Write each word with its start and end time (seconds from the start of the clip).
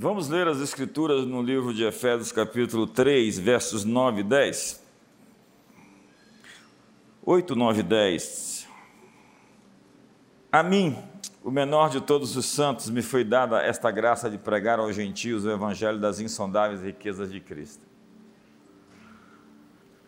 Vamos 0.00 0.28
ler 0.28 0.46
as 0.46 0.60
Escrituras 0.60 1.26
no 1.26 1.42
livro 1.42 1.74
de 1.74 1.82
Efésios, 1.82 2.30
capítulo 2.30 2.86
3, 2.86 3.36
versos 3.36 3.84
9 3.84 4.20
e 4.20 4.22
10. 4.22 4.80
8, 7.24 7.56
9 7.56 7.80
e 7.80 7.82
10. 7.82 8.68
A 10.52 10.62
mim, 10.62 10.96
o 11.42 11.50
menor 11.50 11.90
de 11.90 12.00
todos 12.00 12.36
os 12.36 12.46
santos, 12.46 12.88
me 12.90 13.02
foi 13.02 13.24
dada 13.24 13.60
esta 13.60 13.90
graça 13.90 14.30
de 14.30 14.38
pregar 14.38 14.78
aos 14.78 14.94
gentios 14.94 15.44
o 15.44 15.50
evangelho 15.50 15.98
das 15.98 16.20
insondáveis 16.20 16.80
riquezas 16.80 17.32
de 17.32 17.40
Cristo. 17.40 17.84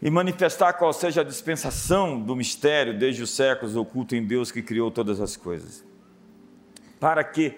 E 0.01 0.09
manifestar 0.09 0.75
qual 0.75 0.93
seja 0.93 1.23
a 1.23 1.25
dispensação 1.25 2.21
do 2.21 2.37
mistério 2.37 2.97
desde 2.97 3.25
os 3.25 3.31
séculos 3.31 3.75
oculto 3.75 4.15
em 4.15 4.25
Deus 4.25 4.53
que 4.53 4.63
criou 4.63 4.89
todas 4.89 5.21
as 5.21 5.37
coisas. 5.37 5.85
Para 7.01 7.25
que, 7.25 7.57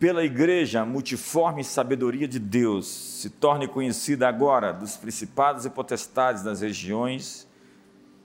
pela 0.00 0.24
igreja, 0.24 0.80
a 0.80 0.86
multiforme 0.86 1.62
sabedoria 1.62 2.26
de 2.26 2.38
Deus 2.38 2.86
se 2.88 3.28
torne 3.28 3.68
conhecida 3.68 4.26
agora 4.26 4.72
dos 4.72 4.96
principados 4.96 5.66
e 5.66 5.70
potestades 5.70 6.42
das 6.42 6.62
regiões 6.62 7.46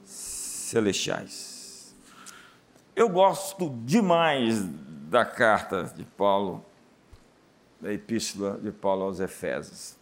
celestiais. 0.05 1.93
Eu 2.95 3.09
gosto 3.09 3.69
demais 3.83 4.63
da 5.09 5.25
carta 5.25 5.83
de 5.83 6.05
Paulo, 6.05 6.63
da 7.81 7.91
epístola 7.91 8.57
de 8.57 8.71
Paulo 8.71 9.03
aos 9.03 9.19
Efésios. 9.19 9.97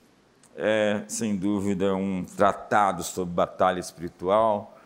É, 0.56 1.04
sem 1.08 1.36
dúvida, 1.36 1.96
um 1.96 2.24
tratado 2.24 3.02
sobre 3.02 3.34
batalha 3.34 3.80
espiritual, 3.80 4.78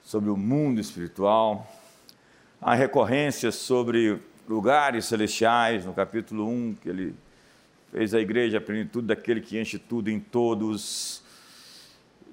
sobre 0.00 0.30
o 0.30 0.36
mundo 0.36 0.80
espiritual. 0.80 1.66
Há 2.60 2.76
recorrências 2.76 3.56
sobre 3.56 4.22
lugares 4.52 5.06
celestiais, 5.06 5.86
no 5.86 5.94
capítulo 5.94 6.46
1, 6.46 6.74
que 6.74 6.88
ele 6.88 7.14
fez 7.90 8.12
a 8.12 8.20
igreja 8.20 8.58
a 8.58 8.60
plenitude 8.60 9.06
daquele 9.06 9.40
que 9.40 9.58
enche 9.58 9.78
tudo 9.78 10.10
em 10.10 10.20
todos. 10.20 11.22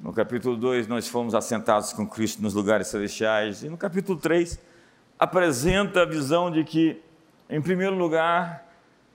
No 0.02 0.11
capítulo 0.11 0.58
2, 0.58 0.88
nós 0.88 1.08
fomos 1.08 1.34
assentados 1.34 1.94
com 1.94 2.06
Cristo 2.06 2.42
nos 2.42 2.53
lugares 2.53 2.88
celestiais. 2.88 3.64
E 3.64 3.70
no 3.70 3.78
capítulo 3.78 4.20
3, 4.20 4.59
apresenta 5.17 6.02
a 6.02 6.06
visão 6.06 6.52
de 6.52 6.66
que, 6.66 7.02
em 7.50 7.61
primeiro 7.61 7.95
lugar, 7.95 8.67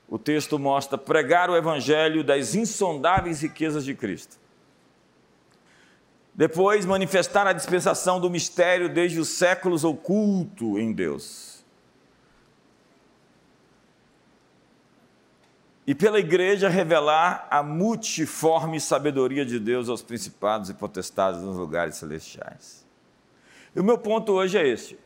o 0.09 0.19
texto 0.19 0.59
mostra 0.59 0.97
pregar 0.97 1.51
o 1.51 1.57
evangelho 1.57 2.25
das 2.25 2.55
insondáveis 2.55 3.43
riquezas 3.43 3.85
de 3.85 3.95
Cristo. 3.95 4.39
Depois, 6.35 6.87
manifestar 6.87 7.47
a 7.47 7.53
dispensação 7.53 8.19
do 8.19 8.31
mistério 8.31 8.89
desde 8.89 9.21
os 9.21 9.29
séculos 9.29 9.85
oculto 9.85 10.79
em 10.79 10.91
Deus. 10.91 11.54
E 15.87 15.95
pela 15.95 16.19
igreja 16.19 16.69
revelar 16.69 17.47
a 17.51 17.63
multiforme 17.63 18.81
sabedoria 18.81 19.45
de 19.45 19.59
Deus 19.59 19.89
aos 19.89 20.03
principados 20.03 20.71
e 20.71 20.75
potestades 20.75 21.43
nos 21.43 21.57
lugares 21.57 21.97
celestiais. 21.97 22.85
E 23.77 23.81
o 23.81 23.85
meu 23.85 23.99
ponto 23.99 24.33
hoje 24.33 24.57
é 24.57 24.67
este: 24.67 24.99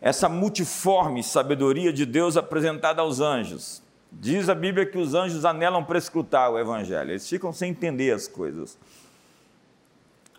essa 0.00 0.28
multiforme 0.28 1.22
sabedoria 1.22 1.92
de 1.92 2.04
Deus 2.04 2.36
apresentada 2.36 3.00
aos 3.00 3.20
anjos. 3.20 3.82
Diz 4.10 4.48
a 4.50 4.54
Bíblia 4.54 4.84
que 4.84 4.98
os 4.98 5.14
anjos 5.14 5.44
anelam 5.44 5.82
para 5.82 5.96
escutar 5.96 6.50
o 6.50 6.58
Evangelho, 6.58 7.12
eles 7.12 7.26
ficam 7.26 7.50
sem 7.50 7.70
entender 7.70 8.12
as 8.12 8.28
coisas. 8.28 8.76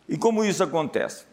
E 0.07 0.15
como 0.15 0.43
isso 0.43 0.63
acontece? 0.63 1.25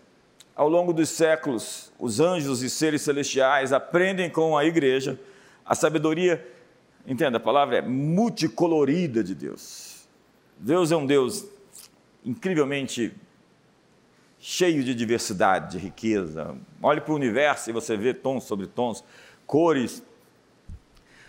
Ao 0.57 0.69
longo 0.69 0.93
dos 0.93 1.11
séculos, 1.11 1.93
os 1.99 2.19
anjos 2.19 2.63
e 2.63 2.71
seres 2.71 3.03
celestiais 3.03 3.73
aprendem 3.73 4.31
com 4.31 4.57
a 4.57 4.65
igreja 4.65 5.19
a 5.67 5.75
sabedoria, 5.75 6.45
entenda, 7.07 7.39
a 7.39 7.41
palavra 7.41 7.79
é 7.79 7.83
multicolorida 7.83 9.23
de 9.23 9.35
Deus. 9.35 10.07
Deus 10.59 10.93
é 10.93 10.97
um 10.97 11.07
Deus 11.07 11.47
incrivelmente 12.25 13.15
cheio 14.39 14.83
de 14.83 14.95
diversidade, 14.95 15.73
de 15.73 15.79
riqueza. 15.79 16.57
Olhe 16.83 17.01
para 17.01 17.13
o 17.13 17.17
universo 17.17 17.71
e 17.71 17.73
você 17.73 17.97
vê 17.97 18.15
tons 18.15 18.45
sobre 18.45 18.67
tons, 18.67 19.05
cores. 19.47 20.03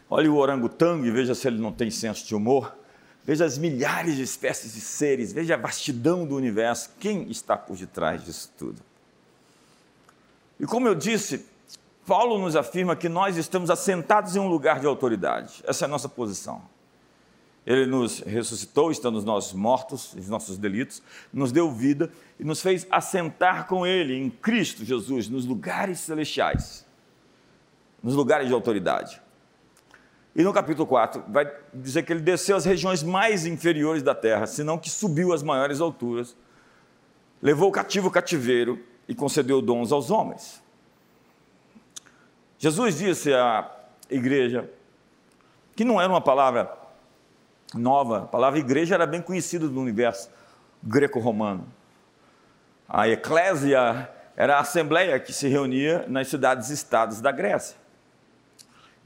Olhe 0.09 0.27
o 0.27 0.35
orangotango 0.35 1.05
e 1.05 1.11
veja 1.11 1.35
se 1.35 1.47
ele 1.47 1.59
não 1.59 1.71
tem 1.71 1.91
senso 1.91 2.25
de 2.25 2.35
humor. 2.35 2.75
Veja 3.23 3.45
as 3.45 3.57
milhares 3.57 4.15
de 4.15 4.23
espécies 4.23 4.73
de 4.73 4.81
seres, 4.81 5.31
veja 5.31 5.53
a 5.53 5.57
vastidão 5.57 6.25
do 6.25 6.35
universo. 6.35 6.89
Quem 6.99 7.29
está 7.29 7.55
por 7.55 7.77
detrás 7.77 8.25
disso 8.25 8.51
tudo? 8.57 8.81
E 10.59 10.65
como 10.65 10.87
eu 10.87 10.95
disse, 10.95 11.45
Paulo 12.05 12.37
nos 12.37 12.55
afirma 12.55 12.95
que 12.95 13.07
nós 13.07 13.37
estamos 13.37 13.69
assentados 13.69 14.35
em 14.35 14.39
um 14.39 14.47
lugar 14.47 14.79
de 14.79 14.87
autoridade. 14.87 15.63
Essa 15.65 15.85
é 15.85 15.87
a 15.87 15.89
nossa 15.89 16.09
posição. 16.09 16.61
Ele 17.65 17.85
nos 17.85 18.19
ressuscitou, 18.19 18.91
estando 18.91 19.21
nós 19.21 19.53
mortos, 19.53 20.13
os 20.13 20.27
nossos 20.27 20.57
delitos, 20.57 21.01
nos 21.31 21.51
deu 21.51 21.71
vida 21.71 22.11
e 22.39 22.43
nos 22.43 22.59
fez 22.59 22.87
assentar 22.89 23.67
com 23.67 23.85
Ele 23.85 24.15
em 24.15 24.29
Cristo 24.29 24.83
Jesus 24.83 25.29
nos 25.29 25.45
lugares 25.45 25.99
celestiais, 25.99 26.85
nos 28.01 28.15
lugares 28.15 28.47
de 28.47 28.53
autoridade. 28.53 29.21
E 30.35 30.43
no 30.43 30.53
capítulo 30.53 30.87
4 30.87 31.25
vai 31.27 31.51
dizer 31.73 32.03
que 32.03 32.13
ele 32.13 32.21
desceu 32.21 32.55
às 32.55 32.63
regiões 32.63 33.03
mais 33.03 33.45
inferiores 33.45 34.01
da 34.01 34.15
terra, 34.15 34.47
senão 34.47 34.77
que 34.77 34.89
subiu 34.89 35.33
às 35.33 35.43
maiores 35.43 35.81
alturas, 35.81 36.35
levou 37.41 37.69
o 37.69 37.71
cativo 37.71 38.07
o 38.07 38.11
cativeiro 38.11 38.81
e 39.09 39.13
concedeu 39.13 39.61
dons 39.61 39.91
aos 39.91 40.09
homens. 40.09 40.60
Jesus 42.61 42.99
disse 42.99 43.33
à 43.33 43.71
igreja 44.07 44.69
que 45.75 45.83
não 45.83 45.99
era 45.99 46.13
uma 46.13 46.21
palavra 46.21 46.71
nova. 47.73 48.19
A 48.19 48.27
palavra 48.27 48.59
igreja 48.59 48.93
era 48.93 49.07
bem 49.07 49.19
conhecida 49.19 49.65
no 49.65 49.81
universo 49.81 50.29
greco-romano. 50.83 51.65
A 52.87 53.09
eclésia 53.09 54.07
era 54.37 54.57
a 54.57 54.59
assembleia 54.59 55.19
que 55.19 55.33
se 55.33 55.47
reunia 55.47 56.05
nas 56.07 56.27
cidades-estados 56.27 57.19
da 57.19 57.31
Grécia. 57.31 57.75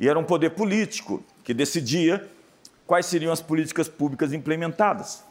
E 0.02 0.10
era 0.10 0.20
um 0.20 0.26
poder 0.26 0.50
político 0.50 1.24
que 1.42 1.54
decidia 1.54 2.30
quais 2.86 3.06
seriam 3.06 3.32
as 3.32 3.40
políticas 3.40 3.88
públicas 3.88 4.34
implementadas. 4.34 5.24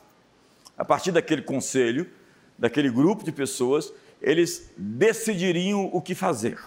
A 0.78 0.84
partir 0.84 1.12
daquele 1.12 1.42
conselho, 1.42 2.10
daquele 2.58 2.88
grupo 2.88 3.22
de 3.22 3.32
pessoas, 3.32 3.92
eles 4.22 4.72
decidiriam 4.78 5.90
o 5.92 6.00
que 6.00 6.14
fazer. 6.14 6.58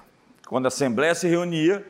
Quando 0.48 0.66
a 0.66 0.70
assembleia 0.70 1.14
se 1.14 1.28
reunia, 1.28 1.86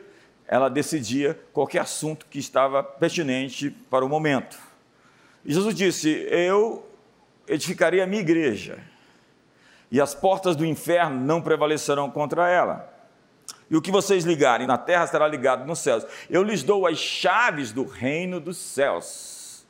ela 0.46 0.68
decidia 0.68 1.38
qualquer 1.52 1.80
assunto 1.80 2.26
que 2.26 2.38
estava 2.38 2.82
pertinente 2.82 3.70
para 3.70 4.04
o 4.04 4.08
momento. 4.08 4.58
E 5.44 5.52
Jesus 5.54 5.74
disse: 5.74 6.26
Eu 6.28 6.84
edificarei 7.46 8.00
a 8.00 8.06
minha 8.06 8.20
igreja, 8.20 8.78
e 9.90 10.00
as 10.00 10.12
portas 10.14 10.56
do 10.56 10.66
inferno 10.66 11.20
não 11.20 11.40
prevalecerão 11.40 12.10
contra 12.10 12.48
ela. 12.48 12.92
E 13.70 13.76
o 13.76 13.82
que 13.82 13.92
vocês 13.92 14.24
ligarem 14.24 14.66
na 14.66 14.78
terra 14.78 15.06
será 15.06 15.28
ligado 15.28 15.64
nos 15.64 15.78
céus. 15.78 16.04
Eu 16.28 16.42
lhes 16.42 16.62
dou 16.62 16.86
as 16.86 16.98
chaves 16.98 17.70
do 17.70 17.84
reino 17.84 18.40
dos 18.40 18.56
céus. 18.56 19.66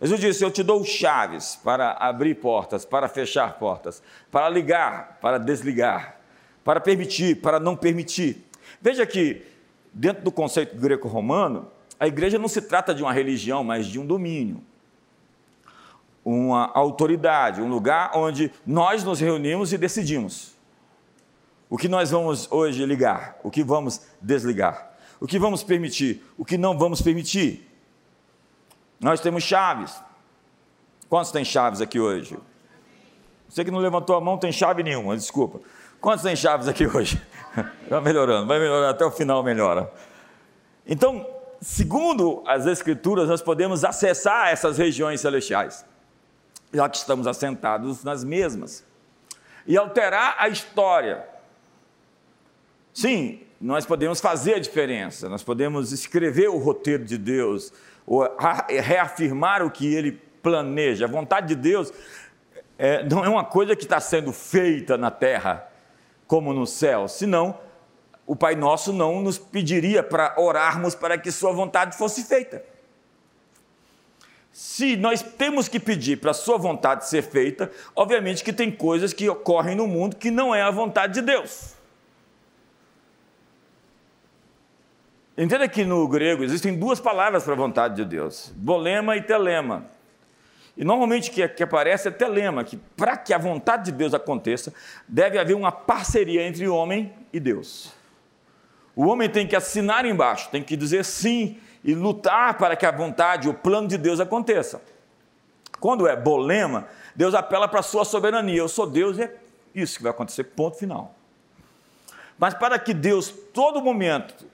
Jesus 0.00 0.20
disse: 0.20 0.42
Eu 0.42 0.50
te 0.50 0.62
dou 0.62 0.82
chaves 0.82 1.56
para 1.62 1.92
abrir 1.92 2.36
portas, 2.36 2.86
para 2.86 3.06
fechar 3.06 3.58
portas, 3.58 4.02
para 4.30 4.48
ligar, 4.48 5.18
para 5.20 5.38
desligar, 5.38 6.23
para 6.64 6.80
permitir, 6.80 7.36
para 7.36 7.60
não 7.60 7.76
permitir. 7.76 8.44
Veja 8.80 9.06
que, 9.06 9.42
dentro 9.92 10.24
do 10.24 10.32
conceito 10.32 10.76
greco-romano, 10.76 11.70
a 12.00 12.08
igreja 12.08 12.38
não 12.38 12.48
se 12.48 12.62
trata 12.62 12.94
de 12.94 13.02
uma 13.02 13.12
religião, 13.12 13.62
mas 13.62 13.86
de 13.86 14.00
um 14.00 14.06
domínio 14.06 14.62
uma 16.24 16.70
autoridade, 16.72 17.60
um 17.60 17.68
lugar 17.68 18.12
onde 18.14 18.50
nós 18.66 19.04
nos 19.04 19.20
reunimos 19.20 19.72
e 19.72 19.78
decidimos. 19.78 20.54
O 21.68 21.76
que 21.76 21.88
nós 21.88 22.10
vamos 22.10 22.50
hoje 22.50 22.84
ligar, 22.86 23.38
o 23.42 23.50
que 23.50 23.62
vamos 23.62 24.00
desligar, 24.20 24.92
o 25.20 25.26
que 25.26 25.38
vamos 25.38 25.62
permitir, 25.62 26.24
o 26.38 26.44
que 26.44 26.56
não 26.56 26.78
vamos 26.78 27.02
permitir. 27.02 27.70
Nós 28.98 29.20
temos 29.20 29.42
chaves. 29.42 30.00
Quantos 31.08 31.30
tem 31.30 31.44
chaves 31.44 31.80
aqui 31.80 32.00
hoje? 32.00 32.38
Você 33.48 33.64
que 33.64 33.70
não 33.70 33.78
levantou 33.78 34.16
a 34.16 34.20
mão 34.20 34.38
tem 34.38 34.50
chave 34.50 34.82
nenhuma, 34.82 35.16
desculpa. 35.16 35.60
Quantos 36.04 36.22
tem 36.22 36.36
chaves 36.36 36.68
aqui 36.68 36.86
hoje? 36.86 37.18
Vai 37.88 38.02
melhorando, 38.02 38.46
vai 38.46 38.58
melhorando, 38.58 38.88
até 38.88 39.06
o 39.06 39.10
final 39.10 39.42
melhora. 39.42 39.90
Então, 40.86 41.26
segundo 41.62 42.42
as 42.46 42.66
Escrituras, 42.66 43.26
nós 43.26 43.40
podemos 43.40 43.86
acessar 43.86 44.48
essas 44.48 44.76
regiões 44.76 45.22
celestiais 45.22 45.82
já 46.74 46.90
que 46.90 46.98
estamos 46.98 47.26
assentados 47.26 48.04
nas 48.04 48.22
mesmas, 48.22 48.84
e 49.66 49.78
alterar 49.78 50.36
a 50.38 50.46
história. 50.46 51.24
Sim, 52.92 53.40
nós 53.58 53.86
podemos 53.86 54.20
fazer 54.20 54.56
a 54.56 54.58
diferença, 54.58 55.26
nós 55.30 55.42
podemos 55.42 55.90
escrever 55.90 56.48
o 56.48 56.58
roteiro 56.58 57.02
de 57.04 57.16
Deus, 57.16 57.72
ou 58.06 58.28
reafirmar 58.68 59.62
o 59.62 59.70
que 59.70 59.94
ele 59.94 60.20
planeja. 60.42 61.06
A 61.06 61.08
vontade 61.08 61.46
de 61.46 61.54
Deus 61.54 61.90
é, 62.76 63.02
não 63.04 63.24
é 63.24 63.28
uma 63.30 63.44
coisa 63.44 63.74
que 63.74 63.84
está 63.84 64.00
sendo 64.00 64.34
feita 64.34 64.98
na 64.98 65.10
terra 65.10 65.70
como 66.26 66.52
no 66.52 66.66
céu, 66.66 67.08
senão 67.08 67.58
o 68.26 68.34
Pai 68.34 68.54
Nosso 68.54 68.92
não 68.92 69.20
nos 69.20 69.38
pediria 69.38 70.02
para 70.02 70.34
orarmos 70.38 70.94
para 70.94 71.18
que 71.18 71.30
Sua 71.30 71.52
vontade 71.52 71.96
fosse 71.96 72.24
feita. 72.24 72.64
se 74.52 74.96
nós 74.96 75.20
temos 75.20 75.66
que 75.66 75.80
pedir 75.80 76.20
para 76.20 76.32
sua 76.32 76.56
vontade 76.56 77.08
ser 77.08 77.22
feita, 77.22 77.72
obviamente 77.94 78.44
que 78.44 78.52
tem 78.52 78.70
coisas 78.70 79.12
que 79.12 79.28
ocorrem 79.28 79.74
no 79.74 79.88
mundo 79.88 80.14
que 80.14 80.30
não 80.30 80.54
é 80.54 80.62
a 80.62 80.70
vontade 80.70 81.14
de 81.14 81.22
Deus. 81.22 81.74
Entenda 85.36 85.68
que 85.68 85.84
no 85.84 86.06
grego 86.06 86.44
existem 86.44 86.78
duas 86.78 87.00
palavras 87.00 87.42
para 87.42 87.54
a 87.54 87.56
vontade 87.56 87.96
de 87.96 88.04
Deus: 88.04 88.52
bolema 88.54 89.16
e 89.16 89.22
telema. 89.22 89.86
E 90.76 90.84
normalmente 90.84 91.30
que, 91.30 91.46
que 91.48 91.62
aparece 91.62 92.08
é 92.08 92.10
telema, 92.10 92.64
que 92.64 92.76
para 92.96 93.16
que 93.16 93.32
a 93.32 93.38
vontade 93.38 93.86
de 93.86 93.92
Deus 93.92 94.12
aconteça, 94.12 94.72
deve 95.06 95.38
haver 95.38 95.54
uma 95.54 95.70
parceria 95.70 96.42
entre 96.46 96.66
o 96.66 96.74
homem 96.74 97.12
e 97.32 97.38
Deus. 97.38 97.92
O 98.96 99.06
homem 99.06 99.28
tem 99.28 99.46
que 99.46 99.56
assinar 99.56 100.04
embaixo, 100.04 100.50
tem 100.50 100.62
que 100.62 100.76
dizer 100.76 101.04
sim 101.04 101.58
e 101.84 101.94
lutar 101.94 102.56
para 102.58 102.74
que 102.74 102.86
a 102.86 102.90
vontade, 102.90 103.48
o 103.48 103.54
plano 103.54 103.86
de 103.86 103.98
Deus 103.98 104.18
aconteça. 104.18 104.80
Quando 105.78 106.08
é 106.08 106.16
bolema, 106.16 106.88
Deus 107.14 107.34
apela 107.34 107.68
para 107.68 107.80
a 107.80 107.82
sua 107.82 108.04
soberania. 108.04 108.56
Eu 108.56 108.68
sou 108.68 108.86
Deus 108.86 109.18
e 109.18 109.22
é 109.22 109.34
isso 109.74 109.98
que 109.98 110.02
vai 110.02 110.10
acontecer, 110.10 110.44
ponto 110.44 110.76
final. 110.76 111.14
Mas 112.38 112.54
para 112.54 112.78
que 112.78 112.94
Deus, 112.94 113.32
todo 113.52 113.82
momento, 113.82 114.46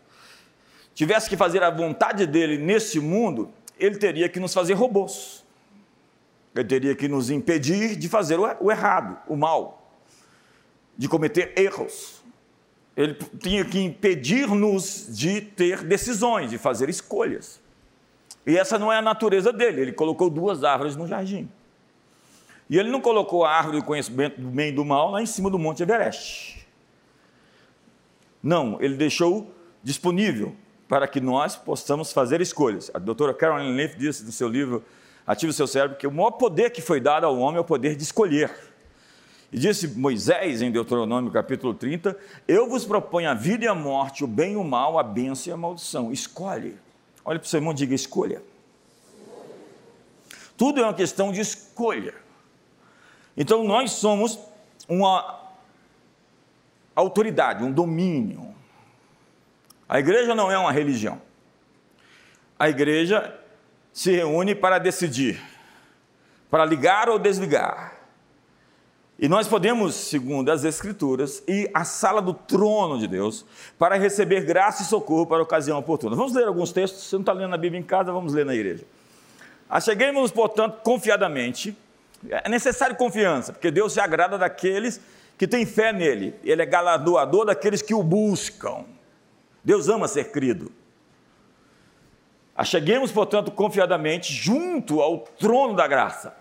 tivesse 0.95 1.29
que 1.29 1.37
fazer 1.37 1.63
a 1.63 1.71
vontade 1.71 2.27
dele 2.27 2.59
nesse 2.59 3.01
mundo, 3.01 3.51
ele 3.79 3.97
teria 3.97 4.29
que 4.29 4.41
nos 4.41 4.53
fazer 4.53 4.75
robôs. 4.75 5.40
Ele 6.55 6.65
teria 6.65 6.95
que 6.95 7.09
nos 7.09 7.31
impedir 7.31 7.97
de 7.97 8.09
fazer 8.09 8.39
o 8.39 8.71
errado, 8.71 9.19
o 9.29 9.37
mal, 9.37 10.01
de 10.97 11.09
cometer 11.09 11.53
erros. 11.57 12.21
Ele 12.97 13.15
tinha 13.39 13.65
que 13.65 13.79
impedir-nos 13.79 15.07
de 15.09 15.41
ter 15.41 15.83
decisões, 15.85 16.51
de 16.51 16.59
fazer 16.59 16.89
escolhas. 16.89 17.61
E 18.47 18.57
essa 18.57 18.79
não 18.79 18.93
é 18.93 18.99
a 18.99 19.03
natureza 19.03 19.53
dele. 19.53 19.81
Ele 19.81 19.93
colocou 19.93 20.29
duas 20.29 20.65
árvores 20.65 20.97
no 20.97 21.07
jardim. 21.07 21.49
E 22.69 22.79
ele 22.79 22.91
não 22.91 23.01
colocou 23.01 23.45
a 23.45 23.51
árvore 23.51 23.79
do 23.79 23.85
conhecimento 23.85 24.41
do 24.41 24.49
bem 24.49 24.69
e 24.69 24.73
do 24.73 24.85
mal 24.85 25.11
lá 25.11 25.23
em 25.23 25.27
cima 25.27 25.51
do 25.51 25.59
Monte 25.59 25.83
Everest. 25.83 26.67
Não, 28.43 28.81
ele 28.81 28.97
deixou 28.97 29.53
disponível 29.83 30.55
para 30.89 31.07
que 31.07 31.21
nós 31.21 31.57
possamos 31.57 32.13
fazer 32.13 32.41
escolhas. 32.41 32.91
A 32.93 32.99
doutora 32.99 33.33
Carolyn 33.35 33.75
Leaf 33.75 33.97
disse 33.97 34.25
no 34.25 34.33
seu 34.33 34.49
livro 34.49 34.85
Ative 35.31 35.51
o 35.51 35.53
seu 35.53 35.69
cérebro 35.69 35.97
que 35.97 36.09
o 36.09 36.11
maior 36.11 36.33
poder 36.33 36.71
que 36.71 36.83
foi 36.83 37.01
dado 37.01 37.25
ao 37.25 37.39
homem 37.39 37.59
é 37.59 37.61
o 37.61 37.65
poder 37.65 37.95
de 37.95 38.03
escolher. 38.03 38.51
E 39.53 39.61
disse 39.61 39.87
Moisés 39.87 40.61
em 40.61 40.73
Deuteronômio 40.73 41.31
capítulo 41.31 41.73
30: 41.73 42.19
Eu 42.49 42.69
vos 42.69 42.85
proponho 42.85 43.31
a 43.31 43.35
vida 43.35 43.65
e 43.65 43.69
a 43.69 43.75
morte, 43.75 44.25
o 44.25 44.27
bem 44.27 44.55
e 44.55 44.57
o 44.57 44.65
mal, 44.65 44.99
a 44.99 45.05
bênção 45.05 45.53
e 45.53 45.55
a 45.55 45.57
maldição. 45.57 46.11
Escolhe. 46.11 46.77
Olha 47.25 47.39
para 47.39 47.47
o 47.47 47.49
seu 47.49 47.59
irmão 47.59 47.73
e 47.73 47.77
diga: 47.77 47.95
escolha. 47.95 48.43
Tudo 50.57 50.81
é 50.81 50.83
uma 50.83 50.95
questão 50.95 51.31
de 51.31 51.41
escolha. 51.41 52.13
Então 53.37 53.63
nós 53.63 53.93
somos 53.93 54.37
uma 54.89 55.49
autoridade, 56.93 57.63
um 57.63 57.71
domínio. 57.71 58.53
A 59.89 60.01
igreja 60.01 60.35
não 60.35 60.51
é 60.51 60.59
uma 60.59 60.73
religião. 60.73 61.23
A 62.59 62.69
igreja 62.69 63.40
se 63.93 64.13
reúne 64.13 64.55
para 64.55 64.79
decidir, 64.79 65.41
para 66.51 66.65
ligar 66.65 67.09
ou 67.09 67.19
desligar 67.19 68.01
e 69.23 69.29
nós 69.29 69.47
podemos, 69.47 69.95
segundo 69.95 70.51
as 70.51 70.65
Escrituras, 70.65 71.43
ir 71.47 71.71
à 71.75 71.85
sala 71.85 72.23
do 72.23 72.33
trono 72.33 72.99
de 72.99 73.07
Deus 73.07 73.45
para 73.79 73.97
receber 73.97 74.41
graça 74.47 74.83
e 74.83 74.87
socorro 74.87 75.27
para 75.27 75.41
a 75.41 75.43
ocasião 75.43 75.79
oportuna. 75.79 76.17
Vamos 76.17 76.33
ler 76.33 76.47
alguns 76.47 76.73
textos. 76.73 77.07
Se 77.07 77.13
não 77.13 77.21
está 77.21 77.35
lendo 77.35 77.55
a 77.55 77.59
Bíblia 77.59 77.79
em 77.79 77.83
casa, 77.83 78.11
vamos 78.11 78.33
ler 78.33 78.47
na 78.47 78.55
igreja. 78.55 78.83
Acheguemos, 79.69 80.31
portanto, 80.31 80.81
confiadamente. 80.83 81.77
É 82.31 82.49
necessário 82.49 82.97
confiança, 82.97 83.53
porque 83.53 83.71
Deus 83.71 83.93
se 83.93 84.01
agrada 84.01 84.39
daqueles 84.39 84.99
que 85.37 85.47
têm 85.47 85.67
fé 85.67 85.93
nele. 85.93 86.35
Ele 86.43 86.63
é 86.63 86.67
galardoador 86.67 87.45
daqueles 87.45 87.83
que 87.83 87.93
o 87.93 88.03
buscam. 88.03 88.87
Deus 89.63 89.91
ama 89.91 90.09
ser 90.09 90.31
crido. 90.31 90.73
Acheguemos, 92.61 93.11
portanto, 93.11 93.51
confiadamente 93.51 94.35
junto 94.35 95.01
ao 95.01 95.21
trono 95.21 95.75
da 95.75 95.87
graça 95.87 96.37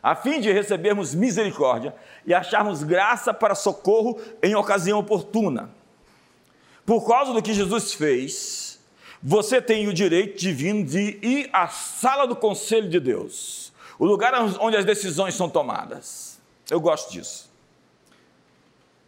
a 0.00 0.14
fim 0.14 0.38
de 0.38 0.52
recebermos 0.52 1.12
misericórdia 1.12 1.92
e 2.24 2.32
acharmos 2.32 2.84
graça 2.84 3.34
para 3.34 3.56
socorro 3.56 4.20
em 4.40 4.54
ocasião 4.54 5.00
oportuna. 5.00 5.70
Por 6.86 7.04
causa 7.04 7.32
do 7.32 7.42
que 7.42 7.52
Jesus 7.52 7.94
fez, 7.94 8.78
você 9.20 9.60
tem 9.60 9.88
o 9.88 9.92
direito 9.92 10.38
divino 10.38 10.84
de 10.84 11.18
ir 11.20 11.50
à 11.52 11.66
sala 11.66 12.28
do 12.28 12.36
conselho 12.36 12.88
de 12.88 13.00
Deus, 13.00 13.72
o 13.98 14.04
lugar 14.04 14.34
onde 14.60 14.76
as 14.76 14.84
decisões 14.84 15.34
são 15.34 15.48
tomadas. 15.48 16.38
Eu 16.70 16.80
gosto 16.80 17.10
disso. 17.10 17.43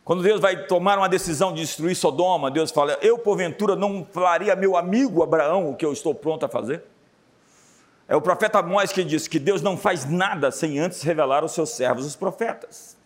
Quando 0.06 0.22
Deus 0.22 0.40
vai 0.40 0.68
tomar 0.68 0.98
uma 0.98 1.08
decisão 1.08 1.52
de 1.52 1.62
destruir 1.62 1.96
Sodoma, 1.96 2.48
Deus 2.48 2.70
fala: 2.70 2.96
Eu, 3.02 3.18
porventura, 3.18 3.74
não 3.74 4.04
falaria 4.04 4.54
meu 4.54 4.76
amigo 4.76 5.20
Abraão 5.20 5.68
o 5.68 5.74
que 5.74 5.84
eu 5.84 5.92
estou 5.92 6.14
pronto 6.14 6.46
a 6.46 6.48
fazer? 6.48 6.84
É 8.06 8.14
o 8.14 8.20
profeta 8.20 8.60
Amós 8.60 8.92
que 8.92 9.02
diz 9.02 9.26
que 9.26 9.40
Deus 9.40 9.62
não 9.62 9.76
faz 9.76 10.08
nada 10.08 10.52
sem 10.52 10.78
antes 10.78 11.02
revelar 11.02 11.42
aos 11.42 11.50
seus 11.50 11.70
servos, 11.70 12.06
os 12.06 12.14
profetas. 12.14 12.96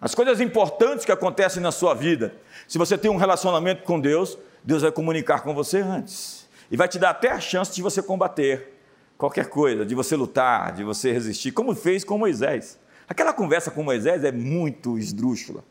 As 0.00 0.14
coisas 0.14 0.40
importantes 0.40 1.04
que 1.04 1.12
acontecem 1.12 1.62
na 1.62 1.70
sua 1.70 1.92
vida, 1.92 2.34
se 2.66 2.78
você 2.78 2.96
tem 2.96 3.10
um 3.10 3.18
relacionamento 3.18 3.82
com 3.82 4.00
Deus, 4.00 4.38
Deus 4.64 4.80
vai 4.80 4.90
comunicar 4.90 5.42
com 5.42 5.52
você 5.52 5.80
antes. 5.80 6.48
E 6.70 6.76
vai 6.76 6.88
te 6.88 6.98
dar 6.98 7.10
até 7.10 7.30
a 7.30 7.38
chance 7.38 7.74
de 7.74 7.82
você 7.82 8.02
combater 8.02 8.80
qualquer 9.18 9.50
coisa, 9.50 9.84
de 9.84 9.94
você 9.94 10.16
lutar, 10.16 10.72
de 10.72 10.82
você 10.82 11.12
resistir, 11.12 11.52
como 11.52 11.74
fez 11.74 12.02
com 12.02 12.16
Moisés. 12.16 12.80
Aquela 13.08 13.32
conversa 13.32 13.70
com 13.70 13.82
Moisés 13.82 14.24
é 14.24 14.32
muito 14.32 14.98
esdrúxula. 14.98 15.64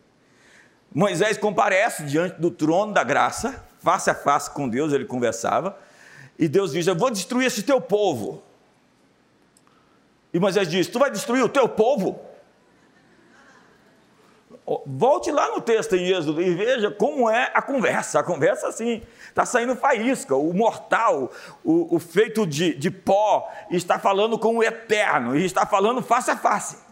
Moisés 0.94 1.38
comparece 1.38 2.04
diante 2.04 2.40
do 2.40 2.52
trono 2.52 2.94
da 2.94 3.04
graça, 3.04 3.64
face 3.80 4.10
a 4.10 4.16
face 4.16 4.52
com 4.52 4.68
Deus, 4.68 4.92
ele 4.92 5.06
conversava, 5.06 5.78
e 6.38 6.48
Deus 6.48 6.72
diz: 6.72 6.86
Eu 6.86 6.96
vou 6.96 7.10
destruir 7.10 7.46
esse 7.48 7.64
teu 7.64 7.80
povo. 7.80 8.44
E 10.34 10.40
Moisés 10.40 10.68
diz: 10.68 10.88
Tu 10.88 11.00
vai 11.00 11.10
destruir 11.10 11.44
o 11.44 11.50
teu 11.50 11.68
povo? 11.70 12.20
Volte 14.86 15.32
lá 15.32 15.50
no 15.50 15.60
texto 15.60 15.96
em 15.96 16.10
Êxodo 16.10 16.42
e 16.42 16.54
veja 16.54 16.92
como 16.92 17.30
é 17.30 17.52
a 17.54 17.62
conversa. 17.62 18.20
A 18.20 18.24
conversa, 18.24 18.68
assim, 18.68 19.02
está 19.28 19.46
saindo 19.46 19.76
faísca. 19.76 20.36
O 20.36 20.54
mortal, 20.54 21.32
o, 21.64 21.96
o 21.96 22.00
feito 22.00 22.46
de, 22.46 22.74
de 22.76 22.92
pó, 22.92 23.52
está 23.70 23.98
falando 23.98 24.38
com 24.38 24.58
o 24.58 24.64
eterno, 24.64 25.36
e 25.36 25.46
está 25.46 25.66
falando 25.66 26.02
face 26.02 26.32
a 26.32 26.38
face. 26.38 26.91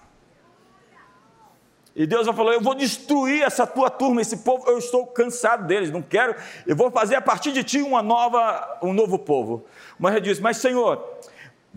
E 2.00 2.08
Deus 2.08 2.26
vai 2.26 2.34
falar: 2.34 2.54
Eu 2.54 2.62
vou 2.62 2.74
destruir 2.74 3.44
essa 3.44 3.68
tua 3.68 3.90
turma, 3.90 4.22
esse 4.22 4.38
povo, 4.38 4.66
eu 4.70 4.78
estou 4.78 5.06
cansado 5.06 5.68
deles, 5.68 5.92
não 5.92 6.02
quero, 6.02 6.34
eu 6.66 6.74
vou 6.74 6.90
fazer 6.90 7.16
a 7.16 7.22
partir 7.22 7.52
de 7.52 7.62
ti 7.62 7.82
uma 7.82 8.02
nova, 8.02 8.80
um 8.82 8.94
novo 8.94 9.20
povo. 9.20 9.66
Mas 10.00 10.14
ele 10.14 10.22
disse: 10.22 10.42
Mas 10.42 10.56
Senhor, 10.56 11.06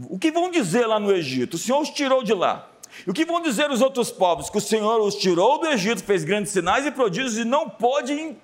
o 0.08 0.16
que 0.16 0.30
vão 0.30 0.48
dizer 0.48 0.86
lá 0.86 1.00
no 1.00 1.10
Egito? 1.10 1.54
O 1.54 1.58
Senhor 1.58 1.80
os 1.80 1.90
tirou 1.90 2.22
de 2.22 2.32
lá. 2.32 2.68
E 3.04 3.10
o 3.10 3.12
que 3.12 3.24
vão 3.24 3.40
dizer 3.40 3.68
os 3.68 3.82
outros 3.82 4.12
povos? 4.12 4.48
Que 4.48 4.58
o 4.58 4.60
Senhor 4.60 5.00
os 5.00 5.16
tirou 5.16 5.58
do 5.58 5.66
Egito, 5.66 6.04
fez 6.04 6.22
grandes 6.22 6.52
sinais 6.52 6.86
e 6.86 6.92
prodígios 6.92 7.36
e 7.36 7.44
não 7.44 7.68
pôde 7.68 8.36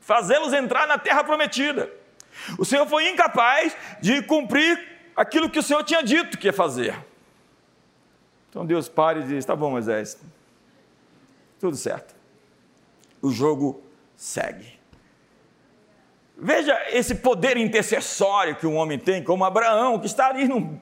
fazê-los 0.00 0.52
entrar 0.52 0.86
na 0.86 0.96
terra 0.96 1.24
prometida. 1.24 1.90
O 2.56 2.64
Senhor 2.64 2.86
foi 2.86 3.10
incapaz 3.10 3.76
de 4.00 4.22
cumprir 4.22 4.80
aquilo 5.16 5.50
que 5.50 5.58
o 5.58 5.62
Senhor 5.62 5.82
tinha 5.82 6.04
dito 6.04 6.38
que 6.38 6.46
ia 6.46 6.52
fazer. 6.52 6.96
Então 8.48 8.64
Deus 8.64 8.88
para 8.88 9.18
e 9.18 9.22
diz: 9.24 9.44
Tá 9.44 9.56
bom, 9.56 9.72
Moisés, 9.72 10.16
tudo 11.60 11.76
certo. 11.76 12.14
O 13.20 13.30
jogo 13.30 13.82
segue. 14.16 14.80
Veja 16.36 16.74
esse 16.88 17.14
poder 17.14 17.58
intercessório 17.58 18.56
que 18.56 18.66
um 18.66 18.76
homem 18.76 18.98
tem, 18.98 19.22
como 19.22 19.44
Abraão, 19.44 19.98
que 19.98 20.06
está 20.06 20.28
ali 20.28 20.48
num, 20.48 20.80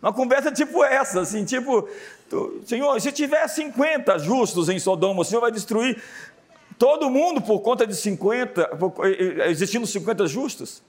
numa 0.00 0.12
conversa 0.12 0.52
tipo 0.52 0.84
essa, 0.84 1.20
assim, 1.20 1.44
tipo, 1.44 1.88
Senhor, 2.64 3.00
se 3.00 3.10
tiver 3.10 3.46
50 3.48 4.20
justos 4.20 4.68
em 4.68 4.78
Sodoma, 4.78 5.22
o 5.22 5.24
Senhor 5.24 5.40
vai 5.40 5.50
destruir 5.50 6.00
todo 6.78 7.10
mundo 7.10 7.42
por 7.42 7.58
conta 7.58 7.84
de 7.84 7.96
50, 7.96 8.68
por, 8.76 9.04
existindo 9.48 9.84
50 9.84 10.28
justos? 10.28 10.80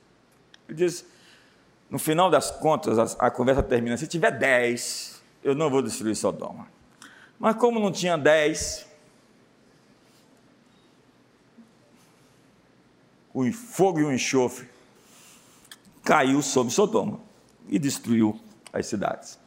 Ele 0.69 0.77
diz, 0.77 1.03
no 1.89 1.97
final 1.97 2.29
das 2.29 2.51
contas, 2.51 2.99
a, 2.99 3.25
a 3.25 3.31
conversa 3.31 3.63
termina, 3.63 3.97
se 3.97 4.05
tiver 4.05 4.31
10, 4.31 5.19
eu 5.43 5.55
não 5.55 5.67
vou 5.67 5.81
destruir 5.81 6.15
Sodoma. 6.15 6.67
Mas 7.39 7.55
como 7.55 7.79
não 7.79 7.91
tinha 7.91 8.15
10, 8.15 8.85
o 13.33 13.51
fogo 13.51 13.99
e 13.99 14.03
o 14.03 14.11
enxofre 14.11 14.69
caiu 16.03 16.41
sobre 16.41 16.73
Sodoma 16.73 17.19
e 17.69 17.79
destruiu 17.79 18.39
as 18.73 18.85
cidades. 18.87 19.39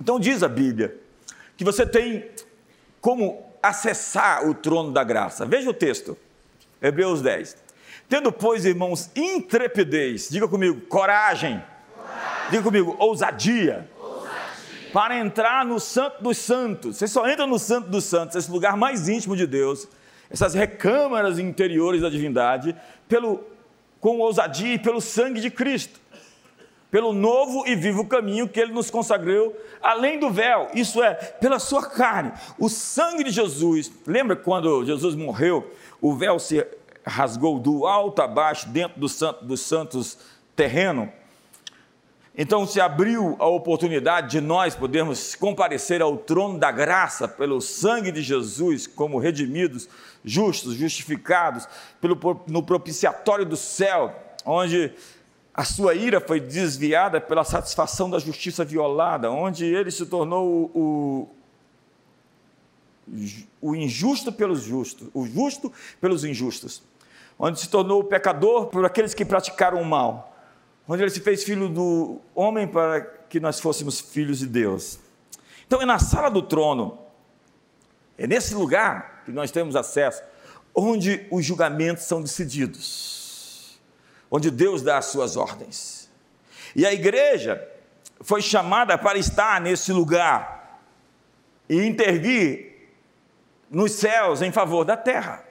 Então 0.00 0.18
diz 0.18 0.42
a 0.42 0.48
Bíblia 0.48 0.96
que 1.56 1.64
você 1.64 1.86
tem 1.86 2.28
como 3.00 3.42
acessar 3.62 4.46
o 4.48 4.54
trono 4.54 4.92
da 4.92 5.02
graça. 5.02 5.44
Veja 5.46 5.70
o 5.70 5.74
texto, 5.74 6.16
Hebreus 6.80 7.22
10. 7.22 7.56
Tendo, 8.08 8.30
pois, 8.30 8.64
irmãos, 8.64 9.10
intrepidez, 9.16 10.28
diga 10.30 10.46
comigo, 10.46 10.80
coragem. 10.82 11.62
coragem. 11.94 12.50
Diga 12.50 12.62
comigo, 12.62 12.96
ousadia. 12.98 13.90
Para 14.92 15.18
entrar 15.18 15.64
no 15.64 15.80
Santo 15.80 16.22
dos 16.22 16.38
Santos. 16.38 16.96
Você 16.96 17.08
só 17.08 17.28
entra 17.28 17.46
no 17.46 17.58
Santo 17.58 17.90
dos 17.90 18.04
Santos, 18.04 18.36
esse 18.36 18.50
lugar 18.50 18.76
mais 18.76 19.08
íntimo 19.08 19.36
de 19.36 19.46
Deus, 19.46 19.88
essas 20.30 20.54
recâmaras 20.54 21.38
interiores 21.38 22.02
da 22.02 22.10
divindade, 22.10 22.74
pelo, 23.08 23.44
com 24.00 24.18
ousadia 24.18 24.74
e 24.74 24.78
pelo 24.78 25.00
sangue 25.00 25.40
de 25.40 25.50
Cristo 25.50 26.00
pelo 26.90 27.12
novo 27.12 27.66
e 27.66 27.74
vivo 27.74 28.06
caminho 28.06 28.48
que 28.48 28.60
ele 28.60 28.72
nos 28.72 28.90
consagrou 28.90 29.54
além 29.82 30.18
do 30.18 30.30
véu, 30.30 30.68
isso 30.74 31.02
é, 31.02 31.14
pela 31.14 31.58
sua 31.58 31.84
carne. 31.90 32.32
O 32.58 32.68
sangue 32.68 33.24
de 33.24 33.30
Jesus, 33.30 33.92
lembra 34.06 34.34
quando 34.34 34.84
Jesus 34.84 35.14
morreu, 35.14 35.70
o 36.00 36.14
véu 36.14 36.38
se 36.38 36.66
rasgou 37.04 37.58
do 37.58 37.86
alto 37.86 38.22
a 38.22 38.26
baixo, 38.26 38.68
dentro 38.68 38.98
do 38.98 39.08
santo, 39.08 39.44
dos 39.44 39.60
santos 39.60 40.18
terreno? 40.54 41.12
Então 42.38 42.66
se 42.66 42.78
abriu 42.78 43.34
a 43.38 43.46
oportunidade 43.46 44.32
de 44.32 44.40
nós 44.42 44.74
podermos 44.74 45.34
comparecer 45.34 46.02
ao 46.02 46.18
trono 46.18 46.58
da 46.58 46.70
graça 46.70 47.26
pelo 47.26 47.62
sangue 47.62 48.12
de 48.12 48.20
Jesus, 48.20 48.86
como 48.86 49.18
redimidos, 49.18 49.88
justos, 50.22 50.74
justificados, 50.74 51.66
pelo, 51.98 52.18
no 52.46 52.62
propiciatório 52.62 53.46
do 53.46 53.56
céu, 53.56 54.14
onde 54.44 54.92
a 55.54 55.64
sua 55.64 55.94
ira 55.94 56.20
foi 56.20 56.38
desviada 56.38 57.18
pela 57.18 57.42
satisfação 57.42 58.10
da 58.10 58.18
justiça 58.18 58.62
violada, 58.62 59.30
onde 59.30 59.64
ele 59.64 59.90
se 59.90 60.04
tornou 60.04 60.70
o, 60.74 61.28
o 63.62 63.74
injusto 63.74 64.30
pelos 64.30 64.62
justos, 64.62 65.08
o 65.14 65.26
justo 65.26 65.72
pelos 66.02 66.22
injustos, 66.22 66.82
onde 67.38 67.58
se 67.58 67.70
tornou 67.70 68.00
o 68.00 68.04
pecador 68.04 68.66
por 68.66 68.84
aqueles 68.84 69.14
que 69.14 69.24
praticaram 69.24 69.80
o 69.80 69.86
mal, 69.86 70.35
onde 70.88 71.02
ele 71.02 71.10
se 71.10 71.20
fez 71.20 71.44
filho 71.44 71.68
do 71.68 72.20
homem 72.34 72.66
para 72.66 73.00
que 73.00 73.40
nós 73.40 73.60
fôssemos 73.60 74.00
filhos 74.00 74.38
de 74.38 74.46
Deus. 74.46 74.98
Então 75.66 75.82
é 75.82 75.84
na 75.84 75.98
sala 75.98 76.30
do 76.30 76.42
trono, 76.42 76.98
é 78.16 78.26
nesse 78.26 78.54
lugar 78.54 79.22
que 79.24 79.32
nós 79.32 79.50
temos 79.50 79.74
acesso, 79.74 80.22
onde 80.74 81.26
os 81.30 81.44
julgamentos 81.44 82.04
são 82.04 82.22
decididos 82.22 83.16
onde 84.30 84.50
Deus 84.50 84.82
dá 84.82 84.98
as 84.98 85.06
suas 85.06 85.36
ordens. 85.36 86.10
E 86.74 86.84
a 86.84 86.92
igreja 86.92 87.66
foi 88.20 88.42
chamada 88.42 88.98
para 88.98 89.18
estar 89.18 89.60
nesse 89.60 89.92
lugar 89.92 90.82
e 91.68 91.82
intervir 91.84 92.90
nos 93.70 93.92
céus 93.92 94.42
em 94.42 94.52
favor 94.52 94.84
da 94.84 94.96
terra. 94.96 95.44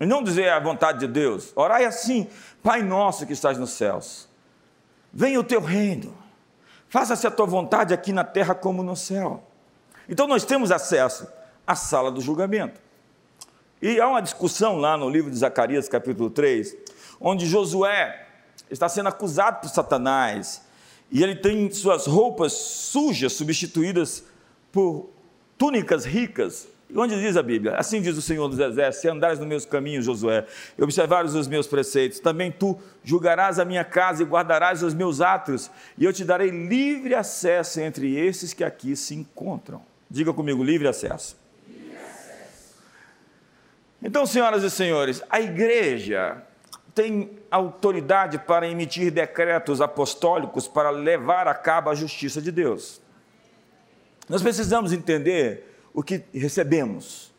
E 0.00 0.06
não 0.06 0.22
dizer 0.22 0.48
a 0.50 0.58
vontade 0.58 1.00
de 1.00 1.06
Deus, 1.06 1.52
orai 1.54 1.84
assim, 1.84 2.28
Pai 2.62 2.82
nosso 2.82 3.26
que 3.26 3.32
estás 3.32 3.58
nos 3.58 3.70
céus, 3.70 4.28
venha 5.12 5.38
o 5.38 5.44
teu 5.44 5.60
reino, 5.60 6.16
faça-se 6.88 7.26
a 7.26 7.30
tua 7.30 7.46
vontade 7.46 7.94
aqui 7.94 8.12
na 8.12 8.24
terra 8.24 8.54
como 8.54 8.82
no 8.82 8.96
céu. 8.96 9.42
Então 10.08 10.26
nós 10.26 10.44
temos 10.44 10.72
acesso 10.72 11.26
à 11.66 11.74
sala 11.74 12.10
do 12.10 12.20
julgamento. 12.20 12.80
E 13.80 14.00
há 14.00 14.08
uma 14.08 14.22
discussão 14.22 14.78
lá 14.78 14.96
no 14.96 15.08
livro 15.08 15.30
de 15.30 15.36
Zacarias, 15.36 15.88
capítulo 15.88 16.30
3, 16.30 16.74
onde 17.20 17.46
Josué 17.46 18.26
está 18.70 18.88
sendo 18.88 19.08
acusado 19.08 19.60
por 19.60 19.68
Satanás 19.68 20.62
e 21.10 21.22
ele 21.22 21.36
tem 21.36 21.70
suas 21.70 22.06
roupas 22.06 22.52
sujas 22.52 23.34
substituídas 23.34 24.24
por 24.72 25.10
túnicas 25.56 26.04
ricas. 26.04 26.66
Onde 26.94 27.20
diz 27.20 27.36
a 27.36 27.42
Bíblia? 27.42 27.76
Assim 27.76 28.00
diz 28.00 28.16
o 28.16 28.22
Senhor 28.22 28.48
dos 28.48 28.58
Exércitos: 28.58 29.00
se 29.00 29.08
andares 29.08 29.38
nos 29.38 29.48
meus 29.48 29.64
caminhos, 29.64 30.04
Josué, 30.04 30.46
e 30.78 30.82
observares 30.82 31.34
os 31.34 31.48
meus 31.48 31.66
preceitos, 31.66 32.20
também 32.20 32.52
tu 32.52 32.78
julgarás 33.02 33.58
a 33.58 33.64
minha 33.64 33.84
casa 33.84 34.22
e 34.22 34.26
guardarás 34.26 34.82
os 34.82 34.94
meus 34.94 35.20
atos, 35.20 35.70
e 35.96 36.04
eu 36.04 36.12
te 36.12 36.24
darei 36.24 36.50
livre 36.50 37.14
acesso 37.14 37.80
entre 37.80 38.14
esses 38.16 38.52
que 38.52 38.62
aqui 38.62 38.94
se 38.94 39.14
encontram. 39.14 39.82
Diga 40.10 40.32
comigo: 40.32 40.62
livre 40.62 40.86
acesso. 40.86 41.36
Livre 41.66 41.96
acesso. 41.96 42.74
Então, 44.02 44.26
senhoras 44.26 44.62
e 44.62 44.70
senhores, 44.70 45.22
a 45.28 45.40
igreja 45.40 46.42
tem 46.94 47.30
autoridade 47.50 48.38
para 48.38 48.68
emitir 48.68 49.10
decretos 49.10 49.80
apostólicos 49.80 50.68
para 50.68 50.90
levar 50.90 51.48
a 51.48 51.54
cabo 51.54 51.90
a 51.90 51.94
justiça 51.94 52.40
de 52.40 52.52
Deus. 52.52 53.00
Nós 54.28 54.42
precisamos 54.42 54.92
entender 54.92 55.73
o 55.94 56.02
que 56.02 56.24
recebemos. 56.34 57.32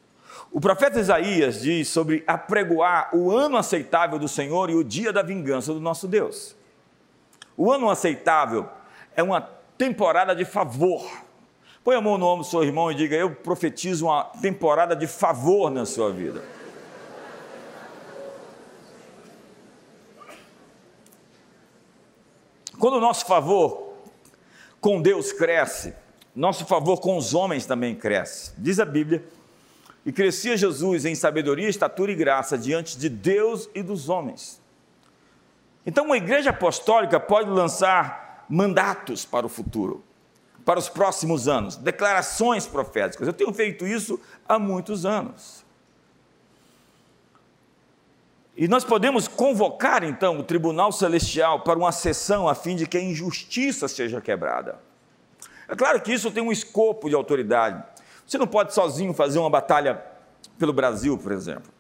O 0.50 0.62
profeta 0.62 1.00
Isaías 1.00 1.62
diz 1.62 1.90
sobre 1.90 2.24
apregoar 2.26 3.14
o 3.14 3.30
ano 3.30 3.58
aceitável 3.58 4.18
do 4.18 4.28
Senhor 4.28 4.70
e 4.70 4.76
o 4.76 4.84
dia 4.84 5.12
da 5.12 5.22
vingança 5.22 5.74
do 5.74 5.82
nosso 5.82 6.08
Deus. 6.08 6.56
O 7.58 7.70
ano 7.72 7.90
aceitável 7.90 8.68
é 9.16 9.22
uma 9.22 9.42
temporada 9.78 10.34
de 10.34 10.46
favor. 10.46 11.06
Põe 11.84 11.96
a 11.96 12.02
mão 12.02 12.18
no 12.18 12.26
ombro 12.26 12.46
do 12.46 12.50
seu 12.50 12.64
irmão 12.64 12.90
e 12.90 12.96
diga: 12.96 13.16
Eu 13.16 13.36
profetizo 13.36 14.06
uma 14.06 14.24
temporada 14.24 14.96
de 14.96 15.08
favor 15.08 15.70
na 15.70 15.86
sua 15.86 16.12
vida. 16.12 16.42
Quando 22.80 22.96
o 22.96 23.02
nosso 23.02 23.26
favor 23.26 23.94
com 24.80 25.02
Deus 25.02 25.32
cresce, 25.32 25.94
nosso 26.36 26.66
favor 26.66 27.00
com 27.00 27.18
os 27.18 27.34
homens 27.34 27.66
também 27.66 27.96
cresce. 27.96 28.52
Diz 28.58 28.80
a 28.80 28.86
Bíblia, 28.86 29.24
e 30.06 30.12
crescia 30.12 30.56
Jesus 30.56 31.04
em 31.04 31.16
sabedoria, 31.16 31.68
estatura 31.68 32.12
e 32.12 32.16
graça 32.16 32.58
diante 32.58 32.98
de 32.98 33.10
Deus 33.10 33.68
e 33.74 33.82
dos 33.82 34.08
homens. 34.08 34.62
Então, 35.86 36.06
uma 36.06 36.18
igreja 36.18 36.52
apostólica 36.52 37.20
pode 37.20 37.50
lançar 37.50 38.46
mandatos 38.48 39.26
para 39.26 39.46
o 39.46 39.50
futuro, 39.50 40.04
para 40.64 40.78
os 40.78 40.90
próximos 40.90 41.48
anos, 41.48 41.76
declarações 41.76 42.68
proféticas. 42.68 43.28
Eu 43.28 43.34
tenho 43.34 43.52
feito 43.52 43.88
isso 43.88 44.20
há 44.48 44.60
muitos 44.60 45.06
anos. 45.06 45.66
E 48.58 48.68
nós 48.68 48.84
podemos 48.84 49.28
convocar 49.28 50.04
então 50.04 50.40
o 50.40 50.44
tribunal 50.44 50.92
celestial 50.92 51.62
para 51.62 51.78
uma 51.78 51.92
sessão 51.92 52.48
a 52.48 52.56
fim 52.56 52.76
de 52.76 52.88
que 52.88 52.98
a 52.98 53.04
injustiça 53.04 53.88
seja 53.88 54.22
quebrada. 54.22 54.80
É 55.68 55.76
claro 55.76 56.02
que 56.02 56.14
isso 56.14 56.32
tem 56.32 56.44
um 56.44 56.52
escopo 56.52 57.10
de 57.10 57.16
autoridade. 57.16 57.84
Você 58.26 58.38
não 58.38 58.48
pode 58.48 58.74
sozinho 58.74 59.14
fazer 59.14 59.40
uma 59.40 59.50
batalha 59.50 60.04
pelo 60.58 60.74
Brasil, 60.74 61.18
por 61.18 61.32
exemplo. 61.32 61.72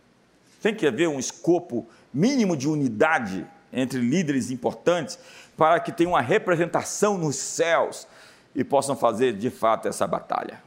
Tem 0.62 0.74
que 0.74 0.88
haver 0.88 1.08
um 1.08 1.20
escopo 1.20 1.88
mínimo 2.14 2.56
de 2.58 2.68
unidade 2.68 3.46
entre 3.72 4.00
líderes 4.00 4.52
importantes 4.52 5.20
para 5.58 5.80
que 5.80 5.92
tenha 5.92 6.10
uma 6.10 6.22
representação 6.22 7.18
nos 7.18 7.36
céus 7.36 8.08
e 8.54 8.64
possam 8.64 8.96
fazer 8.96 9.34
de 9.34 9.50
fato 9.50 9.88
essa 9.88 10.08
batalha. 10.08 10.64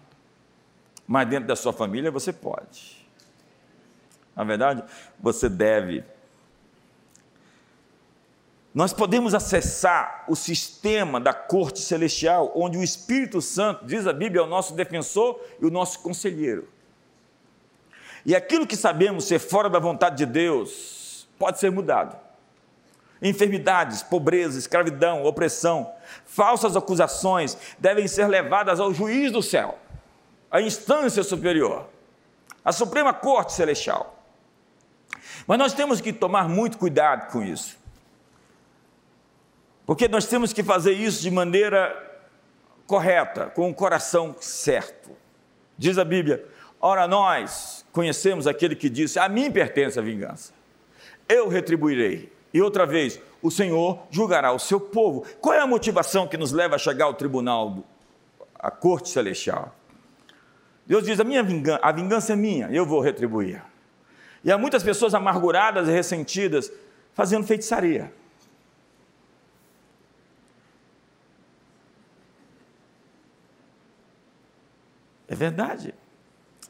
Mas 1.07 1.29
dentro 1.29 1.49
da 1.49 1.57
sua 1.57 1.73
família 1.73 2.11
você 2.11 2.33
pode. 2.33 2.99
Na 4.37 4.45
verdade, 4.45 4.85
você 5.19 5.49
deve. 5.49 6.05
Nós 8.79 8.93
podemos 8.93 9.35
acessar 9.35 10.23
o 10.29 10.37
sistema 10.37 11.19
da 11.19 11.35
corte 11.35 11.81
celestial, 11.81 12.53
onde 12.55 12.79
o 12.79 12.85
Espírito 12.85 13.43
Santo, 13.43 13.85
diz 13.85 14.07
a 14.07 14.13
Bíblia, 14.13 14.41
é 14.41 14.45
o 14.45 14.49
nosso 14.49 14.73
defensor 14.73 15.45
e 15.61 15.67
o 15.67 15.71
nosso 15.71 15.99
conselheiro. 15.99 16.69
E 18.25 18.37
aquilo 18.37 18.69
que 18.69 18.77
sabemos 18.77 19.25
ser 19.25 19.41
fora 19.41 19.69
da 19.69 19.81
vontade 19.81 20.19
de 20.19 20.27
Deus 20.27 21.27
pode 21.37 21.59
ser 21.59 21.73
mudado. 21.73 22.17
Enfermidades, 23.21 24.01
pobreza, 24.05 24.57
escravidão, 24.57 25.25
opressão, 25.25 25.93
falsas 26.25 26.77
acusações 26.77 27.59
devem 27.81 28.07
ser 28.07 28.29
levadas 28.29 28.79
ao 28.79 28.95
juiz 28.95 29.33
do 29.33 29.43
céu, 29.43 29.77
à 30.49 30.61
instância 30.61 31.25
superior, 31.25 31.89
à 32.65 32.71
Suprema 32.71 33.13
Corte 33.13 33.55
Celestial. 33.55 34.23
Mas 35.49 35.59
nós 35.59 35.73
temos 35.73 36.01
que 36.01 36.13
tomar 36.13 36.49
muito 36.49 36.79
cuidado 36.79 37.33
com 37.33 37.43
isso. 37.43 37.78
Porque 39.89 40.07
nós 40.07 40.27
temos 40.27 40.53
que 40.53 40.63
fazer 40.63 40.93
isso 40.93 41.23
de 41.23 41.31
maneira 41.31 41.97
correta, 42.87 43.47
com 43.47 43.71
o 43.71 43.75
coração 43.75 44.37
certo. 44.39 45.13
Diz 45.79 45.97
a 45.97 46.05
Bíblia: 46.05 46.45
Ora, 46.79 47.09
nós 47.09 47.87
conhecemos 47.91 48.47
aquele 48.47 48.77
que 48.77 48.91
disse: 48.91 49.19
A 49.19 49.31
mim 49.31 49.51
pertence 49.51 49.99
a 49.99 50.03
vingança, 50.03 50.53
eu 51.27 51.49
retribuirei. 51.49 52.31
E 52.53 52.61
outra 52.61 52.85
vez, 52.85 53.19
o 53.41 53.51
Senhor 53.51 53.99
julgará 54.11 54.53
o 54.53 54.59
seu 54.59 54.79
povo. 54.79 55.25
Qual 55.41 55.55
é 55.55 55.61
a 55.61 55.67
motivação 55.67 56.29
que 56.29 56.37
nos 56.37 56.53
leva 56.53 56.75
a 56.75 56.79
chegar 56.79 57.07
ao 57.07 57.15
tribunal, 57.15 57.83
à 58.59 58.71
corte 58.71 59.09
celestial? 59.09 59.75
Deus 60.87 61.03
diz: 61.03 61.19
a 61.19 61.25
minha 61.25 61.43
vingança, 61.43 61.81
a 61.83 61.91
vingança 61.93 62.35
é 62.35 62.37
minha, 62.37 62.69
eu 62.71 62.85
vou 62.85 63.01
retribuir. 63.01 63.63
E 64.45 64.53
há 64.53 64.59
muitas 64.59 64.83
pessoas 64.83 65.15
amarguradas 65.15 65.89
e 65.89 65.93
ressentidas 65.93 66.71
fazendo 67.15 67.47
feitiçaria. 67.47 68.13
É 75.29 75.35
verdade. 75.35 75.95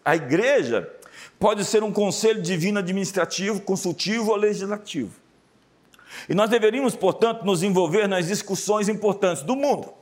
A 0.04 0.16
igreja 0.16 0.92
pode 1.38 1.64
ser 1.64 1.82
um 1.82 1.92
conselho 1.92 2.42
divino 2.42 2.78
administrativo, 2.78 3.60
consultivo 3.60 4.30
ou 4.30 4.36
legislativo. 4.36 5.14
E 6.28 6.34
nós 6.34 6.50
deveríamos, 6.50 6.96
portanto, 6.96 7.44
nos 7.44 7.62
envolver 7.62 8.08
nas 8.08 8.26
discussões 8.26 8.88
importantes 8.88 9.42
do 9.42 9.54
mundo. 9.54 9.92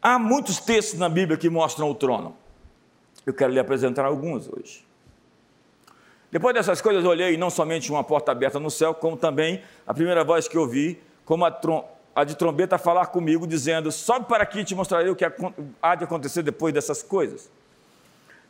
Há 0.00 0.18
muitos 0.18 0.58
textos 0.58 0.98
na 0.98 1.08
Bíblia 1.08 1.36
que 1.36 1.48
mostram 1.48 1.90
o 1.90 1.94
trono. 1.94 2.36
Eu 3.24 3.32
quero 3.32 3.52
lhe 3.52 3.58
apresentar 3.58 4.04
alguns 4.04 4.48
hoje. 4.48 4.84
Depois 6.30 6.54
dessas 6.54 6.80
coisas, 6.80 7.04
olhei 7.04 7.36
não 7.36 7.48
somente 7.48 7.90
uma 7.90 8.04
porta 8.04 8.32
aberta 8.32 8.60
no 8.60 8.70
céu, 8.70 8.92
como 8.92 9.16
também 9.16 9.62
a 9.86 9.94
primeira 9.94 10.22
voz 10.22 10.46
que 10.46 10.58
ouvi, 10.58 11.00
como 11.24 11.44
a, 11.44 11.50
a 12.14 12.24
de 12.24 12.36
trombeta, 12.36 12.78
falar 12.78 13.06
comigo, 13.06 13.46
dizendo: 13.46 13.90
Sobe 13.90 14.26
para 14.26 14.44
aqui 14.44 14.60
e 14.60 14.64
te 14.64 14.74
mostrarei 14.74 15.10
o 15.10 15.16
que 15.16 15.24
há 15.82 15.94
de 15.94 16.04
acontecer 16.04 16.42
depois 16.42 16.72
dessas 16.72 17.02
coisas. 17.02 17.50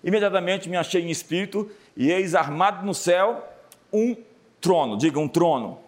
Imediatamente 0.02 0.68
me 0.68 0.76
achei 0.76 1.02
em 1.02 1.10
espírito, 1.10 1.70
e 1.96 2.10
eis 2.10 2.34
armado 2.34 2.84
no 2.84 2.92
céu 2.92 3.48
um 3.92 4.16
trono, 4.60 4.98
diga 4.98 5.18
um 5.18 5.28
trono. 5.28 5.78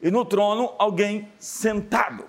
E 0.00 0.10
no 0.10 0.24
trono 0.24 0.72
alguém 0.78 1.28
sentado. 1.38 2.24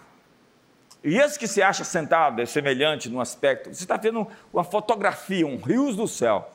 E 1.04 1.18
esse 1.18 1.40
que 1.40 1.48
se 1.48 1.62
acha 1.62 1.86
sentado 1.86 2.42
é 2.42 2.46
semelhante 2.46 3.10
no 3.10 3.22
aspecto, 3.22 3.74
você 3.74 3.84
está 3.84 3.96
vendo 3.96 4.28
uma 4.52 4.66
fotografia, 4.66 5.48
um 5.48 5.58
rios 5.58 5.96
do 5.96 6.08
céu. 6.08 6.50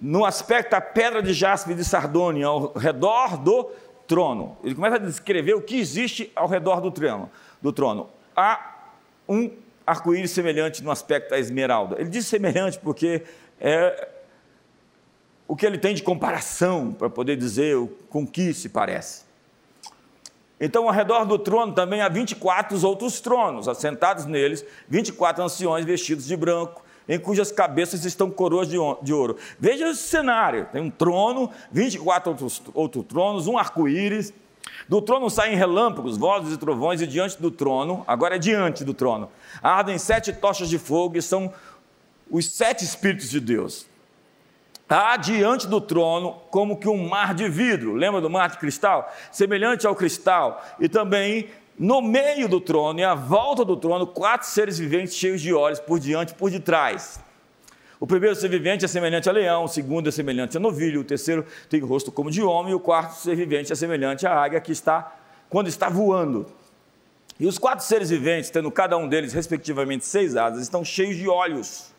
No 0.00 0.24
aspecto, 0.24 0.74
a 0.74 0.80
pedra 0.80 1.22
de 1.22 1.32
jaspe 1.32 1.74
de 1.74 1.84
Sardônia 1.84 2.46
ao 2.46 2.72
redor 2.72 3.36
do 3.36 3.70
trono. 4.10 4.56
Ele 4.64 4.74
começa 4.74 4.96
a 4.96 4.98
descrever 4.98 5.54
o 5.54 5.62
que 5.62 5.78
existe 5.78 6.32
ao 6.34 6.48
redor 6.48 6.80
do 6.80 6.90
trono. 6.90 7.30
Do 7.62 7.72
trono. 7.72 8.10
Há 8.34 8.88
um 9.28 9.48
arco-íris 9.86 10.32
semelhante 10.32 10.82
no 10.82 10.90
aspecto 10.90 11.30
da 11.30 11.38
esmeralda. 11.38 11.94
Ele 11.96 12.10
diz 12.10 12.26
semelhante 12.26 12.76
porque 12.80 13.22
é 13.60 14.08
o 15.46 15.54
que 15.54 15.64
ele 15.64 15.78
tem 15.78 15.94
de 15.94 16.02
comparação 16.02 16.92
para 16.92 17.08
poder 17.08 17.36
dizer 17.36 17.76
com 18.08 18.26
que 18.26 18.52
se 18.52 18.68
parece. 18.68 19.22
Então, 20.60 20.88
ao 20.88 20.92
redor 20.92 21.24
do 21.24 21.38
trono 21.38 21.72
também 21.72 22.00
há 22.00 22.08
24 22.08 22.84
outros 22.84 23.20
tronos, 23.20 23.68
assentados 23.68 24.26
neles, 24.26 24.64
24 24.88 25.44
anciões 25.44 25.84
vestidos 25.84 26.26
de 26.26 26.36
branco, 26.36 26.84
em 27.08 27.18
cujas 27.18 27.50
cabeças 27.52 28.04
estão 28.04 28.30
coroas 28.30 28.68
de 28.68 29.12
ouro. 29.12 29.36
Veja 29.58 29.88
esse 29.88 30.02
cenário: 30.02 30.66
tem 30.72 30.82
um 30.82 30.90
trono, 30.90 31.50
24 31.72 32.30
outros, 32.30 32.62
outros 32.74 33.04
tronos, 33.06 33.46
um 33.46 33.58
arco-íris. 33.58 34.32
Do 34.88 35.00
trono 35.00 35.30
saem 35.30 35.56
relâmpagos, 35.56 36.16
vozes 36.16 36.54
e 36.54 36.56
trovões, 36.56 37.00
e 37.00 37.06
diante 37.06 37.40
do 37.40 37.50
trono, 37.50 38.04
agora 38.06 38.36
é 38.36 38.38
diante 38.38 38.84
do 38.84 38.92
trono, 38.92 39.30
ardem 39.62 39.98
sete 39.98 40.32
tochas 40.32 40.68
de 40.68 40.78
fogo, 40.78 41.16
e 41.16 41.22
são 41.22 41.52
os 42.30 42.48
sete 42.50 42.84
Espíritos 42.84 43.30
de 43.30 43.40
Deus 43.40 43.86
há 44.90 45.16
diante 45.16 45.68
do 45.68 45.80
trono 45.80 46.32
como 46.50 46.76
que 46.76 46.88
um 46.88 47.08
mar 47.08 47.32
de 47.32 47.48
vidro, 47.48 47.94
lembra 47.94 48.20
do 48.20 48.28
mar 48.28 48.50
de 48.50 48.58
cristal? 48.58 49.12
Semelhante 49.30 49.86
ao 49.86 49.94
cristal, 49.94 50.64
e 50.80 50.88
também 50.88 51.48
no 51.80 52.02
meio 52.02 52.46
do 52.46 52.60
trono 52.60 53.00
e 53.00 53.02
à 53.02 53.14
volta 53.14 53.64
do 53.64 53.74
trono, 53.74 54.06
quatro 54.06 54.46
seres 54.46 54.78
viventes 54.78 55.14
cheios 55.14 55.40
de 55.40 55.54
olhos 55.54 55.80
por 55.80 55.98
diante 55.98 56.32
e 56.32 56.34
por 56.34 56.50
detrás. 56.50 57.18
O 57.98 58.06
primeiro 58.06 58.36
ser 58.36 58.48
vivente 58.48 58.84
é 58.84 58.88
semelhante 58.88 59.30
a 59.30 59.32
leão, 59.32 59.64
o 59.64 59.68
segundo 59.68 60.06
é 60.06 60.12
semelhante 60.12 60.58
a 60.58 60.60
novilho, 60.60 61.00
o 61.00 61.04
terceiro 61.04 61.42
tem 61.70 61.82
o 61.82 61.86
rosto 61.86 62.12
como 62.12 62.30
de 62.30 62.42
homem, 62.42 62.72
e 62.72 62.74
o 62.74 62.80
quarto 62.80 63.14
ser 63.14 63.34
vivente 63.34 63.72
é 63.72 63.74
semelhante 63.74 64.26
à 64.26 64.34
águia 64.34 64.60
que 64.60 64.72
está 64.72 65.16
quando 65.48 65.68
está 65.68 65.88
voando. 65.88 66.46
E 67.38 67.46
os 67.46 67.58
quatro 67.58 67.82
seres 67.82 68.10
viventes, 68.10 68.50
tendo 68.50 68.70
cada 68.70 68.98
um 68.98 69.08
deles 69.08 69.32
respectivamente 69.32 70.04
seis 70.04 70.36
asas, 70.36 70.60
estão 70.60 70.84
cheios 70.84 71.16
de 71.16 71.30
olhos. 71.30 71.94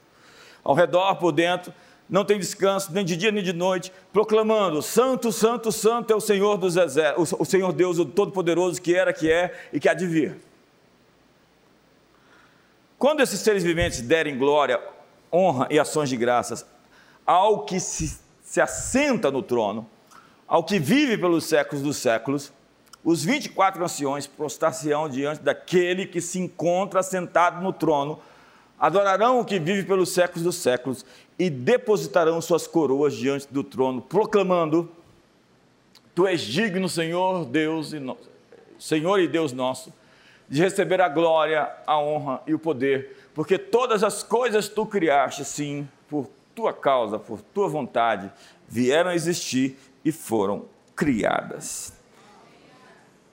Ao 0.63 0.75
redor, 0.75 1.15
por 1.15 1.31
dentro, 1.31 1.73
não 2.11 2.25
tem 2.25 2.37
descanso, 2.37 2.91
nem 2.91 3.05
de 3.05 3.15
dia 3.15 3.31
nem 3.31 3.41
de 3.41 3.53
noite, 3.53 3.89
proclamando: 4.11 4.81
Santo, 4.81 5.31
Santo, 5.31 5.71
Santo 5.71 6.11
é 6.11 6.15
o 6.15 6.19
Senhor 6.19 6.57
dos 6.57 6.75
exércitos, 6.75 7.33
o 7.39 7.45
Senhor 7.45 7.71
Deus, 7.71 7.97
o 7.97 8.05
Todo-Poderoso, 8.05 8.81
que 8.81 8.93
era, 8.93 9.13
que 9.13 9.31
é 9.31 9.69
e 9.71 9.79
que 9.79 9.87
há 9.87 9.93
de 9.93 10.05
vir. 10.05 10.37
Quando 12.99 13.21
esses 13.21 13.39
seres 13.39 13.63
viventes 13.63 14.01
derem 14.01 14.37
glória, 14.37 14.77
honra 15.31 15.67
e 15.71 15.79
ações 15.79 16.09
de 16.09 16.17
graças 16.17 16.65
ao 17.25 17.63
que 17.63 17.79
se, 17.79 18.19
se 18.43 18.59
assenta 18.59 19.31
no 19.31 19.41
trono, 19.41 19.89
ao 20.45 20.65
que 20.65 20.77
vive 20.77 21.17
pelos 21.17 21.45
séculos 21.45 21.81
dos 21.81 21.95
séculos, 21.95 22.51
os 23.05 23.23
24 23.23 23.81
anciões 23.83 24.27
prostrar-se-ão 24.27 25.07
diante 25.07 25.41
daquele 25.41 26.05
que 26.05 26.19
se 26.19 26.39
encontra 26.39 27.01
sentado 27.01 27.63
no 27.63 27.71
trono, 27.71 28.19
adorarão 28.81 29.39
o 29.39 29.45
que 29.45 29.59
vive 29.59 29.83
pelos 29.83 30.09
séculos 30.09 30.43
dos 30.43 30.55
séculos 30.55 31.05
e 31.37 31.51
depositarão 31.51 32.41
suas 32.41 32.65
coroas 32.65 33.13
diante 33.13 33.47
do 33.53 33.63
trono, 33.63 34.01
proclamando: 34.01 34.89
Tu 36.15 36.25
és 36.25 36.41
digno, 36.41 36.89
Senhor 36.89 37.45
Deus 37.45 37.93
e 37.93 37.99
no... 37.99 38.17
Senhor 38.79 39.19
e 39.19 39.27
Deus 39.27 39.53
nosso, 39.53 39.93
de 40.49 40.59
receber 40.59 40.99
a 40.99 41.07
glória, 41.07 41.71
a 41.85 41.99
honra 41.99 42.41
e 42.47 42.53
o 42.55 42.57
poder, 42.57 43.29
porque 43.35 43.59
todas 43.59 44.03
as 44.03 44.23
coisas 44.23 44.67
tu 44.67 44.87
criaste, 44.87 45.45
sim, 45.45 45.87
por 46.09 46.27
tua 46.55 46.73
causa, 46.73 47.19
por 47.19 47.39
tua 47.39 47.69
vontade, 47.69 48.31
vieram 48.67 49.11
a 49.11 49.15
existir 49.15 49.77
e 50.03 50.11
foram 50.11 50.65
criadas. 50.95 51.93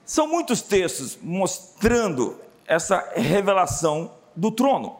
São 0.05 0.27
muitos 0.27 0.61
textos 0.61 1.17
mostrando 1.19 2.39
essa 2.67 3.11
revelação 3.15 4.11
do 4.35 4.51
trono. 4.51 4.98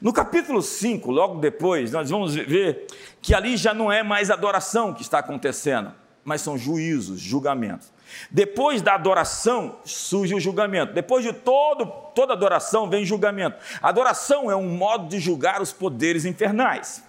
No 0.00 0.12
capítulo 0.12 0.62
5, 0.62 1.10
logo 1.10 1.40
depois, 1.40 1.90
nós 1.90 2.08
vamos 2.08 2.34
ver 2.34 2.86
que 3.20 3.34
ali 3.34 3.56
já 3.56 3.74
não 3.74 3.90
é 3.90 4.02
mais 4.02 4.30
adoração 4.30 4.94
que 4.94 5.02
está 5.02 5.18
acontecendo, 5.18 5.92
mas 6.24 6.40
são 6.40 6.56
juízos, 6.56 7.18
julgamentos. 7.18 7.92
Depois 8.30 8.80
da 8.80 8.94
adoração 8.94 9.76
surge 9.84 10.34
o 10.34 10.40
julgamento. 10.40 10.92
Depois 10.92 11.24
de 11.24 11.32
todo, 11.32 11.86
toda 12.14 12.32
adoração 12.32 12.88
vem 12.88 13.04
julgamento. 13.04 13.58
Adoração 13.82 14.50
é 14.50 14.54
um 14.54 14.68
modo 14.68 15.08
de 15.08 15.18
julgar 15.18 15.60
os 15.60 15.72
poderes 15.72 16.24
infernais. 16.24 17.02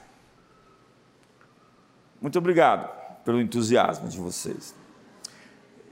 Muito 2.19 2.39
obrigado 2.39 2.89
pelo 3.23 3.39
entusiasmo 3.39 4.09
de 4.09 4.17
vocês. 4.17 4.75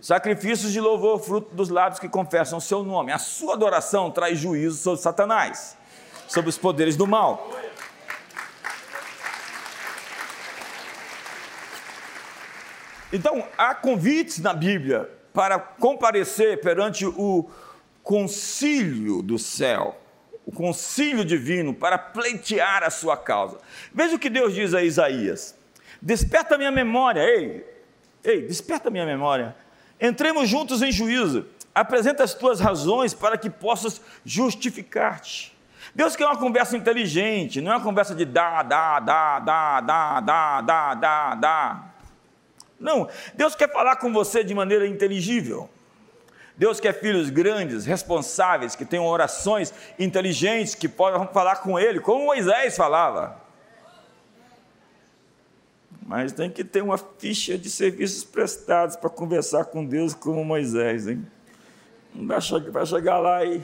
Sacrifícios 0.02 0.72
de 0.72 0.82
louvor, 0.82 1.20
fruto 1.20 1.56
dos 1.56 1.70
lábios 1.70 2.00
que 2.00 2.10
confessam 2.10 2.58
o 2.58 2.62
seu 2.62 2.84
nome. 2.84 3.12
A 3.12 3.20
sua 3.20 3.54
adoração 3.54 4.10
traz 4.10 4.40
juízo 4.40 4.78
sobre 4.78 5.02
Satanás 5.02 5.77
sobre 6.28 6.50
os 6.50 6.58
poderes 6.58 6.96
do 6.96 7.08
mal. 7.08 7.58
Então, 13.12 13.48
há 13.58 13.74
convites 13.74 14.40
na 14.40 14.54
Bíblia 14.54 15.10
para 15.34 15.58
comparecer 15.58 16.60
perante 16.62 17.06
o 17.06 17.50
concílio 18.04 19.22
do 19.22 19.40
céu, 19.40 20.00
o 20.46 20.52
concílio 20.52 21.24
divino, 21.24 21.74
para 21.74 21.98
pleitear 21.98 22.84
a 22.84 22.90
sua 22.90 23.16
causa. 23.16 23.60
Veja 23.94 24.16
o 24.16 24.20
que 24.20 24.30
Deus 24.30 24.54
diz 24.54 24.74
a 24.74 24.84
Isaías: 24.84 25.56
Desperta 26.02 26.56
a 26.56 26.58
minha 26.58 26.72
memória, 26.72 27.22
ei, 27.22 27.66
ei, 28.24 28.42
desperta 28.42 28.90
a 28.90 28.92
minha 28.92 29.06
memória. 29.06 29.56
Entremos 30.00 30.48
juntos 30.48 30.82
em 30.82 30.92
juízo, 30.92 31.48
apresenta 31.74 32.24
as 32.24 32.34
tuas 32.34 32.60
razões 32.60 33.14
para 33.14 33.38
que 33.38 33.50
possas 33.50 34.02
justificar-te. 34.26 35.57
Deus 35.98 36.16
quer 36.16 36.28
uma 36.28 36.38
conversa 36.38 36.78
inteligente, 36.78 37.60
não 37.60 37.72
é 37.72 37.76
uma 37.76 37.84
conversa 37.84 38.14
de 38.14 38.24
dá, 38.24 38.62
dá, 38.62 39.00
dá, 39.00 39.40
dá, 39.40 39.82
dá, 39.82 40.22
dá, 40.22 40.62
dá, 40.62 40.94
dá, 40.94 41.36
dá. 41.36 41.94
Não, 42.80 43.10
Deus 43.34 43.56
quer 43.56 43.74
falar 43.74 43.96
com 43.96 44.14
você 44.14 44.44
de 44.44 44.54
maneira 44.54 44.86
inteligível. 44.86 45.68
Deus 46.56 46.80
quer 46.80 46.94
filhos 46.94 47.32
grandes, 47.32 47.88
responsáveis, 47.88 48.76
que 48.76 48.86
tenham 48.86 49.08
orações 49.08 49.74
inteligentes, 49.98 50.76
que 50.76 50.88
possam 50.88 51.28
falar 51.30 51.56
com 51.64 51.80
Ele, 51.80 52.00
como 52.00 52.26
Moisés 52.26 52.78
falava. 52.78 53.42
Mas 56.06 56.32
tem 56.32 56.48
que 56.48 56.64
ter 56.64 56.84
uma 56.84 57.00
ficha 57.00 57.58
de 57.58 57.72
serviços 57.72 58.24
prestados 58.24 58.96
para 58.96 59.10
conversar 59.10 59.66
com 59.66 59.84
Deus 59.84 60.14
como 60.14 60.46
Moisés, 60.46 61.08
hein? 61.08 61.26
Não 62.14 62.28
vai 62.28 62.86
chegar 62.86 63.18
lá 63.18 63.44
e 63.44 63.64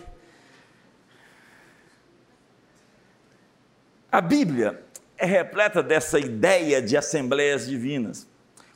A 4.13 4.21
Bíblia 4.21 4.79
é 5.17 5.25
repleta 5.25 5.81
dessa 5.81 6.19
ideia 6.19 6.79
de 6.79 6.95
assembleias 6.95 7.65
divinas. 7.65 8.27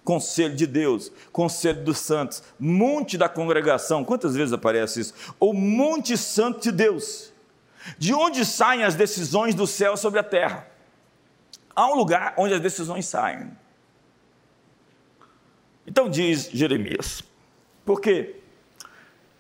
Conselho 0.04 0.56
de 0.56 0.66
Deus, 0.66 1.12
Conselho 1.32 1.84
dos 1.84 2.00
Santos, 2.00 2.42
Monte 2.60 3.20
da 3.20 3.30
Congregação, 3.30 4.04
quantas 4.04 4.36
vezes 4.36 4.52
aparece 4.52 5.00
isso? 5.00 5.14
Ou 5.40 5.54
Monte 5.54 6.18
Santo 6.18 6.62
de 6.62 6.72
Deus. 6.72 7.32
De 8.00 8.16
onde 8.16 8.44
saem 8.44 8.84
as 8.84 8.96
decisões 8.96 9.54
do 9.54 9.68
céu 9.68 9.96
sobre 9.96 10.20
a 10.20 10.24
terra? 10.24 10.68
Há 11.76 11.86
um 11.86 11.94
lugar 11.94 12.34
onde 12.36 12.56
as 12.56 12.60
decisões 12.60 13.06
saem. 13.06 13.52
Então 15.86 16.10
diz 16.10 16.50
Jeremias, 16.52 17.22
porque 17.86 18.38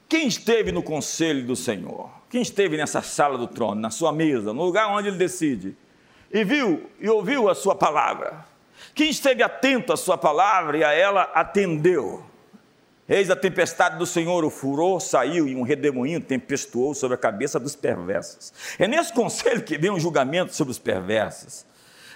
quem 0.07 0.27
esteve 0.27 0.71
no 0.71 0.83
conselho 0.83 1.43
do 1.43 1.55
Senhor, 1.55 2.11
quem 2.29 2.43
esteve 2.43 2.77
nessa 2.77 3.01
sala 3.01 3.35
do 3.35 3.47
trono, 3.47 3.81
na 3.81 3.89
sua 3.89 4.13
mesa, 4.13 4.53
no 4.53 4.63
lugar 4.63 4.89
onde 4.89 5.07
ele 5.07 5.17
decide, 5.17 5.75
e 6.31 6.43
viu 6.43 6.89
e 6.99 7.09
ouviu 7.09 7.49
a 7.49 7.55
sua 7.55 7.75
palavra. 7.75 8.45
Quem 8.93 9.09
esteve 9.09 9.43
atento 9.43 9.93
à 9.93 9.97
sua 9.97 10.17
palavra 10.17 10.77
e 10.77 10.83
a 10.83 10.91
ela 10.91 11.23
atendeu. 11.33 12.23
Eis 13.07 13.29
a 13.29 13.35
tempestade 13.35 13.97
do 13.97 14.05
Senhor, 14.05 14.43
o 14.43 14.49
furor 14.49 14.99
saiu 14.99 15.47
e 15.47 15.55
um 15.55 15.61
redemoinho 15.61 16.19
tempestuou 16.19 16.93
sobre 16.93 17.15
a 17.15 17.17
cabeça 17.17 17.57
dos 17.57 17.75
perversos. 17.75 18.51
É 18.77 18.85
nesse 18.85 19.13
conselho 19.13 19.63
que 19.63 19.77
vem 19.77 19.89
um 19.89 19.99
julgamento 19.99 20.53
sobre 20.53 20.71
os 20.71 20.79
perversos. 20.79 21.65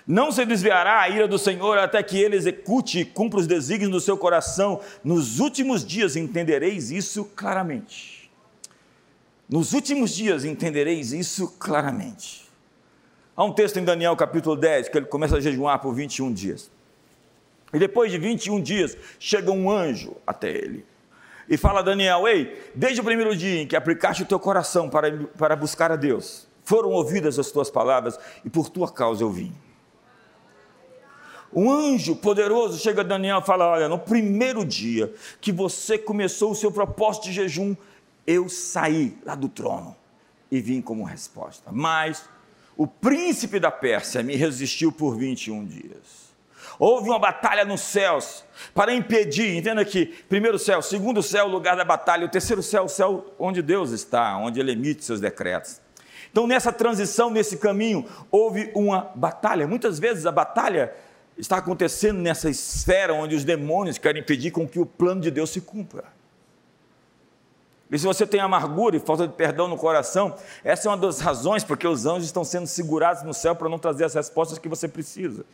Não 0.05 0.31
se 0.31 0.45
desviará 0.45 1.01
a 1.01 1.09
ira 1.09 1.27
do 1.27 1.37
Senhor 1.37 1.77
até 1.77 2.03
que 2.03 2.19
ele 2.19 2.35
execute 2.35 2.99
e 2.99 3.05
cumpra 3.05 3.39
os 3.39 3.47
desígnios 3.47 3.91
do 3.91 4.01
seu 4.01 4.17
coração. 4.17 4.81
Nos 5.03 5.39
últimos 5.39 5.85
dias 5.85 6.17
entendereis 6.17 6.91
isso 6.91 7.23
claramente. 7.35 8.29
Nos 9.47 9.73
últimos 9.73 10.13
dias 10.13 10.43
entendereis 10.43 11.13
isso 11.13 11.47
claramente. 11.59 12.50
Há 13.41 13.43
um 13.43 13.51
texto 13.51 13.79
em 13.79 13.83
Daniel 13.83 14.15
capítulo 14.15 14.55
10 14.55 14.89
que 14.89 14.99
ele 14.99 15.07
começa 15.07 15.37
a 15.37 15.39
jejuar 15.39 15.79
por 15.79 15.95
21 15.95 16.31
dias. 16.31 16.69
E 17.73 17.79
depois 17.79 18.11
de 18.11 18.19
21 18.19 18.61
dias, 18.61 18.95
chega 19.17 19.49
um 19.49 19.67
anjo 19.67 20.15
até 20.27 20.51
ele. 20.51 20.85
E 21.49 21.57
fala 21.57 21.79
a 21.79 21.81
Daniel: 21.81 22.27
Ei, 22.27 22.55
desde 22.75 23.01
o 23.01 23.03
primeiro 23.03 23.35
dia 23.35 23.63
em 23.63 23.65
que 23.65 23.75
aplicaste 23.75 24.21
o 24.21 24.27
teu 24.27 24.39
coração 24.39 24.91
para, 24.91 25.11
para 25.39 25.55
buscar 25.55 25.91
a 25.91 25.95
Deus, 25.95 26.47
foram 26.63 26.91
ouvidas 26.91 27.39
as 27.39 27.49
tuas 27.49 27.71
palavras 27.71 28.19
e 28.45 28.49
por 28.49 28.69
tua 28.69 28.91
causa 28.91 29.23
eu 29.23 29.31
vim. 29.31 29.51
Um 31.51 31.71
anjo 31.71 32.15
poderoso 32.15 32.77
chega 32.77 33.01
a 33.01 33.03
Daniel 33.03 33.39
e 33.39 33.43
fala: 33.43 33.71
Olha, 33.71 33.89
no 33.89 33.97
primeiro 33.97 34.63
dia 34.63 35.11
que 35.41 35.51
você 35.51 35.97
começou 35.97 36.51
o 36.51 36.55
seu 36.55 36.71
propósito 36.71 37.23
de 37.23 37.33
jejum, 37.33 37.75
eu 38.27 38.47
saí 38.47 39.17
lá 39.25 39.33
do 39.33 39.49
trono 39.49 39.95
e 40.51 40.61
vim 40.61 40.79
como 40.79 41.03
resposta. 41.03 41.71
Mas 41.71 42.29
o 42.81 42.87
príncipe 42.87 43.59
da 43.59 43.69
Pérsia 43.69 44.23
me 44.23 44.35
resistiu 44.35 44.91
por 44.91 45.15
21 45.15 45.63
dias. 45.65 46.31
Houve 46.79 47.09
uma 47.09 47.19
batalha 47.19 47.63
nos 47.63 47.81
céus 47.81 48.43
para 48.73 48.91
impedir, 48.91 49.55
entenda 49.55 49.81
aqui, 49.81 50.07
primeiro 50.27 50.57
céu, 50.57 50.81
segundo 50.81 51.21
céu, 51.21 51.47
lugar 51.47 51.77
da 51.77 51.85
batalha, 51.85 52.25
o 52.25 52.29
terceiro 52.29 52.63
céu, 52.63 52.85
o 52.85 52.89
céu 52.89 53.35
onde 53.37 53.61
Deus 53.61 53.91
está, 53.91 54.35
onde 54.35 54.59
Ele 54.59 54.71
emite 54.71 55.05
seus 55.05 55.19
decretos. 55.19 55.79
Então, 56.31 56.47
nessa 56.47 56.73
transição, 56.73 57.29
nesse 57.29 57.57
caminho, 57.57 58.03
houve 58.31 58.71
uma 58.73 59.11
batalha. 59.13 59.67
Muitas 59.67 59.99
vezes 59.99 60.25
a 60.25 60.31
batalha 60.31 60.91
está 61.37 61.57
acontecendo 61.57 62.19
nessa 62.19 62.49
esfera 62.49 63.13
onde 63.13 63.35
os 63.35 63.43
demônios 63.43 63.99
querem 63.99 64.23
impedir 64.23 64.49
com 64.49 64.67
que 64.67 64.79
o 64.79 64.87
plano 64.87 65.21
de 65.21 65.29
Deus 65.29 65.51
se 65.51 65.61
cumpra. 65.61 66.05
E 67.91 67.99
se 67.99 68.05
você 68.05 68.25
tem 68.25 68.39
amargura 68.39 68.95
e 68.95 68.99
falta 68.99 69.27
de 69.27 69.33
perdão 69.33 69.67
no 69.67 69.75
coração, 69.75 70.33
essa 70.63 70.87
é 70.87 70.91
uma 70.91 70.97
das 70.97 71.19
razões 71.19 71.61
porque 71.61 71.85
os 71.85 72.05
anjos 72.05 72.25
estão 72.25 72.45
sendo 72.45 72.65
segurados 72.65 73.21
no 73.23 73.33
céu 73.33 73.53
para 73.53 73.67
não 73.67 73.77
trazer 73.77 74.05
as 74.05 74.13
respostas 74.13 74.57
que 74.57 74.69
você 74.69 74.87
precisa. 74.87 75.45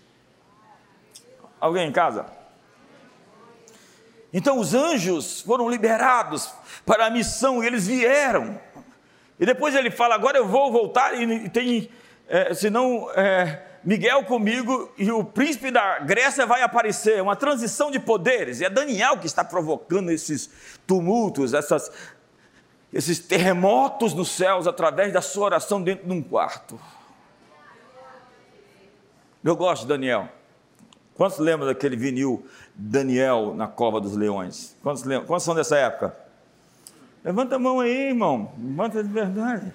Alguém 1.60 1.90
em 1.90 1.92
casa? 1.92 2.28
Então 4.32 4.60
os 4.60 4.76
anjos 4.76 5.42
foram 5.42 5.68
liberados 5.68 6.54
para 6.86 7.08
a 7.08 7.10
missão 7.10 7.64
e 7.64 7.68
eles 7.68 7.88
vieram. 7.88 8.60
E 9.40 9.46
depois 9.46 9.74
ele 9.74 9.90
fala: 9.90 10.14
agora 10.14 10.38
eu 10.38 10.48
vou 10.48 10.72
voltar 10.72 11.20
e 11.20 11.50
tem, 11.50 11.90
é, 12.28 12.54
senão 12.54 13.10
é, 13.16 13.64
Miguel 13.84 14.26
comigo 14.26 14.92
e 14.98 15.10
o 15.12 15.24
príncipe 15.24 15.72
da 15.72 16.00
Grécia 16.00 16.46
vai 16.46 16.62
aparecer. 16.62 17.22
Uma 17.22 17.36
transição 17.36 17.90
de 17.90 18.00
poderes. 18.00 18.60
E 18.60 18.66
é 18.66 18.70
Daniel 18.70 19.18
que 19.18 19.26
está 19.26 19.44
provocando 19.44 20.12
esses 20.12 20.50
tumultos, 20.86 21.54
essas, 21.54 21.90
esses 22.92 23.20
terremotos 23.20 24.14
nos 24.14 24.30
céus 24.30 24.68
através 24.68 25.12
da 25.12 25.22
sua 25.22 25.46
oração 25.46 25.82
dentro 25.82 26.08
de 26.08 26.14
um 26.14 26.22
quarto. 26.22 26.80
Eu 29.44 29.56
gosto 29.56 29.84
de 29.84 29.90
Daniel. 29.90 30.30
Quantos 31.16 31.40
lembram 31.40 31.68
daquele 31.68 31.96
vinil 31.96 32.46
Daniel 32.76 33.54
na 33.56 33.68
Cova 33.68 34.00
dos 34.00 34.16
Leões? 34.16 34.76
Quantos, 34.84 35.04
lembram? 35.04 35.28
Quantos 35.28 35.46
são 35.46 35.56
dessa 35.56 35.78
época? 35.78 36.16
Levanta 37.24 37.56
a 37.56 37.60
mão 37.60 37.80
aí, 37.80 38.10
irmão. 38.10 38.52
Levanta 38.58 39.04
de 39.04 39.10
verdade. 39.10 39.74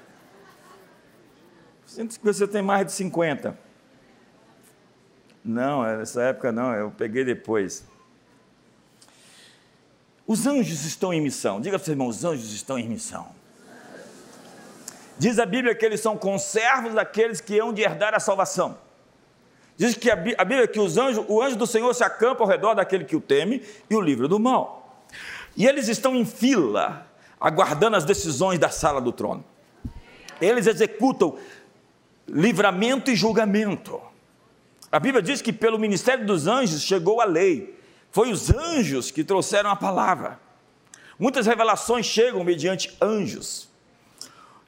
Sinto 1.85 2.19
que 2.19 2.25
você 2.25 2.47
tem 2.47 2.63
mais 2.63 2.87
de 2.87 2.93
50. 2.93 3.59
Não, 5.45 5.83
nessa 5.83 6.23
época 6.23 6.53
não, 6.53 6.73
eu 6.75 6.91
peguei 6.91 7.25
depois. 7.25 7.85
Os 10.27 10.47
anjos 10.47 10.85
estão 10.85 11.13
em 11.13 11.21
missão. 11.21 11.61
Diga 11.61 11.79
para 11.79 11.83
o 11.83 11.85
seu 11.85 11.93
irmão, 11.93 12.07
os 12.07 12.25
anjos 12.25 12.53
estão 12.53 12.79
em 12.79 12.89
missão. 12.89 13.27
Diz 15.19 15.39
a 15.39 15.47
Bíblia 15.47 15.75
que 15.75 15.85
eles 15.85 16.01
são 16.01 16.17
conservos 16.17 16.95
daqueles 16.95 17.41
que 17.41 17.59
hão 17.59 17.73
de 17.73 17.83
herdar 17.83 18.15
a 18.15 18.21
salvação. 18.21 18.79
Diz 19.77 19.95
que 19.95 20.11
a 20.11 20.17
Bíblia 20.17 20.67
que 20.67 20.81
os 20.81 20.97
anjos, 20.97 21.25
o 21.29 21.41
anjo 21.43 21.57
do 21.57 21.67
Senhor 21.67 21.93
se 21.95 22.05
acampa 22.05 22.43
ao 22.43 22.49
redor 22.49 22.75
daquele 22.75 23.05
que 23.05 23.17
o 23.17 23.21
teme 23.21 23.63
e 23.89 23.95
o 23.95 24.01
livra 24.01 24.29
do 24.29 24.39
mal. 24.39 25.05
E 25.57 25.67
eles 25.67 25.89
estão 25.89 26.15
em 26.15 26.25
fila, 26.25 27.07
aguardando 27.41 27.97
as 27.97 28.05
decisões 28.05 28.59
da 28.59 28.69
sala 28.69 29.01
do 29.01 29.13
trono. 29.13 29.45
Eles 30.41 30.67
executam 30.67 31.37
livramento 32.29 33.11
e 33.11 33.17
julgamento. 33.17 34.01
A 34.91 34.99
Bíblia 34.99 35.23
diz 35.23 35.41
que 35.41 35.53
pelo 35.53 35.79
ministério 35.79 36.27
dos 36.27 36.47
anjos 36.47 36.83
chegou 36.83 37.21
a 37.21 37.25
lei. 37.25 37.79
Foi 38.13 38.31
os 38.31 38.55
anjos 38.55 39.11
que 39.11 39.25
trouxeram 39.25 39.71
a 39.71 39.77
palavra. 39.77 40.39
Muitas 41.19 41.47
revelações 41.47 42.05
chegam 42.05 42.45
mediante 42.45 42.95
anjos. 43.01 43.71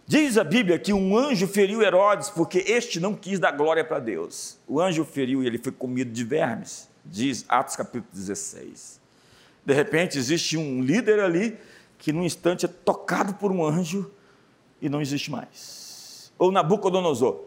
Diz 0.06 0.38
a 0.38 0.44
Bíblia 0.44 0.78
que 0.78 0.94
um 0.94 1.16
anjo 1.16 1.46
feriu 1.46 1.82
Herodes 1.82 2.30
porque 2.30 2.58
este 2.66 2.98
não 2.98 3.14
quis 3.14 3.38
dar 3.38 3.52
glória 3.52 3.84
para 3.84 3.98
Deus. 3.98 4.58
O 4.66 4.80
anjo 4.80 5.04
feriu 5.04 5.42
e 5.42 5.46
ele 5.46 5.58
foi 5.58 5.72
comido 5.72 6.10
de 6.10 6.24
vermes. 6.24 6.88
Diz 7.04 7.44
Atos 7.46 7.76
capítulo 7.76 8.06
16. 8.14 8.98
De 9.64 9.74
repente 9.74 10.16
existe 10.18 10.56
um 10.56 10.82
líder 10.82 11.20
ali 11.20 11.58
que 11.98 12.12
num 12.12 12.24
instante 12.24 12.64
é 12.64 12.68
tocado 12.68 13.34
por 13.34 13.52
um 13.52 13.64
anjo 13.64 14.10
e 14.80 14.88
não 14.88 15.02
existe 15.02 15.30
mais. 15.30 16.32
Ou 16.38 16.50
Nabucodonosor, 16.50 17.44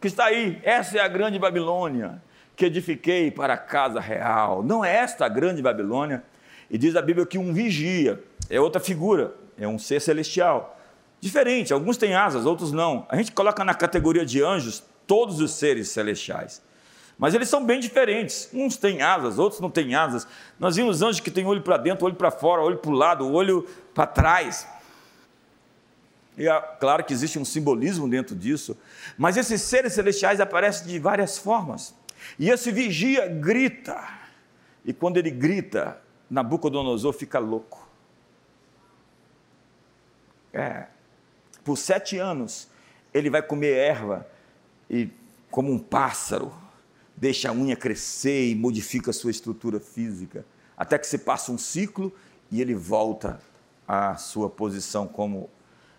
que 0.00 0.06
está 0.06 0.26
aí, 0.26 0.60
essa 0.62 0.98
é 0.98 1.00
a 1.00 1.08
grande 1.08 1.40
Babilônia 1.40 2.22
que 2.58 2.64
edifiquei 2.64 3.30
para 3.30 3.54
a 3.54 3.56
casa 3.56 4.00
real. 4.00 4.64
Não 4.64 4.84
é 4.84 4.92
esta 4.96 5.24
a 5.24 5.28
grande 5.28 5.62
Babilônia? 5.62 6.24
E 6.68 6.76
diz 6.76 6.96
a 6.96 7.00
Bíblia 7.00 7.24
que 7.24 7.38
um 7.38 7.52
vigia 7.52 8.20
é 8.50 8.60
outra 8.60 8.80
figura, 8.80 9.32
é 9.56 9.66
um 9.68 9.78
ser 9.78 10.00
celestial 10.00 10.76
diferente. 11.20 11.72
Alguns 11.72 11.96
têm 11.96 12.16
asas, 12.16 12.44
outros 12.44 12.72
não. 12.72 13.06
A 13.08 13.16
gente 13.16 13.30
coloca 13.30 13.64
na 13.64 13.74
categoria 13.74 14.26
de 14.26 14.42
anjos 14.42 14.82
todos 15.06 15.40
os 15.40 15.52
seres 15.52 15.88
celestiais. 15.90 16.60
Mas 17.16 17.32
eles 17.32 17.48
são 17.48 17.64
bem 17.64 17.78
diferentes. 17.78 18.50
Uns 18.52 18.76
têm 18.76 19.02
asas, 19.02 19.38
outros 19.38 19.60
não 19.60 19.70
têm 19.70 19.94
asas. 19.94 20.26
Nós 20.58 20.74
vimos 20.74 21.00
anjos 21.00 21.20
que 21.20 21.30
têm 21.30 21.46
olho 21.46 21.62
para 21.62 21.76
dentro, 21.76 22.06
olho 22.06 22.16
para 22.16 22.32
fora, 22.32 22.60
olho 22.60 22.78
para 22.78 22.90
o 22.90 22.94
lado, 22.94 23.32
olho 23.32 23.68
para 23.94 24.04
trás. 24.04 24.66
E 26.36 26.48
é 26.48 26.60
claro 26.80 27.04
que 27.04 27.12
existe 27.12 27.38
um 27.38 27.44
simbolismo 27.44 28.08
dentro 28.08 28.34
disso, 28.34 28.76
mas 29.16 29.36
esses 29.36 29.62
seres 29.62 29.92
celestiais 29.92 30.40
aparecem 30.40 30.88
de 30.88 30.98
várias 30.98 31.38
formas. 31.38 31.96
E 32.38 32.50
esse 32.50 32.70
vigia 32.72 33.26
grita, 33.26 34.06
e 34.84 34.92
quando 34.92 35.16
ele 35.16 35.30
grita, 35.30 36.00
Nabucodonosor 36.30 37.12
fica 37.12 37.38
louco. 37.38 37.88
É, 40.52 40.86
por 41.64 41.76
sete 41.76 42.18
anos, 42.18 42.68
ele 43.12 43.30
vai 43.30 43.42
comer 43.42 43.76
erva 43.76 44.26
e, 44.88 45.10
como 45.50 45.72
um 45.72 45.78
pássaro, 45.78 46.52
deixa 47.16 47.50
a 47.50 47.52
unha 47.52 47.76
crescer 47.76 48.50
e 48.50 48.54
modifica 48.54 49.10
a 49.10 49.14
sua 49.14 49.30
estrutura 49.30 49.80
física, 49.80 50.44
até 50.76 50.98
que 50.98 51.06
se 51.06 51.18
passa 51.18 51.52
um 51.52 51.58
ciclo 51.58 52.12
e 52.50 52.60
ele 52.60 52.74
volta 52.74 53.40
à 53.86 54.16
sua 54.16 54.48
posição 54.48 55.06
como 55.06 55.50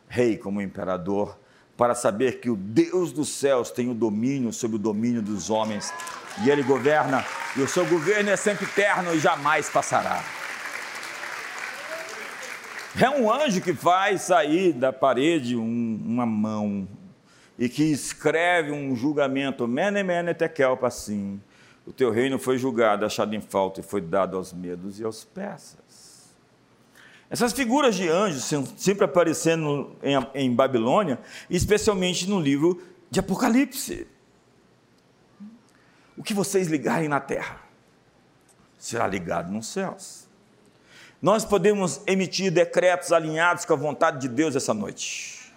rei, 0.07 0.37
como 0.37 0.61
imperador, 0.61 1.37
para 1.79 1.95
saber 1.95 2.41
que 2.41 2.49
o 2.49 2.57
Deus 2.57 3.13
dos 3.13 3.29
céus 3.29 3.71
tem 3.71 3.89
o 3.89 3.93
domínio 3.93 4.51
sobre 4.51 4.75
o 4.75 4.79
domínio 4.79 5.21
dos 5.21 5.49
homens 5.49 5.93
e 6.43 6.49
ele 6.49 6.61
governa, 6.61 7.25
e 7.55 7.61
o 7.61 7.69
seu 7.69 7.85
governo 7.85 8.29
é 8.29 8.35
sempre 8.35 8.65
eterno 8.65 9.15
e 9.15 9.19
jamais 9.19 9.69
passará. 9.69 10.21
É 13.01 13.09
um 13.09 13.31
anjo 13.31 13.61
que 13.61 13.73
faz 13.73 14.23
sair 14.23 14.73
da 14.73 14.91
parede 14.91 15.55
um, 15.55 16.01
uma 16.05 16.25
mão 16.25 16.85
e 17.57 17.69
que 17.69 17.83
escreve 17.83 18.73
um 18.73 18.93
julgamento, 18.93 19.65
mene, 19.65 20.03
mene, 20.03 20.33
tekel. 20.33 20.77
O 21.87 21.93
teu 21.93 22.11
reino 22.11 22.37
foi 22.37 22.57
julgado, 22.57 23.05
achado 23.05 23.33
em 23.33 23.41
falta 23.41 23.79
e 23.79 23.83
foi 23.83 24.01
dado 24.01 24.35
aos 24.35 24.51
medos 24.51 24.99
e 24.99 25.05
aos 25.05 25.23
persas. 25.23 25.78
Essas 27.29 27.53
figuras 27.53 27.95
de 27.95 28.09
anjos 28.09 28.43
sempre 28.77 29.05
aparecendo 29.05 29.95
em, 30.33 30.53
Babilônia, 30.53 31.19
especialmente 31.49 32.27
no 32.27 32.39
livro 32.39 32.81
de 33.11 33.19
Apocalipse. 33.19 34.07
O 36.17 36.23
que 36.23 36.33
vocês 36.33 36.67
ligarem 36.67 37.07
na 37.07 37.19
terra 37.19 37.61
será 38.79 39.05
ligado 39.05 39.51
nos 39.51 39.67
céus. 39.67 40.27
Nós 41.21 41.43
podemos 41.45 42.01
emitir 42.07 42.51
decretos 42.51 43.11
alinhados 43.11 43.65
com 43.65 43.73
a 43.73 43.77
vontade 43.77 44.21
de 44.21 44.27
Deus 44.27 44.55
essa 44.55 44.73
noite. 44.73 45.53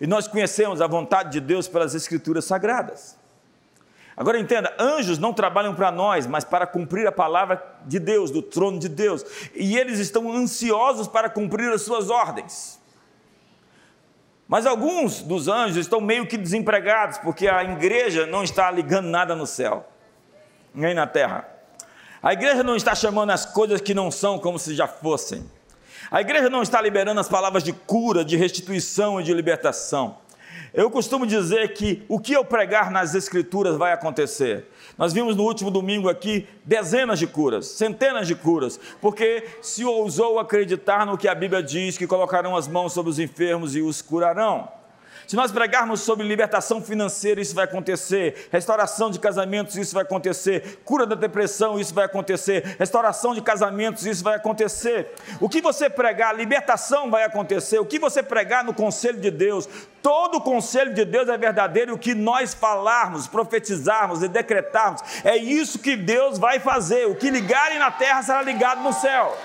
E 0.00 0.06
nós 0.06 0.26
conhecemos 0.26 0.80
a 0.80 0.86
vontade 0.86 1.32
de 1.32 1.40
Deus 1.40 1.68
pelas 1.68 1.94
Escrituras 1.94 2.44
Sagradas. 2.44 3.17
Agora 4.18 4.36
entenda: 4.36 4.74
anjos 4.80 5.16
não 5.16 5.32
trabalham 5.32 5.76
para 5.76 5.92
nós, 5.92 6.26
mas 6.26 6.42
para 6.42 6.66
cumprir 6.66 7.06
a 7.06 7.12
palavra 7.12 7.62
de 7.86 8.00
Deus, 8.00 8.32
do 8.32 8.42
trono 8.42 8.76
de 8.76 8.88
Deus. 8.88 9.24
E 9.54 9.78
eles 9.78 10.00
estão 10.00 10.32
ansiosos 10.32 11.06
para 11.06 11.30
cumprir 11.30 11.72
as 11.72 11.82
suas 11.82 12.10
ordens. 12.10 12.80
Mas 14.48 14.66
alguns 14.66 15.22
dos 15.22 15.46
anjos 15.46 15.76
estão 15.76 16.00
meio 16.00 16.26
que 16.26 16.36
desempregados, 16.36 17.18
porque 17.18 17.46
a 17.46 17.62
igreja 17.62 18.26
não 18.26 18.42
está 18.42 18.68
ligando 18.72 19.06
nada 19.06 19.36
no 19.36 19.46
céu, 19.46 19.86
nem 20.74 20.94
na 20.94 21.06
terra. 21.06 21.46
A 22.20 22.32
igreja 22.32 22.64
não 22.64 22.74
está 22.74 22.96
chamando 22.96 23.30
as 23.30 23.46
coisas 23.46 23.80
que 23.80 23.94
não 23.94 24.10
são 24.10 24.36
como 24.36 24.58
se 24.58 24.74
já 24.74 24.88
fossem. 24.88 25.48
A 26.10 26.20
igreja 26.20 26.50
não 26.50 26.62
está 26.62 26.82
liberando 26.82 27.20
as 27.20 27.28
palavras 27.28 27.62
de 27.62 27.72
cura, 27.72 28.24
de 28.24 28.36
restituição 28.36 29.20
e 29.20 29.22
de 29.22 29.32
libertação. 29.32 30.18
Eu 30.72 30.90
costumo 30.90 31.26
dizer 31.26 31.72
que 31.74 32.02
o 32.08 32.20
que 32.20 32.32
eu 32.32 32.44
pregar 32.44 32.90
nas 32.90 33.14
Escrituras 33.14 33.76
vai 33.76 33.92
acontecer. 33.92 34.66
Nós 34.96 35.12
vimos 35.12 35.34
no 35.34 35.44
último 35.44 35.70
domingo 35.70 36.08
aqui 36.08 36.46
dezenas 36.64 37.18
de 37.18 37.26
curas, 37.26 37.66
centenas 37.66 38.26
de 38.26 38.34
curas, 38.34 38.78
porque 39.00 39.44
se 39.62 39.84
ousou 39.84 40.38
acreditar 40.38 41.06
no 41.06 41.16
que 41.16 41.28
a 41.28 41.34
Bíblia 41.34 41.62
diz, 41.62 41.96
que 41.96 42.06
colocarão 42.06 42.56
as 42.56 42.68
mãos 42.68 42.92
sobre 42.92 43.10
os 43.10 43.18
enfermos 43.18 43.74
e 43.74 43.80
os 43.80 44.02
curarão. 44.02 44.77
Se 45.28 45.36
nós 45.36 45.52
pregarmos 45.52 46.00
sobre 46.00 46.26
libertação 46.26 46.80
financeira, 46.80 47.38
isso 47.38 47.54
vai 47.54 47.66
acontecer. 47.66 48.48
Restauração 48.50 49.10
de 49.10 49.18
casamentos, 49.18 49.76
isso 49.76 49.92
vai 49.92 50.02
acontecer. 50.02 50.80
Cura 50.86 51.04
da 51.04 51.14
depressão, 51.14 51.78
isso 51.78 51.92
vai 51.92 52.06
acontecer. 52.06 52.76
Restauração 52.78 53.34
de 53.34 53.42
casamentos, 53.42 54.06
isso 54.06 54.24
vai 54.24 54.36
acontecer. 54.36 55.12
O 55.38 55.46
que 55.46 55.60
você 55.60 55.90
pregar, 55.90 56.34
libertação 56.34 57.10
vai 57.10 57.24
acontecer. 57.24 57.78
O 57.78 57.84
que 57.84 57.98
você 57.98 58.22
pregar 58.22 58.64
no 58.64 58.72
conselho 58.72 59.20
de 59.20 59.30
Deus, 59.30 59.68
todo 60.02 60.38
o 60.38 60.40
conselho 60.40 60.94
de 60.94 61.04
Deus 61.04 61.28
é 61.28 61.36
verdadeiro. 61.36 61.92
O 61.92 61.98
que 61.98 62.14
nós 62.14 62.54
falarmos, 62.54 63.28
profetizarmos 63.28 64.22
e 64.22 64.28
decretarmos, 64.28 65.02
é 65.22 65.36
isso 65.36 65.78
que 65.78 65.94
Deus 65.94 66.38
vai 66.38 66.58
fazer. 66.58 67.06
O 67.06 67.14
que 67.14 67.28
ligarem 67.28 67.78
na 67.78 67.90
terra 67.90 68.22
será 68.22 68.40
ligado 68.40 68.82
no 68.82 68.94
céu. 68.94 69.36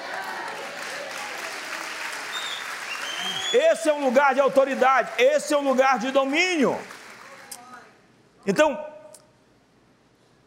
Esse 3.54 3.88
é 3.90 3.94
um 3.94 4.04
lugar 4.04 4.34
de 4.34 4.40
autoridade, 4.40 5.12
esse 5.18 5.54
é 5.54 5.58
um 5.58 5.62
lugar 5.62 6.00
de 6.00 6.12
domínio. 6.12 6.78
Então, 8.46 8.84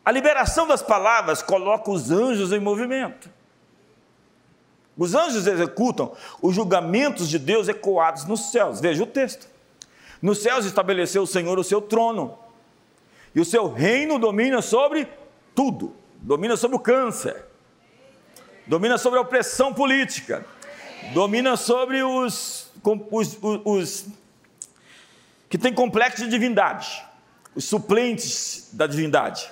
a 0.05 0.11
liberação 0.11 0.67
das 0.67 0.83
palavras 0.83 1.41
coloca 1.41 1.91
os 1.91 2.11
anjos 2.11 2.53
em 2.53 2.59
movimento. 2.59 3.31
Os 4.99 5.15
anjos 5.15 5.47
executam 5.47 6.15
os 6.43 6.55
julgamentos 6.55 7.29
de 7.29 7.39
Deus 7.39 7.69
ecoados 7.69 8.25
nos 8.25 8.51
céus. 8.51 8.81
Veja 8.81 9.03
o 9.03 9.07
texto. 9.07 9.47
Nos 10.21 10.43
céus 10.43 10.65
estabeleceu 10.65 11.23
o 11.23 11.27
Senhor 11.27 11.59
o 11.59 11.65
seu 11.65 11.81
trono, 11.81 12.39
e 13.35 13.41
o 13.41 13.45
seu 13.45 13.73
reino 13.73 14.19
domina 14.19 14.61
sobre 14.61 15.07
tudo 15.55 15.95
domina 16.27 16.57
sobre 16.57 16.77
o 16.77 16.81
câncer, 16.81 17.45
domina 18.67 18.99
sobre 18.99 19.19
a 19.19 19.23
opressão 19.23 19.73
política, 19.73 20.45
domina 21.13 21.57
sobre 21.57 22.03
os 22.03 22.66
os, 23.11 23.39
os, 23.41 23.61
os 23.65 24.07
que 25.49 25.59
têm 25.59 25.73
complexo 25.73 26.25
de 26.25 26.31
divindade, 26.31 27.05
os 27.55 27.65
suplentes 27.65 28.71
da 28.73 28.87
divindade. 28.87 29.51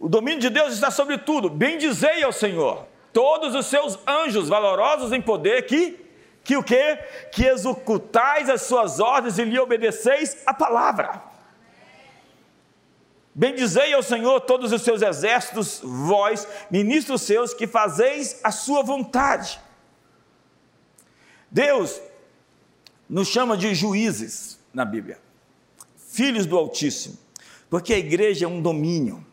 O 0.00 0.08
domínio 0.08 0.40
de 0.40 0.50
Deus 0.50 0.74
está 0.74 0.90
sobre 0.90 1.18
tudo. 1.18 1.48
Bendizei 1.48 2.22
ao 2.22 2.32
Senhor 2.32 2.86
todos 3.12 3.54
os 3.54 3.66
seus 3.66 3.98
anjos 4.06 4.48
valorosos 4.48 5.12
em 5.12 5.20
poder 5.20 5.66
que 5.66 6.04
que 6.44 6.58
o 6.58 6.62
que? 6.62 6.96
Que 7.32 7.46
executais 7.46 8.50
as 8.50 8.62
suas 8.62 9.00
ordens 9.00 9.38
e 9.38 9.44
lhe 9.44 9.58
obedeceis 9.58 10.42
a 10.44 10.52
palavra. 10.52 11.22
Bendizei 13.34 13.94
ao 13.94 14.02
Senhor 14.02 14.40
todos 14.42 14.70
os 14.70 14.82
seus 14.82 15.00
exércitos, 15.00 15.80
vós, 15.82 16.46
ministros 16.70 17.22
seus, 17.22 17.54
que 17.54 17.66
fazeis 17.66 18.40
a 18.44 18.52
sua 18.52 18.82
vontade. 18.82 19.58
Deus 21.54 22.02
nos 23.08 23.28
chama 23.28 23.56
de 23.56 23.72
juízes 23.76 24.58
na 24.72 24.84
Bíblia, 24.84 25.20
filhos 26.08 26.46
do 26.46 26.58
Altíssimo, 26.58 27.16
porque 27.70 27.94
a 27.94 27.98
igreja 27.98 28.44
é 28.44 28.48
um 28.48 28.60
domínio, 28.60 29.24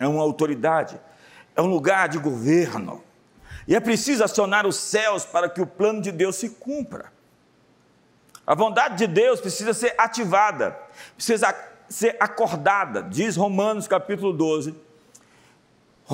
é 0.00 0.08
uma 0.08 0.20
autoridade, 0.20 1.00
é 1.54 1.62
um 1.62 1.68
lugar 1.68 2.08
de 2.08 2.18
governo, 2.18 3.04
e 3.68 3.76
é 3.76 3.78
preciso 3.78 4.24
acionar 4.24 4.66
os 4.66 4.74
céus 4.74 5.24
para 5.24 5.48
que 5.48 5.62
o 5.62 5.66
plano 5.66 6.02
de 6.02 6.10
Deus 6.10 6.34
se 6.34 6.50
cumpra. 6.50 7.12
A 8.44 8.56
vontade 8.56 8.98
de 8.98 9.06
Deus 9.06 9.40
precisa 9.40 9.72
ser 9.72 9.94
ativada, 9.96 10.76
precisa 11.14 11.54
ser 11.88 12.16
acordada, 12.18 13.00
diz 13.00 13.36
Romanos 13.36 13.86
capítulo 13.86 14.32
12, 14.32 14.74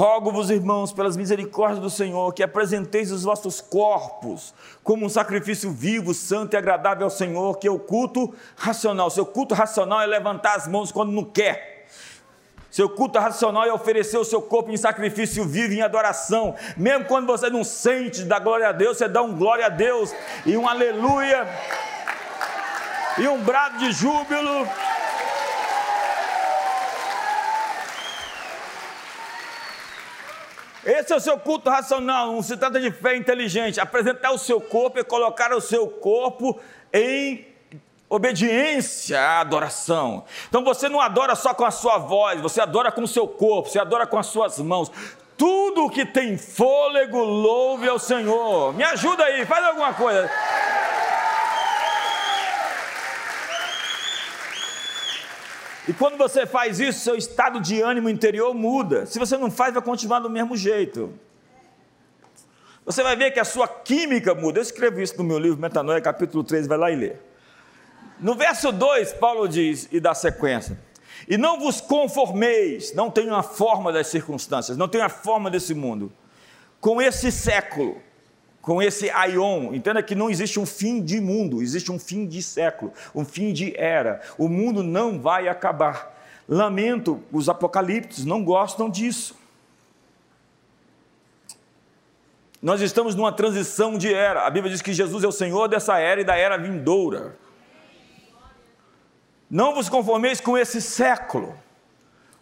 Rogo-vos, 0.00 0.48
irmãos, 0.48 0.94
pelas 0.94 1.14
misericórdias 1.14 1.78
do 1.78 1.90
Senhor, 1.90 2.32
que 2.32 2.42
apresenteis 2.42 3.12
os 3.12 3.24
vossos 3.24 3.60
corpos 3.60 4.54
como 4.82 5.04
um 5.04 5.10
sacrifício 5.10 5.70
vivo, 5.70 6.14
santo 6.14 6.54
e 6.54 6.56
agradável 6.56 7.04
ao 7.04 7.10
Senhor, 7.10 7.58
que 7.58 7.68
é 7.68 7.70
o 7.70 7.78
culto 7.78 8.34
racional. 8.56 9.10
Seu 9.10 9.26
culto 9.26 9.54
racional 9.54 10.00
é 10.00 10.06
levantar 10.06 10.56
as 10.56 10.66
mãos 10.66 10.90
quando 10.90 11.12
não 11.12 11.22
quer. 11.22 11.86
Seu 12.70 12.88
culto 12.88 13.18
racional 13.18 13.66
é 13.66 13.72
oferecer 13.74 14.16
o 14.16 14.24
seu 14.24 14.40
corpo 14.40 14.70
em 14.70 14.76
sacrifício 14.78 15.44
vivo, 15.44 15.74
em 15.74 15.82
adoração. 15.82 16.54
Mesmo 16.78 17.04
quando 17.04 17.26
você 17.26 17.50
não 17.50 17.62
sente 17.62 18.22
da 18.22 18.38
glória 18.38 18.70
a 18.70 18.72
Deus, 18.72 18.96
você 18.96 19.06
dá 19.06 19.20
um 19.20 19.36
glória 19.36 19.66
a 19.66 19.68
Deus 19.68 20.14
e 20.46 20.56
um 20.56 20.66
aleluia 20.66 21.46
e 23.18 23.28
um 23.28 23.38
brado 23.42 23.76
de 23.76 23.92
júbilo. 23.92 24.66
Esse 30.84 31.12
é 31.12 31.16
o 31.16 31.20
seu 31.20 31.38
culto 31.38 31.68
racional, 31.68 32.32
não 32.32 32.42
se 32.42 32.56
trata 32.56 32.80
de 32.80 32.90
fé 32.90 33.16
inteligente. 33.16 33.80
Apresentar 33.80 34.30
o 34.30 34.38
seu 34.38 34.60
corpo 34.60 34.98
e 34.98 35.04
colocar 35.04 35.52
o 35.52 35.60
seu 35.60 35.86
corpo 35.88 36.58
em 36.92 37.46
obediência 38.08 39.20
à 39.20 39.40
adoração. 39.40 40.24
Então 40.48 40.64
você 40.64 40.88
não 40.88 41.00
adora 41.00 41.36
só 41.36 41.54
com 41.54 41.64
a 41.64 41.70
sua 41.70 41.98
voz, 41.98 42.40
você 42.40 42.60
adora 42.60 42.90
com 42.90 43.02
o 43.02 43.08
seu 43.08 43.28
corpo, 43.28 43.68
você 43.68 43.78
adora 43.78 44.06
com 44.06 44.18
as 44.18 44.26
suas 44.26 44.58
mãos. 44.58 44.90
Tudo 45.36 45.88
que 45.88 46.04
tem 46.04 46.36
fôlego, 46.36 47.18
louve 47.18 47.88
ao 47.88 47.98
Senhor. 47.98 48.74
Me 48.74 48.82
ajuda 48.82 49.24
aí, 49.24 49.46
faz 49.46 49.64
alguma 49.64 49.94
coisa. 49.94 50.30
E 55.90 55.92
quando 55.92 56.16
você 56.16 56.46
faz 56.46 56.78
isso, 56.78 57.00
seu 57.00 57.16
estado 57.16 57.58
de 57.58 57.82
ânimo 57.82 58.08
interior 58.08 58.54
muda. 58.54 59.06
Se 59.06 59.18
você 59.18 59.36
não 59.36 59.50
faz, 59.50 59.74
vai 59.74 59.82
continuar 59.82 60.20
do 60.20 60.30
mesmo 60.30 60.56
jeito. 60.56 61.12
Você 62.84 63.02
vai 63.02 63.16
ver 63.16 63.32
que 63.32 63.40
a 63.40 63.44
sua 63.44 63.66
química 63.66 64.32
muda. 64.32 64.60
Eu 64.60 64.62
escrevo 64.62 65.00
isso 65.00 65.18
no 65.18 65.24
meu 65.24 65.36
livro 65.36 65.58
Metanoia, 65.58 66.00
capítulo 66.00 66.44
3, 66.44 66.68
vai 66.68 66.78
lá 66.78 66.92
e 66.92 66.94
lê. 66.94 67.16
No 68.20 68.36
verso 68.36 68.70
2, 68.70 69.14
Paulo 69.14 69.48
diz, 69.48 69.88
e 69.90 69.98
dá 69.98 70.14
sequência: 70.14 70.78
E 71.26 71.36
não 71.36 71.58
vos 71.58 71.80
conformeis, 71.80 72.94
não 72.94 73.10
tenham 73.10 73.34
a 73.34 73.42
forma 73.42 73.92
das 73.92 74.06
circunstâncias, 74.06 74.76
não 74.76 74.86
tenham 74.86 75.06
a 75.06 75.10
forma 75.10 75.50
desse 75.50 75.74
mundo, 75.74 76.12
com 76.80 77.02
esse 77.02 77.32
século 77.32 78.00
com 78.60 78.82
esse 78.82 79.10
aion. 79.10 79.72
Entenda 79.74 80.02
que 80.02 80.14
não 80.14 80.30
existe 80.30 80.60
um 80.60 80.66
fim 80.66 81.02
de 81.02 81.20
mundo, 81.20 81.62
existe 81.62 81.90
um 81.90 81.98
fim 81.98 82.26
de 82.26 82.42
século, 82.42 82.92
um 83.14 83.24
fim 83.24 83.52
de 83.52 83.74
era. 83.76 84.20
O 84.36 84.48
mundo 84.48 84.82
não 84.82 85.20
vai 85.20 85.48
acabar. 85.48 86.18
Lamento, 86.48 87.22
os 87.32 87.48
apocaliptos 87.48 88.24
não 88.24 88.44
gostam 88.44 88.90
disso. 88.90 89.38
Nós 92.60 92.80
estamos 92.82 93.14
numa 93.14 93.32
transição 93.32 93.96
de 93.96 94.12
era. 94.12 94.46
A 94.46 94.50
Bíblia 94.50 94.72
diz 94.72 94.82
que 94.82 94.92
Jesus 94.92 95.24
é 95.24 95.28
o 95.28 95.32
Senhor 95.32 95.68
dessa 95.68 95.98
era 95.98 96.20
e 96.20 96.24
da 96.24 96.36
era 96.36 96.58
vindoura. 96.58 97.36
Não 99.50 99.74
vos 99.74 99.88
conformeis 99.88 100.40
com 100.40 100.58
esse 100.58 100.80
século. 100.82 101.56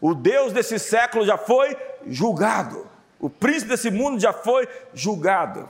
O 0.01 0.15
Deus 0.15 0.53
desse 0.53 0.79
século 0.79 1.25
já 1.25 1.39
foi 1.39 1.77
julgado. 2.07 2.87
O 3.21 3.31
príncipe 3.31 3.71
desse 3.71 3.91
mundo 3.91 4.21
já 4.21 4.33
foi 4.33 4.69
julgado. 4.93 5.69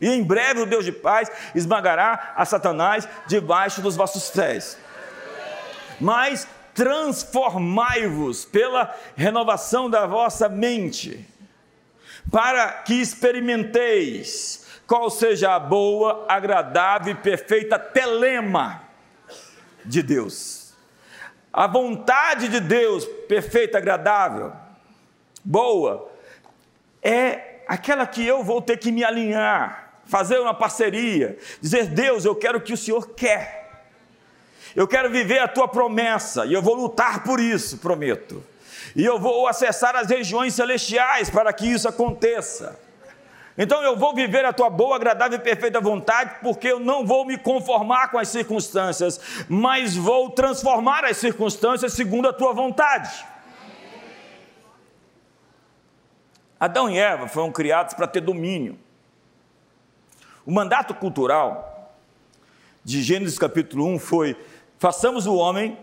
E 0.00 0.08
em 0.08 0.22
breve 0.22 0.60
o 0.60 0.66
Deus 0.66 0.84
de 0.84 0.92
paz 0.92 1.30
esmagará 1.54 2.34
a 2.36 2.44
Satanás 2.44 3.08
debaixo 3.26 3.82
dos 3.82 3.96
vossos 3.96 4.30
pés. 4.30 4.78
Mas 6.00 6.46
transformai-vos 6.74 8.44
pela 8.44 8.94
renovação 9.16 9.90
da 9.90 10.06
vossa 10.06 10.48
mente, 10.48 11.26
para 12.30 12.68
que 12.68 12.94
experimenteis 12.94 14.64
qual 14.86 15.10
seja 15.10 15.56
a 15.56 15.58
boa, 15.58 16.24
agradável 16.28 17.12
e 17.12 17.16
perfeita 17.16 17.78
telema 17.78 18.82
de 19.84 20.02
Deus. 20.02 20.72
A 21.52 21.66
vontade 21.66 22.46
de 22.48 22.60
Deus, 22.60 23.04
perfeita, 23.28 23.78
agradável, 23.78 24.52
boa, 25.44 26.08
é 27.02 27.64
aquela 27.66 28.06
que 28.06 28.24
eu 28.24 28.44
vou 28.44 28.62
ter 28.62 28.76
que 28.76 28.92
me 28.92 29.02
alinhar 29.02 29.87
fazer 30.08 30.38
uma 30.40 30.54
parceria, 30.54 31.38
dizer: 31.60 31.86
Deus, 31.86 32.24
eu 32.24 32.34
quero 32.34 32.58
o 32.58 32.60
que 32.60 32.72
o 32.72 32.76
Senhor 32.76 33.10
quer. 33.10 33.58
Eu 34.74 34.86
quero 34.88 35.10
viver 35.10 35.38
a 35.38 35.48
tua 35.48 35.68
promessa 35.68 36.46
e 36.46 36.52
eu 36.52 36.62
vou 36.62 36.74
lutar 36.74 37.22
por 37.22 37.40
isso, 37.40 37.78
prometo. 37.78 38.42
E 38.94 39.04
eu 39.04 39.18
vou 39.18 39.46
acessar 39.46 39.94
as 39.94 40.08
regiões 40.08 40.54
celestiais 40.54 41.30
para 41.30 41.52
que 41.52 41.66
isso 41.66 41.88
aconteça. 41.88 42.78
Então 43.56 43.82
eu 43.82 43.96
vou 43.96 44.14
viver 44.14 44.44
a 44.44 44.52
tua 44.52 44.70
boa, 44.70 44.94
agradável 44.94 45.36
e 45.36 45.42
perfeita 45.42 45.80
vontade, 45.80 46.36
porque 46.42 46.68
eu 46.68 46.78
não 46.78 47.04
vou 47.04 47.24
me 47.24 47.36
conformar 47.36 48.08
com 48.08 48.18
as 48.18 48.28
circunstâncias, 48.28 49.20
mas 49.48 49.96
vou 49.96 50.30
transformar 50.30 51.04
as 51.04 51.16
circunstâncias 51.16 51.92
segundo 51.92 52.28
a 52.28 52.32
tua 52.32 52.52
vontade. 52.52 53.26
Adão 56.60 56.88
e 56.88 56.98
Eva 56.98 57.26
foram 57.26 57.50
criados 57.50 57.94
para 57.94 58.06
ter 58.06 58.20
domínio. 58.20 58.78
O 60.48 60.50
mandato 60.50 60.94
cultural 60.94 61.94
de 62.82 63.02
Gênesis 63.02 63.38
capítulo 63.38 63.86
1 63.86 63.98
foi: 63.98 64.34
façamos 64.78 65.26
o 65.26 65.34
homem 65.34 65.78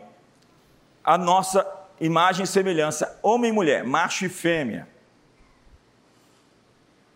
a 1.04 1.20
nossa 1.20 1.64
imagem 2.02 2.46
e 2.46 2.48
semelhança, 2.48 3.20
homem 3.22 3.52
e 3.52 3.54
mulher, 3.54 3.84
macho 3.84 4.26
e 4.26 4.30
fêmea. 4.30 4.88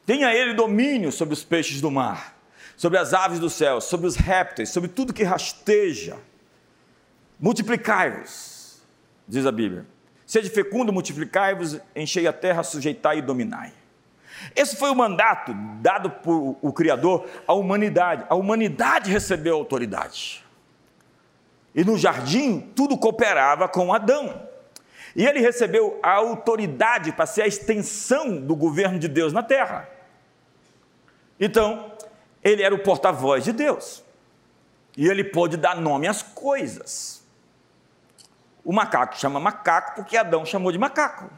Tenha 0.05 0.31
ele 0.31 0.53
domínio 0.53 1.12
sobre 1.12 1.33
os 1.33 1.43
peixes 1.43 1.81
do 1.81 1.89
mar, 1.89 2.38
sobre 2.77 2.99
as 2.99 3.15
aves 3.15 3.39
do 3.39 3.49
céu, 3.49 3.81
sobre 3.81 4.05
os 4.05 4.15
répteis, 4.15 4.69
sobre 4.69 4.88
tudo 4.88 5.12
que 5.12 5.23
rasteja. 5.23 6.19
Multiplicai-vos, 7.39 8.79
diz 9.27 9.47
a 9.47 9.51
Bíblia. 9.51 9.88
Sede 10.23 10.51
fecundo, 10.51 10.93
multiplicai-vos, 10.93 11.79
enchei 11.95 12.27
a 12.27 12.33
terra, 12.33 12.62
sujeitai 12.62 13.17
e 13.17 13.21
dominai. 13.23 13.78
Esse 14.56 14.75
foi 14.75 14.89
o 14.89 14.95
mandato 14.95 15.54
dado 15.82 16.10
por 16.10 16.58
o 16.62 16.73
Criador 16.73 17.28
à 17.47 17.54
humanidade. 17.54 18.25
A 18.30 18.36
humanidade 18.36 19.12
recebeu 19.12 19.56
autoridade. 19.56 20.43
E 21.73 21.84
no 21.84 21.97
jardim, 21.97 22.60
tudo 22.75 22.97
cooperava 22.97 23.67
com 23.67 23.93
Adão. 23.93 24.47
E 25.15 25.25
ele 25.25 25.39
recebeu 25.39 25.99
a 26.04 26.13
autoridade 26.13 27.12
para 27.12 27.25
ser 27.25 27.43
a 27.43 27.47
extensão 27.47 28.39
do 28.39 28.56
governo 28.56 28.99
de 28.99 29.08
Deus 29.08 29.34
na 29.34 29.43
terra. 29.43 29.89
Então, 31.39 31.93
ele 32.43 32.63
era 32.63 32.73
o 32.73 32.84
porta-voz 32.84 33.43
de 33.43 33.52
Deus. 33.52 34.04
E 34.97 35.08
ele 35.08 35.23
pôde 35.23 35.58
dar 35.58 35.75
nome 35.75 36.08
às 36.08 36.21
coisas. 36.21 37.23
O 38.63 38.73
macaco 38.73 39.17
chama 39.17 39.39
macaco 39.39 39.95
porque 39.95 40.17
Adão 40.17 40.45
chamou 40.45 40.71
de 40.71 40.78
macaco. 40.78 41.30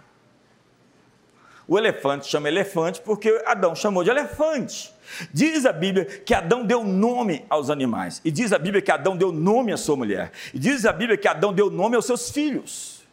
O 1.71 1.77
elefante 1.77 2.27
chama 2.27 2.49
elefante 2.49 2.99
porque 2.99 3.41
Adão 3.45 3.73
chamou 3.73 4.03
de 4.03 4.09
elefante. 4.09 4.93
Diz 5.33 5.65
a 5.65 5.71
Bíblia 5.71 6.03
que 6.03 6.33
Adão 6.33 6.65
deu 6.65 6.83
nome 6.83 7.45
aos 7.49 7.69
animais. 7.69 8.19
E 8.25 8.29
diz 8.29 8.51
a 8.51 8.59
Bíblia 8.59 8.81
que 8.81 8.91
Adão 8.91 9.15
deu 9.15 9.31
nome 9.31 9.71
à 9.71 9.77
sua 9.77 9.95
mulher. 9.95 10.33
E 10.53 10.59
diz 10.59 10.85
a 10.85 10.91
Bíblia 10.91 11.17
que 11.17 11.29
Adão 11.29 11.53
deu 11.53 11.69
nome 11.69 11.95
aos 11.95 12.05
seus 12.05 12.29
filhos. 12.29 13.03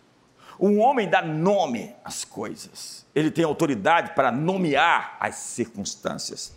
Um 0.59 0.81
homem 0.81 1.09
dá 1.09 1.23
nome 1.23 1.95
às 2.05 2.25
coisas. 2.25 3.07
Ele 3.15 3.31
tem 3.31 3.45
autoridade 3.45 4.11
para 4.17 4.33
nomear 4.33 5.17
as 5.21 5.37
circunstâncias. 5.37 6.53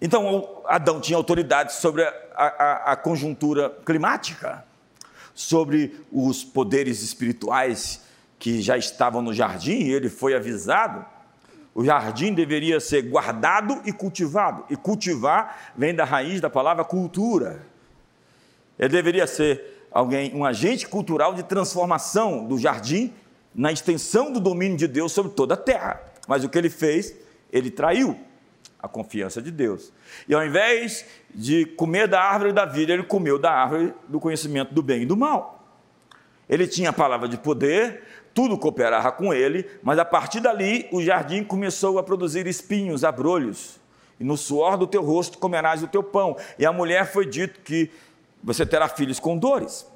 Então, 0.00 0.62
Adão 0.64 0.98
tinha 0.98 1.18
autoridade 1.18 1.74
sobre 1.74 2.04
a, 2.04 2.14
a, 2.34 2.92
a 2.92 2.96
conjuntura 2.96 3.68
climática, 3.84 4.64
sobre 5.34 5.94
os 6.10 6.42
poderes 6.42 7.02
espirituais 7.02 8.08
que 8.40 8.62
já 8.62 8.76
estavam 8.76 9.20
no 9.20 9.34
jardim, 9.34 9.82
e 9.82 9.92
ele 9.92 10.08
foi 10.08 10.34
avisado. 10.34 11.04
O 11.74 11.84
jardim 11.84 12.32
deveria 12.32 12.80
ser 12.80 13.02
guardado 13.02 13.80
e 13.84 13.92
cultivado. 13.92 14.64
E 14.70 14.76
cultivar 14.76 15.72
vem 15.76 15.94
da 15.94 16.04
raiz 16.04 16.40
da 16.40 16.48
palavra 16.50 16.82
cultura. 16.82 17.64
Ele 18.78 18.88
deveria 18.88 19.26
ser 19.26 19.86
alguém, 19.92 20.34
um 20.34 20.44
agente 20.44 20.88
cultural 20.88 21.34
de 21.34 21.42
transformação 21.42 22.46
do 22.46 22.58
jardim 22.58 23.12
na 23.54 23.70
extensão 23.70 24.32
do 24.32 24.40
domínio 24.40 24.76
de 24.76 24.88
Deus 24.88 25.12
sobre 25.12 25.32
toda 25.32 25.52
a 25.52 25.56
terra. 25.56 26.00
Mas 26.26 26.42
o 26.42 26.48
que 26.48 26.56
ele 26.56 26.70
fez? 26.70 27.14
Ele 27.52 27.70
traiu 27.70 28.18
a 28.82 28.88
confiança 28.88 29.42
de 29.42 29.50
Deus. 29.50 29.92
E 30.26 30.34
ao 30.34 30.44
invés 30.44 31.04
de 31.34 31.66
comer 31.66 32.08
da 32.08 32.22
árvore 32.22 32.54
da 32.54 32.64
vida, 32.64 32.94
ele 32.94 33.02
comeu 33.02 33.38
da 33.38 33.52
árvore 33.52 33.92
do 34.08 34.18
conhecimento 34.18 34.72
do 34.72 34.82
bem 34.82 35.02
e 35.02 35.06
do 35.06 35.16
mal. 35.16 35.60
Ele 36.50 36.66
tinha 36.66 36.90
a 36.90 36.92
palavra 36.92 37.28
de 37.28 37.36
poder, 37.36 38.02
tudo 38.34 38.56
cooperava 38.56 39.10
com 39.12 39.34
ele, 39.34 39.68
mas 39.82 39.98
a 39.98 40.04
partir 40.04 40.40
dali 40.40 40.88
o 40.92 41.02
jardim 41.02 41.42
começou 41.42 41.98
a 41.98 42.02
produzir 42.02 42.46
espinhos, 42.46 43.04
abrolhos. 43.04 43.78
E 44.18 44.24
no 44.24 44.36
suor 44.36 44.76
do 44.76 44.86
teu 44.86 45.02
rosto 45.02 45.38
comerás 45.38 45.82
o 45.82 45.88
teu 45.88 46.02
pão. 46.02 46.36
E 46.58 46.66
a 46.66 46.72
mulher 46.72 47.10
foi 47.10 47.26
dito 47.26 47.60
que 47.60 47.90
você 48.42 48.66
terá 48.66 48.88
filhos 48.88 49.18
com 49.18 49.36
dores. 49.36 49.86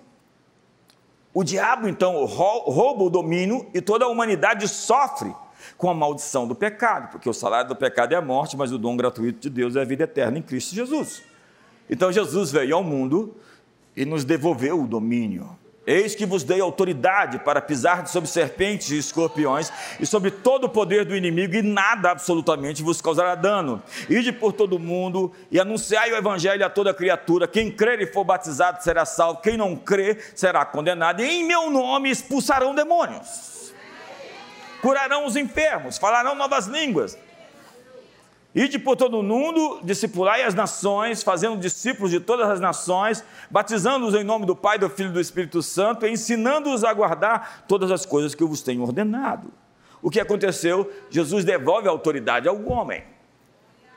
O 1.32 1.42
diabo, 1.42 1.88
então, 1.88 2.24
rouba 2.24 3.02
o 3.02 3.10
domínio 3.10 3.66
e 3.74 3.80
toda 3.80 4.04
a 4.04 4.08
humanidade 4.08 4.68
sofre 4.68 5.34
com 5.76 5.90
a 5.90 5.94
maldição 5.94 6.46
do 6.46 6.54
pecado, 6.54 7.10
porque 7.10 7.28
o 7.28 7.32
salário 7.32 7.68
do 7.68 7.76
pecado 7.76 8.12
é 8.12 8.16
a 8.16 8.22
morte, 8.22 8.56
mas 8.56 8.70
o 8.70 8.78
dom 8.78 8.96
gratuito 8.96 9.40
de 9.40 9.50
Deus 9.50 9.76
é 9.76 9.80
a 9.80 9.84
vida 9.84 10.04
eterna 10.04 10.38
em 10.38 10.42
Cristo 10.42 10.74
Jesus. 10.74 11.22
Então 11.88 12.12
Jesus 12.12 12.52
veio 12.52 12.76
ao 12.76 12.84
mundo 12.84 13.34
e 13.96 14.04
nos 14.04 14.24
devolveu 14.24 14.82
o 14.82 14.86
domínio. 14.86 15.58
Eis 15.86 16.14
que 16.14 16.24
vos 16.24 16.42
dei 16.42 16.60
autoridade 16.60 17.38
para 17.38 17.60
pisar 17.60 18.06
sobre 18.06 18.28
serpentes 18.28 18.90
e 18.90 18.98
escorpiões 18.98 19.72
e 20.00 20.06
sobre 20.06 20.30
todo 20.30 20.64
o 20.64 20.68
poder 20.68 21.04
do 21.04 21.16
inimigo, 21.16 21.54
e 21.54 21.62
nada 21.62 22.10
absolutamente 22.10 22.82
vos 22.82 23.00
causará 23.00 23.34
dano. 23.34 23.82
Ide 24.08 24.32
por 24.32 24.52
todo 24.52 24.76
o 24.76 24.78
mundo 24.78 25.32
e 25.50 25.60
anunciai 25.60 26.12
o 26.12 26.16
evangelho 26.16 26.64
a 26.64 26.70
toda 26.70 26.94
criatura. 26.94 27.46
Quem 27.46 27.70
crer 27.70 28.00
e 28.00 28.06
for 28.06 28.24
batizado 28.24 28.82
será 28.82 29.04
salvo, 29.04 29.40
quem 29.40 29.56
não 29.56 29.76
crer 29.76 30.32
será 30.34 30.64
condenado. 30.64 31.20
E 31.20 31.28
em 31.28 31.44
meu 31.44 31.70
nome 31.70 32.10
expulsarão 32.10 32.74
demônios 32.74 33.54
curarão 34.84 35.24
os 35.24 35.34
enfermos, 35.34 35.96
falarão 35.96 36.34
novas 36.34 36.66
línguas. 36.66 37.16
Ide 38.54 38.78
por 38.78 38.96
todo 38.96 39.18
o 39.18 39.22
mundo, 39.22 39.80
discipulai 39.82 40.42
as 40.42 40.54
nações, 40.54 41.24
fazendo 41.24 41.56
discípulos 41.56 42.12
de 42.12 42.20
todas 42.20 42.48
as 42.48 42.60
nações, 42.60 43.24
batizando-os 43.50 44.14
em 44.14 44.22
nome 44.22 44.46
do 44.46 44.54
Pai, 44.54 44.78
do 44.78 44.88
Filho 44.88 45.08
e 45.08 45.12
do 45.12 45.20
Espírito 45.20 45.60
Santo, 45.60 46.06
e 46.06 46.10
ensinando-os 46.10 46.84
a 46.84 46.92
guardar 46.92 47.64
todas 47.66 47.90
as 47.90 48.06
coisas 48.06 48.32
que 48.32 48.42
eu 48.42 48.48
vos 48.48 48.62
tenho 48.62 48.82
ordenado. 48.82 49.52
O 50.00 50.08
que 50.08 50.20
aconteceu? 50.20 50.88
Jesus 51.10 51.44
devolve 51.44 51.88
a 51.88 51.90
autoridade 51.90 52.46
ao 52.46 52.62
homem. 52.66 53.02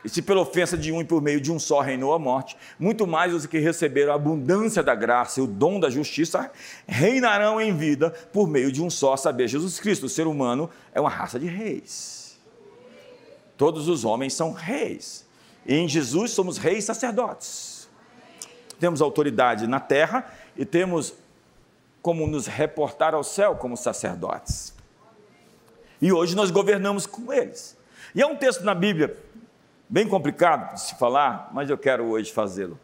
E 0.04 0.10
se 0.10 0.22
pela 0.22 0.42
ofensa 0.42 0.78
de 0.78 0.92
um 0.92 1.02
e 1.02 1.06
por 1.06 1.22
meio 1.22 1.40
de 1.40 1.52
um 1.52 1.60
só 1.60 1.82
reinou 1.82 2.14
a 2.14 2.18
morte, 2.18 2.58
muito 2.80 3.06
mais 3.06 3.34
os 3.34 3.46
que 3.46 3.60
receberam 3.60 4.14
a 4.14 4.16
abundância 4.16 4.82
da 4.82 4.96
graça 4.96 5.40
e 5.40 5.44
o 5.44 5.48
dom 5.48 5.80
da 5.80 5.90
justiça 5.90 6.50
reinarão 6.88 7.60
em 7.62 7.76
vida 7.76 8.10
por 8.32 8.48
meio 8.48 8.72
de 8.72 8.82
um 8.82 8.90
só, 8.90 9.18
saber 9.18 9.48
Jesus 9.48 9.80
Cristo. 9.80 10.06
O 10.06 10.10
ser 10.10 10.26
humano 10.26 10.70
é 10.94 11.02
uma 11.02 11.10
raça 11.10 11.40
de 11.40 11.46
reis. 11.46 12.27
Todos 13.58 13.90
os 13.90 14.06
homens 14.06 14.34
são 14.34 14.52
reis. 14.52 15.26
E 15.66 15.76
em 15.76 15.88
Jesus 15.88 16.32
somos 16.32 16.58
reis 16.58 16.86
sacerdotes. 16.86 17.90
Temos 18.80 19.02
autoridade 19.02 19.66
na 19.68 19.80
terra 19.80 20.32
e 20.56 20.64
temos 20.64 21.16
como 22.02 22.28
nos 22.28 22.46
reportar 22.46 23.16
ao 23.16 23.24
céu 23.24 23.56
como 23.56 23.76
sacerdotes. 23.76 24.74
E 26.02 26.12
hoje 26.12 26.36
nós 26.36 26.52
governamos 26.52 27.08
com 27.08 27.34
eles. 27.34 27.76
E 28.14 28.22
há 28.22 28.28
um 28.28 28.36
texto 28.36 28.64
na 28.64 28.76
Bíblia 28.76 29.18
bem 29.90 30.08
complicado 30.08 30.76
de 30.76 30.82
se 30.82 30.96
falar, 30.96 31.50
mas 31.52 31.70
eu 31.70 31.78
quero 31.78 32.06
hoje 32.06 32.32
fazê-lo. 32.32 32.80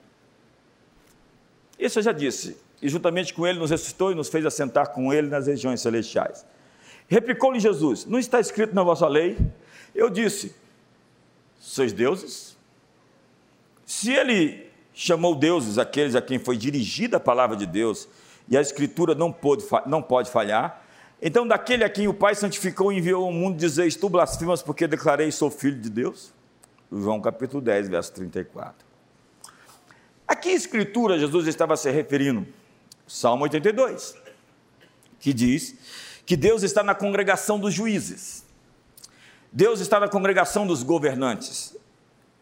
Isso 1.77 1.99
eu 1.99 2.03
já 2.03 2.12
disse, 2.12 2.57
e 2.81 2.89
juntamente 2.89 3.33
com 3.33 3.45
ele 3.45 3.59
nos 3.59 3.69
ressuscitou 3.69 4.12
e 4.12 4.15
nos 4.15 4.29
fez 4.29 4.45
assentar 4.45 4.89
com 4.89 5.13
ele 5.13 5.27
nas 5.27 5.47
regiões 5.47 5.79
celestiais. 5.81 6.45
Replicou-lhe 7.07 7.59
Jesus: 7.59 8.05
Não 8.05 8.17
está 8.17 8.39
escrito 8.39 8.73
na 8.73 8.83
vossa 8.83 9.07
lei? 9.07 9.38
Eu 9.93 10.09
disse: 10.09 10.55
Sois 11.63 11.93
deuses? 11.93 12.58
Se 13.86 14.12
ele 14.12 14.69
chamou 14.93 15.34
deuses 15.34 15.78
aqueles 15.78 16.13
a 16.13 16.21
quem 16.21 16.38
foi 16.38 16.58
dirigida 16.58 17.15
a 17.15 17.19
palavra 17.21 17.56
de 17.56 17.65
Deus, 17.65 18.06
e 18.49 18.58
a 18.58 18.62
Escritura 18.62 19.15
não 19.15 19.32
pode, 19.32 19.63
não 19.86 20.02
pode 20.02 20.30
falhar, 20.30 20.86
então 21.21 21.47
daquele 21.47 21.86
a 21.86 21.89
quem 21.89 22.05
o 22.05 22.14
Pai 22.14 22.36
santificou 22.36 22.91
e 22.91 22.97
enviou 22.97 23.24
ao 23.24 23.32
mundo, 23.32 23.57
dizeis: 23.57 23.95
Tu 23.95 24.09
blasfemas 24.09 24.61
porque 24.61 24.86
declarei 24.86 25.32
sou 25.32 25.49
filho 25.49 25.80
de 25.80 25.89
Deus? 25.89 26.34
João 26.91 27.22
capítulo 27.22 27.61
10, 27.61 27.88
verso 27.88 28.11
34. 28.11 28.86
Aqui 30.28 30.49
a 30.49 30.55
escritura, 30.55 31.18
Jesus 31.18 31.47
estava 31.47 31.78
se 31.78 31.89
referindo, 31.89 32.45
Salmo 33.07 33.45
82, 33.45 34.16
que 35.18 35.34
diz 35.34 35.76
que 36.26 36.36
Deus 36.36 36.61
está 36.61 36.84
na 36.84 36.93
congregação 36.93 37.57
dos 37.57 37.74
juízes, 37.74 38.43
Deus 39.54 39.80
está 39.80 39.99
na 39.99 40.10
congregação 40.10 40.68
dos 40.68 40.84
governantes, 40.84 41.78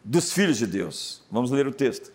dos 0.03 0.31
filhos 0.33 0.57
de 0.57 0.65
Deus. 0.65 1.21
Vamos 1.29 1.51
ler 1.51 1.67
o 1.67 1.73
texto. 1.73 2.11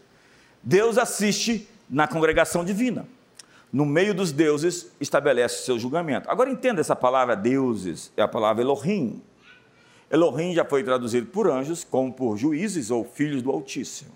Deus 0.62 0.98
assiste 0.98 1.68
na 1.88 2.08
congregação 2.08 2.64
divina. 2.64 3.06
No 3.72 3.84
meio 3.84 4.14
dos 4.14 4.32
deuses, 4.32 4.90
estabelece 5.00 5.60
o 5.60 5.64
seu 5.64 5.78
julgamento. 5.78 6.28
Agora 6.30 6.50
entenda 6.50 6.80
essa 6.80 6.96
palavra 6.96 7.36
deuses, 7.36 8.10
é 8.16 8.22
a 8.22 8.28
palavra 8.28 8.62
Elohim, 8.62 9.22
Elohim 10.10 10.54
já 10.54 10.64
foi 10.64 10.84
traduzido 10.84 11.26
por 11.26 11.50
anjos, 11.50 11.84
como 11.84 12.12
por 12.12 12.36
juízes 12.36 12.90
ou 12.90 13.04
filhos 13.04 13.42
do 13.42 13.50
Altíssimo. 13.50 14.12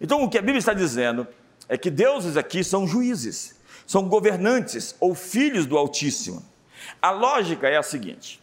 Então, 0.00 0.22
o 0.22 0.30
que 0.30 0.38
a 0.38 0.42
Bíblia 0.42 0.58
está 0.58 0.72
dizendo 0.72 1.26
é 1.68 1.76
que 1.76 1.90
deuses 1.90 2.36
aqui 2.36 2.64
são 2.64 2.86
juízes, 2.86 3.56
são 3.86 4.08
governantes 4.08 4.94
ou 5.00 5.14
filhos 5.14 5.66
do 5.66 5.76
Altíssimo. 5.76 6.42
A 7.02 7.10
lógica 7.10 7.68
é 7.68 7.76
a 7.76 7.82
seguinte: 7.82 8.40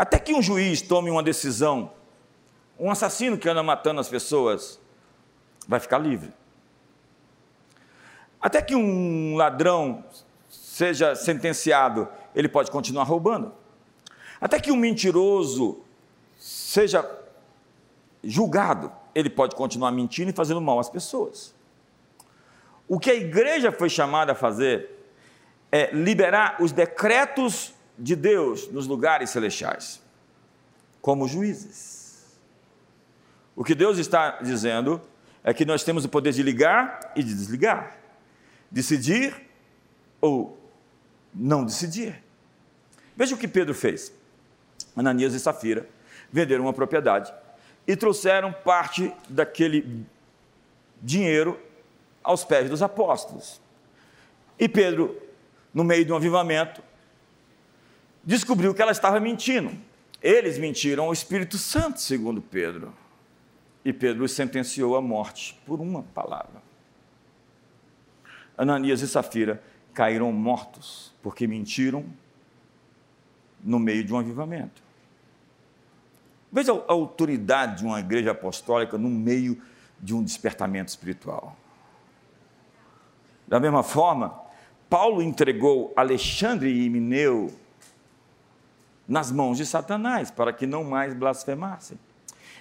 até 0.00 0.18
que 0.18 0.32
um 0.32 0.40
juiz 0.40 0.80
tome 0.80 1.10
uma 1.10 1.22
decisão, 1.22 1.92
um 2.78 2.90
assassino 2.90 3.36
que 3.36 3.46
anda 3.46 3.62
matando 3.62 4.00
as 4.00 4.08
pessoas 4.08 4.80
vai 5.68 5.78
ficar 5.78 5.98
livre. 5.98 6.32
Até 8.40 8.62
que 8.62 8.74
um 8.74 9.36
ladrão 9.36 10.02
seja 10.48 11.14
sentenciado, 11.14 12.08
ele 12.34 12.48
pode 12.48 12.70
continuar 12.70 13.04
roubando. 13.04 13.52
Até 14.40 14.58
que 14.58 14.72
um 14.72 14.76
mentiroso 14.76 15.82
seja 16.38 17.06
julgado, 18.24 18.90
ele 19.14 19.28
pode 19.28 19.54
continuar 19.54 19.90
mentindo 19.90 20.30
e 20.30 20.34
fazendo 20.34 20.62
mal 20.62 20.78
às 20.78 20.88
pessoas. 20.88 21.54
O 22.88 22.98
que 22.98 23.10
a 23.10 23.14
igreja 23.14 23.70
foi 23.70 23.90
chamada 23.90 24.32
a 24.32 24.34
fazer 24.34 24.98
é 25.70 25.90
liberar 25.92 26.56
os 26.58 26.72
decretos 26.72 27.74
de 28.00 28.16
Deus 28.16 28.68
nos 28.72 28.86
lugares 28.86 29.28
celestiais, 29.30 30.00
como 31.02 31.28
juízes. 31.28 32.38
O 33.54 33.62
que 33.62 33.74
Deus 33.74 33.98
está 33.98 34.40
dizendo 34.40 35.00
é 35.44 35.52
que 35.52 35.66
nós 35.66 35.84
temos 35.84 36.04
o 36.04 36.08
poder 36.08 36.32
de 36.32 36.42
ligar 36.42 37.12
e 37.14 37.22
de 37.22 37.34
desligar, 37.34 37.98
decidir 38.70 39.48
ou 40.20 40.58
não 41.34 41.64
decidir. 41.64 42.22
Veja 43.14 43.34
o 43.34 43.38
que 43.38 43.46
Pedro 43.46 43.74
fez. 43.74 44.12
Ananias 44.96 45.34
e 45.34 45.40
Safira 45.40 45.86
venderam 46.32 46.64
uma 46.64 46.72
propriedade 46.72 47.32
e 47.86 47.94
trouxeram 47.94 48.52
parte 48.52 49.12
daquele 49.28 50.06
dinheiro 51.02 51.60
aos 52.22 52.44
pés 52.44 52.70
dos 52.70 52.82
apóstolos. 52.82 53.60
E 54.58 54.68
Pedro, 54.68 55.20
no 55.72 55.84
meio 55.84 56.04
de 56.04 56.12
um 56.12 56.16
avivamento, 56.16 56.82
descobriu 58.24 58.74
que 58.74 58.82
ela 58.82 58.92
estava 58.92 59.18
mentindo. 59.20 59.70
Eles 60.22 60.58
mentiram 60.58 61.04
ao 61.04 61.12
Espírito 61.12 61.56
Santo, 61.56 62.00
segundo 62.00 62.42
Pedro. 62.42 62.92
E 63.84 63.92
Pedro 63.92 64.28
sentenciou 64.28 64.96
à 64.96 65.00
morte 65.00 65.58
por 65.64 65.80
uma 65.80 66.02
palavra. 66.02 66.62
Ananias 68.56 69.00
e 69.00 69.08
Safira 69.08 69.62
caíram 69.94 70.30
mortos 70.32 71.14
porque 71.22 71.46
mentiram 71.46 72.04
no 73.64 73.78
meio 73.78 74.04
de 74.04 74.12
um 74.12 74.18
avivamento. 74.18 74.82
Veja 76.52 76.72
a 76.72 76.92
autoridade 76.92 77.78
de 77.78 77.84
uma 77.84 78.00
igreja 78.00 78.32
apostólica 78.32 78.98
no 78.98 79.08
meio 79.08 79.60
de 79.98 80.14
um 80.14 80.22
despertamento 80.22 80.88
espiritual. 80.88 81.56
Da 83.46 83.60
mesma 83.60 83.82
forma, 83.82 84.38
Paulo 84.88 85.22
entregou 85.22 85.92
Alexandre 85.96 86.84
e 86.84 86.90
Mineu 86.90 87.52
nas 89.10 89.32
mãos 89.32 89.58
de 89.58 89.66
Satanás 89.66 90.30
para 90.30 90.52
que 90.52 90.66
não 90.66 90.84
mais 90.84 91.12
blasfemassem. 91.12 91.98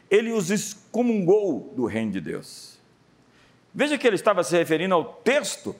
Ele 0.09 0.31
os 0.31 0.49
excomungou 0.49 1.71
do 1.75 1.85
reino 1.85 2.11
de 2.11 2.19
Deus. 2.19 2.79
Veja 3.71 3.99
que 3.99 4.07
ele 4.07 4.15
estava 4.15 4.43
se 4.43 4.57
referindo 4.57 4.95
ao 4.95 5.05
texto 5.05 5.75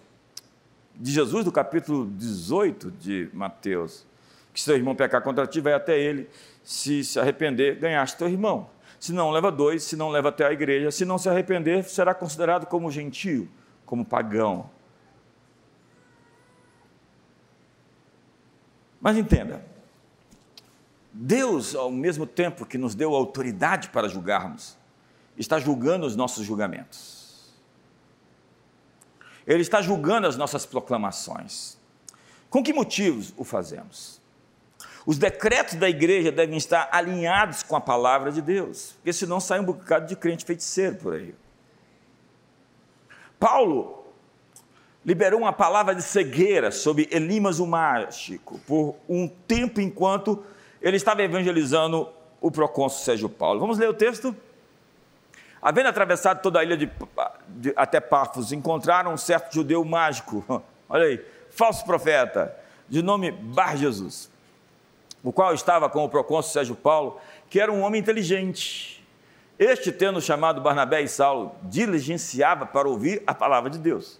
de 0.96 1.12
Jesus 1.12 1.44
do 1.44 1.52
capítulo 1.52 2.06
18 2.06 2.92
de 2.92 3.30
Mateus, 3.34 4.06
que 4.54 4.60
se 4.60 4.68
teu 4.68 4.76
irmão 4.76 4.96
pecar 4.96 5.24
contra 5.24 5.48
ti, 5.48 5.60
vai 5.60 5.74
até 5.74 6.00
ele, 6.00 6.30
se 6.64 7.04
se 7.04 7.20
arrepender, 7.20 7.80
ganhaste 7.80 8.16
teu 8.16 8.30
irmão. 8.30 8.70
Se 9.00 9.12
não, 9.12 9.32
leva 9.32 9.52
dois, 9.52 9.84
se 9.84 9.96
não, 9.96 10.10
leva 10.10 10.30
até 10.30 10.46
a 10.46 10.52
igreja. 10.52 10.92
Se 10.92 11.04
não 11.04 11.18
se 11.18 11.28
arrepender, 11.28 11.84
será 11.86 12.14
considerado 12.14 12.68
como 12.68 12.92
gentio, 12.92 13.50
como 13.86 14.06
pagão. 14.06 14.70
Mas 19.02 19.18
entenda, 19.18 19.66
Deus, 21.22 21.76
ao 21.76 21.92
mesmo 21.92 22.26
tempo 22.26 22.66
que 22.66 22.78
nos 22.78 22.96
deu 22.96 23.14
autoridade 23.14 23.90
para 23.90 24.08
julgarmos, 24.08 24.78
está 25.38 25.60
julgando 25.60 26.06
os 26.06 26.16
nossos 26.16 26.46
julgamentos. 26.46 27.52
Ele 29.46 29.62
está 29.62 29.82
julgando 29.82 30.28
as 30.28 30.38
nossas 30.38 30.66
proclamações. 30.66 31.78
Com 32.50 32.64
que 32.64 32.72
motivos 32.72 33.34
o 33.36 33.44
fazemos? 33.44 34.22
Os 35.06 35.18
decretos 35.18 35.76
da 35.76 35.90
igreja 35.90 36.32
devem 36.32 36.56
estar 36.56 36.88
alinhados 36.90 37.64
com 37.64 37.76
a 37.76 37.82
palavra 37.82 38.32
de 38.32 38.42
Deus, 38.42 38.94
porque 38.94 39.12
senão 39.12 39.42
sai 39.42 39.60
um 39.60 39.66
bocado 39.66 40.08
de 40.08 40.16
crente 40.16 40.46
feiticeiro 40.46 40.96
por 40.96 41.16
aí. 41.16 41.36
Paulo 43.38 44.06
liberou 45.06 45.42
uma 45.42 45.52
palavra 45.52 45.94
de 45.94 46.02
cegueira 46.02 46.72
sobre 46.72 47.10
Elimas 47.12 47.60
o 47.60 47.68
mágico 47.68 48.58
por 48.60 48.96
um 49.10 49.28
tempo 49.28 49.82
enquanto 49.82 50.46
ele 50.82 50.98
estava 50.98 51.22
evangelizando 51.22 52.10
o 52.42 52.50
procônsul 52.50 53.04
Sérgio 53.04 53.30
Paulo. 53.30 53.60
Vamos 53.60 53.78
ler 53.78 53.90
o 53.90 53.94
texto? 53.94 54.36
Havendo 55.62 55.90
atravessado 55.90 56.42
toda 56.42 56.60
a 56.60 56.64
ilha 56.64 56.78
de, 56.78 56.90
de, 57.50 57.74
até 57.76 58.00
Pafos, 58.00 58.52
encontraram 58.52 59.14
um 59.14 59.18
certo 59.18 59.54
judeu 59.54 59.84
mágico, 59.84 60.64
olha 60.88 61.06
aí, 61.06 61.26
falso 61.50 61.84
profeta, 61.84 62.56
de 62.88 63.02
nome 63.02 63.32
Bar 63.32 63.76
Jesus, 63.76 64.32
o 65.22 65.34
qual 65.34 65.54
estava 65.54 65.90
com 65.90 66.06
o 66.06 66.10
procônsul 66.10 66.52
Sérgio 66.52 66.76
Paulo, 66.76 67.20
que 67.50 67.60
era 67.60 67.72
um 67.72 67.82
homem 67.82 68.00
inteligente. 68.00 69.06
Este, 69.58 69.92
tendo 69.92 70.22
chamado 70.22 70.62
Barnabé 70.62 71.02
e 71.02 71.08
Saulo, 71.10 71.52
diligenciava 71.64 72.66
para 72.66 72.88
ouvir 72.88 73.22
a 73.28 73.36
palavra 73.36 73.70
de 73.70 73.78
Deus. 73.78 74.18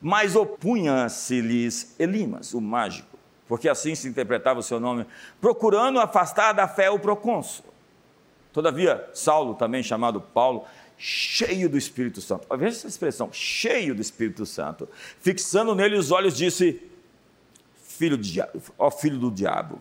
Mas 0.00 0.34
opunha-se-lhes 0.34 1.94
Elimas, 1.98 2.54
o 2.54 2.60
mágico, 2.60 3.17
porque 3.48 3.68
assim 3.68 3.94
se 3.94 4.06
interpretava 4.06 4.60
o 4.60 4.62
seu 4.62 4.78
nome, 4.78 5.06
procurando 5.40 5.98
afastar 5.98 6.52
da 6.52 6.68
fé 6.68 6.90
o 6.90 6.98
procônsul. 6.98 7.64
Todavia, 8.52 9.08
Saulo, 9.14 9.54
também 9.54 9.82
chamado 9.82 10.20
Paulo, 10.20 10.66
cheio 10.98 11.68
do 11.68 11.78
Espírito 11.78 12.20
Santo, 12.20 12.46
veja 12.56 12.76
essa 12.76 12.86
expressão, 12.88 13.32
cheio 13.32 13.94
do 13.94 14.02
Espírito 14.02 14.44
Santo, 14.44 14.88
fixando 15.20 15.74
nele 15.74 15.96
os 15.96 16.10
olhos, 16.10 16.36
disse: 16.36 16.82
Filho 17.76 18.18
de 18.18 18.40
ó 18.78 18.90
filho 18.90 19.18
do 19.18 19.30
diabo. 19.30 19.80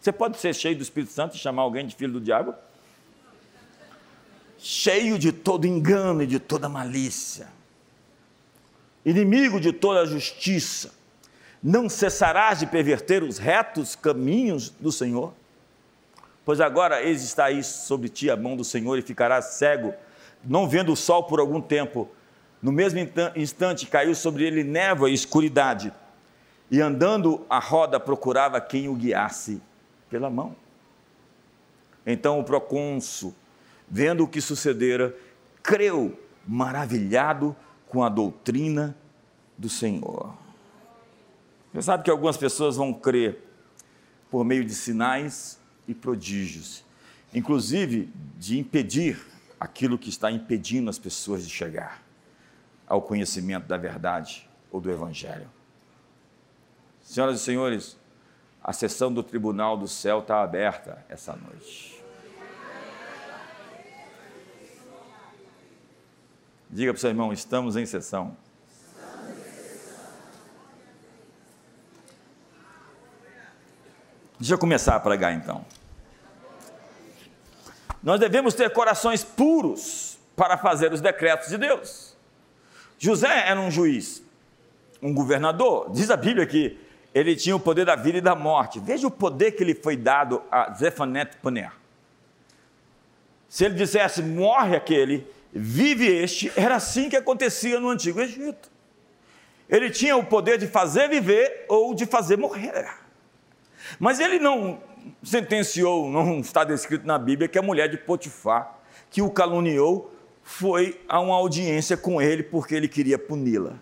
Você 0.00 0.12
pode 0.12 0.38
ser 0.38 0.54
cheio 0.54 0.76
do 0.76 0.82
Espírito 0.82 1.12
Santo 1.12 1.34
e 1.34 1.38
chamar 1.38 1.62
alguém 1.62 1.86
de 1.86 1.96
filho 1.96 2.12
do 2.12 2.20
diabo? 2.20 2.54
Cheio 4.58 5.18
de 5.18 5.32
todo 5.32 5.66
engano 5.66 6.22
e 6.22 6.26
de 6.26 6.38
toda 6.38 6.68
malícia, 6.68 7.48
inimigo 9.04 9.60
de 9.60 9.72
toda 9.72 10.06
justiça, 10.06 10.92
não 11.64 11.88
cessarás 11.88 12.58
de 12.58 12.66
perverter 12.66 13.22
os 13.22 13.38
retos 13.38 13.96
caminhos 13.96 14.68
do 14.68 14.92
Senhor? 14.92 15.32
Pois 16.44 16.60
agora 16.60 17.02
está 17.02 17.46
aí 17.46 17.64
sobre 17.64 18.10
ti 18.10 18.28
a 18.28 18.36
mão 18.36 18.54
do 18.54 18.62
Senhor 18.62 18.98
e 18.98 19.02
ficarás 19.02 19.46
cego, 19.54 19.94
não 20.44 20.68
vendo 20.68 20.92
o 20.92 20.96
sol 20.96 21.24
por 21.24 21.40
algum 21.40 21.62
tempo. 21.62 22.06
No 22.60 22.70
mesmo 22.70 23.00
instante 23.34 23.86
caiu 23.86 24.14
sobre 24.14 24.44
ele 24.44 24.62
névoa 24.62 25.08
e 25.08 25.14
escuridade, 25.14 25.90
e 26.70 26.82
andando 26.82 27.46
a 27.48 27.58
roda 27.58 27.98
procurava 27.98 28.60
quem 28.60 28.86
o 28.90 28.94
guiasse 28.94 29.62
pela 30.10 30.28
mão. 30.28 30.54
Então 32.06 32.38
o 32.38 32.44
procônsul, 32.44 33.34
vendo 33.88 34.24
o 34.24 34.28
que 34.28 34.42
sucedera, 34.42 35.16
creu, 35.62 36.18
maravilhado 36.46 37.56
com 37.88 38.04
a 38.04 38.10
doutrina 38.10 38.94
do 39.56 39.70
Senhor. 39.70 40.43
Você 41.74 41.82
sabe 41.82 42.04
que 42.04 42.10
algumas 42.10 42.36
pessoas 42.36 42.76
vão 42.76 42.92
crer 42.92 43.42
por 44.30 44.44
meio 44.44 44.64
de 44.64 44.72
sinais 44.72 45.58
e 45.88 45.94
prodígios, 45.94 46.84
inclusive 47.34 48.12
de 48.38 48.56
impedir 48.60 49.20
aquilo 49.58 49.98
que 49.98 50.08
está 50.08 50.30
impedindo 50.30 50.88
as 50.88 51.00
pessoas 51.00 51.44
de 51.44 51.50
chegar 51.52 52.00
ao 52.86 53.02
conhecimento 53.02 53.66
da 53.66 53.76
verdade 53.76 54.48
ou 54.70 54.80
do 54.80 54.88
Evangelho. 54.88 55.50
Senhoras 57.02 57.40
e 57.40 57.44
senhores, 57.44 57.98
a 58.62 58.72
sessão 58.72 59.12
do 59.12 59.24
tribunal 59.24 59.76
do 59.76 59.88
céu 59.88 60.20
está 60.20 60.44
aberta 60.44 61.04
essa 61.08 61.34
noite. 61.34 62.00
Diga 66.70 66.92
para 66.92 66.98
o 66.98 67.00
seu 67.00 67.10
irmão: 67.10 67.32
estamos 67.32 67.74
em 67.74 67.84
sessão. 67.84 68.36
Deixa 74.38 74.54
eu 74.54 74.58
começar 74.58 74.96
a 74.96 75.00
pregar 75.00 75.32
então. 75.32 75.64
Nós 78.02 78.20
devemos 78.20 78.54
ter 78.54 78.70
corações 78.70 79.24
puros 79.24 80.18
para 80.36 80.58
fazer 80.58 80.92
os 80.92 81.00
decretos 81.00 81.48
de 81.48 81.56
Deus. 81.56 82.16
José 82.98 83.48
era 83.48 83.60
um 83.60 83.70
juiz, 83.70 84.22
um 85.00 85.14
governador. 85.14 85.90
Diz 85.90 86.10
a 86.10 86.16
Bíblia 86.16 86.46
que 86.46 86.78
ele 87.14 87.36
tinha 87.36 87.54
o 87.54 87.60
poder 87.60 87.86
da 87.86 87.96
vida 87.96 88.18
e 88.18 88.20
da 88.20 88.34
morte. 88.34 88.80
Veja 88.80 89.06
o 89.06 89.10
poder 89.10 89.52
que 89.52 89.64
lhe 89.64 89.74
foi 89.74 89.96
dado 89.96 90.42
a 90.50 90.72
Zefanete 90.74 91.36
Paner. 91.36 91.72
Se 93.48 93.64
ele 93.64 93.74
dissesse, 93.74 94.20
morre 94.20 94.74
aquele, 94.74 95.26
vive 95.52 96.06
este, 96.06 96.52
era 96.56 96.74
assim 96.74 97.08
que 97.08 97.16
acontecia 97.16 97.78
no 97.78 97.88
Antigo 97.88 98.20
Egito. 98.20 98.68
Ele 99.68 99.90
tinha 99.90 100.16
o 100.16 100.24
poder 100.24 100.58
de 100.58 100.66
fazer 100.66 101.08
viver 101.08 101.66
ou 101.68 101.94
de 101.94 102.04
fazer 102.04 102.36
morrer. 102.36 103.03
Mas 103.98 104.20
ele 104.20 104.38
não 104.38 104.80
sentenciou, 105.22 106.10
não 106.10 106.40
está 106.40 106.64
descrito 106.64 107.06
na 107.06 107.18
Bíblia, 107.18 107.48
que 107.48 107.58
a 107.58 107.62
mulher 107.62 107.88
de 107.88 107.96
Potifar, 107.96 108.78
que 109.10 109.22
o 109.22 109.30
caluniou, 109.30 110.12
foi 110.42 111.00
a 111.08 111.20
uma 111.20 111.34
audiência 111.34 111.96
com 111.96 112.20
ele 112.20 112.42
porque 112.42 112.74
ele 112.74 112.88
queria 112.88 113.18
puni-la. 113.18 113.74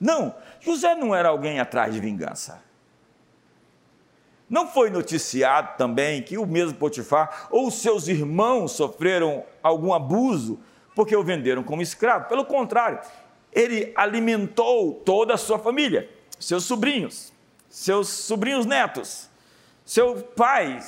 Não, 0.00 0.34
José 0.60 0.94
não 0.94 1.14
era 1.14 1.28
alguém 1.28 1.60
atrás 1.60 1.92
de 1.94 2.00
vingança. 2.00 2.62
Não 4.48 4.68
foi 4.68 4.90
noticiado 4.90 5.76
também 5.76 6.22
que 6.22 6.38
o 6.38 6.46
mesmo 6.46 6.78
Potifar 6.78 7.48
ou 7.50 7.70
seus 7.70 8.08
irmãos 8.08 8.72
sofreram 8.72 9.44
algum 9.62 9.92
abuso 9.92 10.58
porque 10.94 11.16
o 11.16 11.24
venderam 11.24 11.62
como 11.62 11.82
escravo. 11.82 12.28
Pelo 12.28 12.44
contrário, 12.44 13.00
ele 13.52 13.92
alimentou 13.96 14.94
toda 15.04 15.34
a 15.34 15.38
sua 15.38 15.58
família, 15.58 16.08
seus 16.38 16.64
sobrinhos, 16.64 17.33
seus 17.74 18.08
sobrinhos 18.08 18.66
netos, 18.66 19.28
seu 19.84 20.22
pai, 20.22 20.78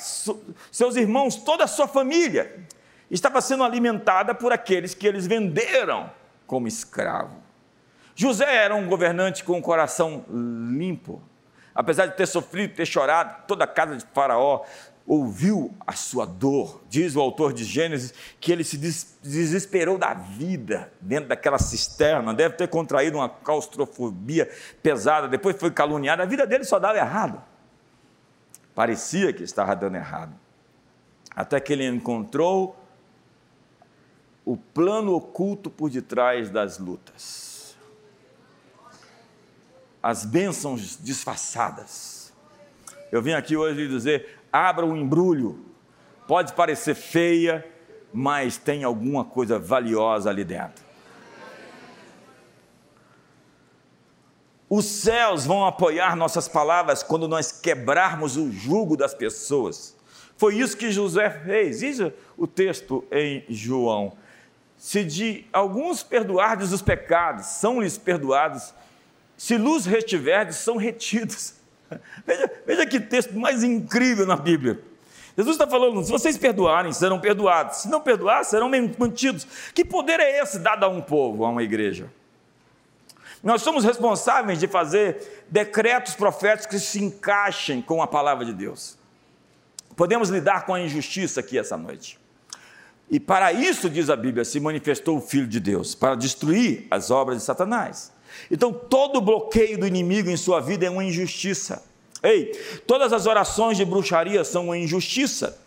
seus 0.71 0.95
irmãos, 0.95 1.35
toda 1.35 1.65
a 1.65 1.67
sua 1.67 1.85
família 1.85 2.65
estava 3.11 3.41
sendo 3.41 3.65
alimentada 3.65 4.33
por 4.33 4.53
aqueles 4.53 4.93
que 4.93 5.05
eles 5.05 5.27
venderam 5.27 6.09
como 6.45 6.65
escravo. 6.65 7.43
José 8.15 8.55
era 8.55 8.73
um 8.73 8.87
governante 8.87 9.43
com 9.43 9.59
o 9.59 9.61
coração 9.61 10.23
limpo, 10.29 11.21
apesar 11.75 12.05
de 12.05 12.15
ter 12.15 12.25
sofrido, 12.25 12.73
ter 12.73 12.85
chorado, 12.85 13.45
toda 13.45 13.65
a 13.65 13.67
casa 13.67 13.97
de 13.97 14.05
Faraó 14.13 14.63
ouviu 15.07 15.73
a 15.85 15.93
sua 15.93 16.25
dor. 16.25 16.83
Diz 16.89 17.15
o 17.15 17.21
autor 17.21 17.53
de 17.53 17.63
Gênesis 17.63 18.13
que 18.39 18.51
ele 18.51 18.63
se 18.63 18.77
desesperou 18.77 19.97
da 19.97 20.13
vida 20.13 20.91
dentro 21.01 21.29
daquela 21.29 21.57
cisterna, 21.57 22.33
deve 22.33 22.55
ter 22.55 22.67
contraído 22.67 23.17
uma 23.17 23.29
claustrofobia 23.29 24.51
pesada, 24.83 25.27
depois 25.27 25.55
foi 25.57 25.71
caluniado, 25.71 26.21
a 26.21 26.25
vida 26.25 26.45
dele 26.45 26.65
só 26.65 26.77
dava 26.77 26.97
errado. 26.97 27.41
Parecia 28.75 29.33
que 29.33 29.43
estava 29.43 29.75
dando 29.75 29.95
errado. 29.95 30.33
Até 31.35 31.59
que 31.59 31.71
ele 31.71 31.87
encontrou 31.87 32.75
o 34.45 34.57
plano 34.57 35.15
oculto 35.15 35.69
por 35.69 35.89
detrás 35.89 36.49
das 36.49 36.77
lutas 36.77 37.47
as 40.07 40.23
bênçãos 40.23 40.97
disfarçadas. 41.01 42.31
Eu 43.11 43.21
vim 43.21 43.33
aqui 43.33 43.57
hoje 43.57 43.89
dizer: 43.89 44.36
abra 44.57 44.85
o 44.85 44.95
embrulho. 44.95 45.65
Pode 46.27 46.53
parecer 46.53 46.95
feia, 46.95 47.65
mas 48.13 48.57
tem 48.57 48.83
alguma 48.83 49.23
coisa 49.23 49.59
valiosa 49.59 50.29
ali 50.29 50.43
dentro. 50.43 50.85
Os 54.69 54.85
céus 54.85 55.45
vão 55.45 55.65
apoiar 55.65 56.15
nossas 56.15 56.47
palavras 56.47 57.01
quando 57.01 57.27
nós 57.27 57.51
quebrarmos 57.51 58.35
o 58.35 58.51
jugo 58.51 58.97
das 58.97 59.13
pessoas. 59.13 59.95
Foi 60.35 60.55
isso 60.55 60.75
que 60.75 60.91
José 60.91 61.29
fez. 61.29 61.79
Veja 61.79 62.13
o 62.37 62.45
texto 62.45 63.05
em 63.11 63.45
João. 63.47 64.13
Se 64.77 65.03
de 65.05 65.45
alguns 65.53 66.03
perdoardes 66.03 66.73
os 66.73 66.81
pecados, 66.81 67.45
são-lhes 67.45 67.97
perdoados 67.97 68.73
se 69.37 69.55
luz 69.55 69.85
retiverdes, 69.85 70.57
são 70.57 70.77
retidos. 70.77 71.53
Veja, 72.25 72.51
veja 72.65 72.85
que 72.85 72.99
texto 72.99 73.37
mais 73.37 73.63
incrível 73.63 74.25
na 74.25 74.35
Bíblia. 74.35 74.79
Jesus 75.37 75.55
está 75.55 75.67
falando: 75.67 76.03
se 76.03 76.11
vocês 76.11 76.37
perdoarem, 76.37 76.91
serão 76.91 77.19
perdoados. 77.19 77.77
Se 77.77 77.89
não 77.89 78.01
perdoar, 78.01 78.43
serão 78.43 78.69
mantidos. 78.97 79.47
Que 79.73 79.85
poder 79.85 80.19
é 80.19 80.41
esse 80.41 80.59
dado 80.59 80.83
a 80.83 80.87
um 80.87 81.01
povo, 81.01 81.45
a 81.45 81.49
uma 81.49 81.63
igreja? 81.63 82.11
Nós 83.43 83.61
somos 83.61 83.83
responsáveis 83.83 84.59
de 84.59 84.67
fazer 84.67 85.45
decretos 85.49 86.15
proféticos 86.15 86.67
que 86.67 86.79
se 86.79 87.03
encaixem 87.03 87.81
com 87.81 88.01
a 88.01 88.07
palavra 88.07 88.43
de 88.43 88.53
Deus. 88.53 88.97
Podemos 89.95 90.29
lidar 90.29 90.65
com 90.65 90.73
a 90.73 90.81
injustiça 90.81 91.39
aqui 91.39 91.57
essa 91.57 91.77
noite. 91.77 92.19
E 93.09 93.19
para 93.19 93.53
isso, 93.53 93.89
diz 93.89 94.09
a 94.09 94.15
Bíblia, 94.15 94.43
se 94.43 94.59
manifestou 94.59 95.17
o 95.17 95.21
Filho 95.21 95.47
de 95.47 95.59
Deus 95.59 95.95
para 95.95 96.15
destruir 96.15 96.87
as 96.91 97.09
obras 97.09 97.37
de 97.37 97.43
Satanás. 97.43 98.11
Então, 98.49 98.71
todo 98.71 99.21
bloqueio 99.21 99.77
do 99.77 99.87
inimigo 99.87 100.29
em 100.29 100.37
sua 100.37 100.59
vida 100.59 100.85
é 100.85 100.89
uma 100.89 101.03
injustiça. 101.03 101.83
Ei, 102.23 102.51
todas 102.85 103.13
as 103.13 103.25
orações 103.25 103.77
de 103.77 103.85
bruxaria 103.85 104.43
são 104.43 104.65
uma 104.65 104.77
injustiça. 104.77 105.57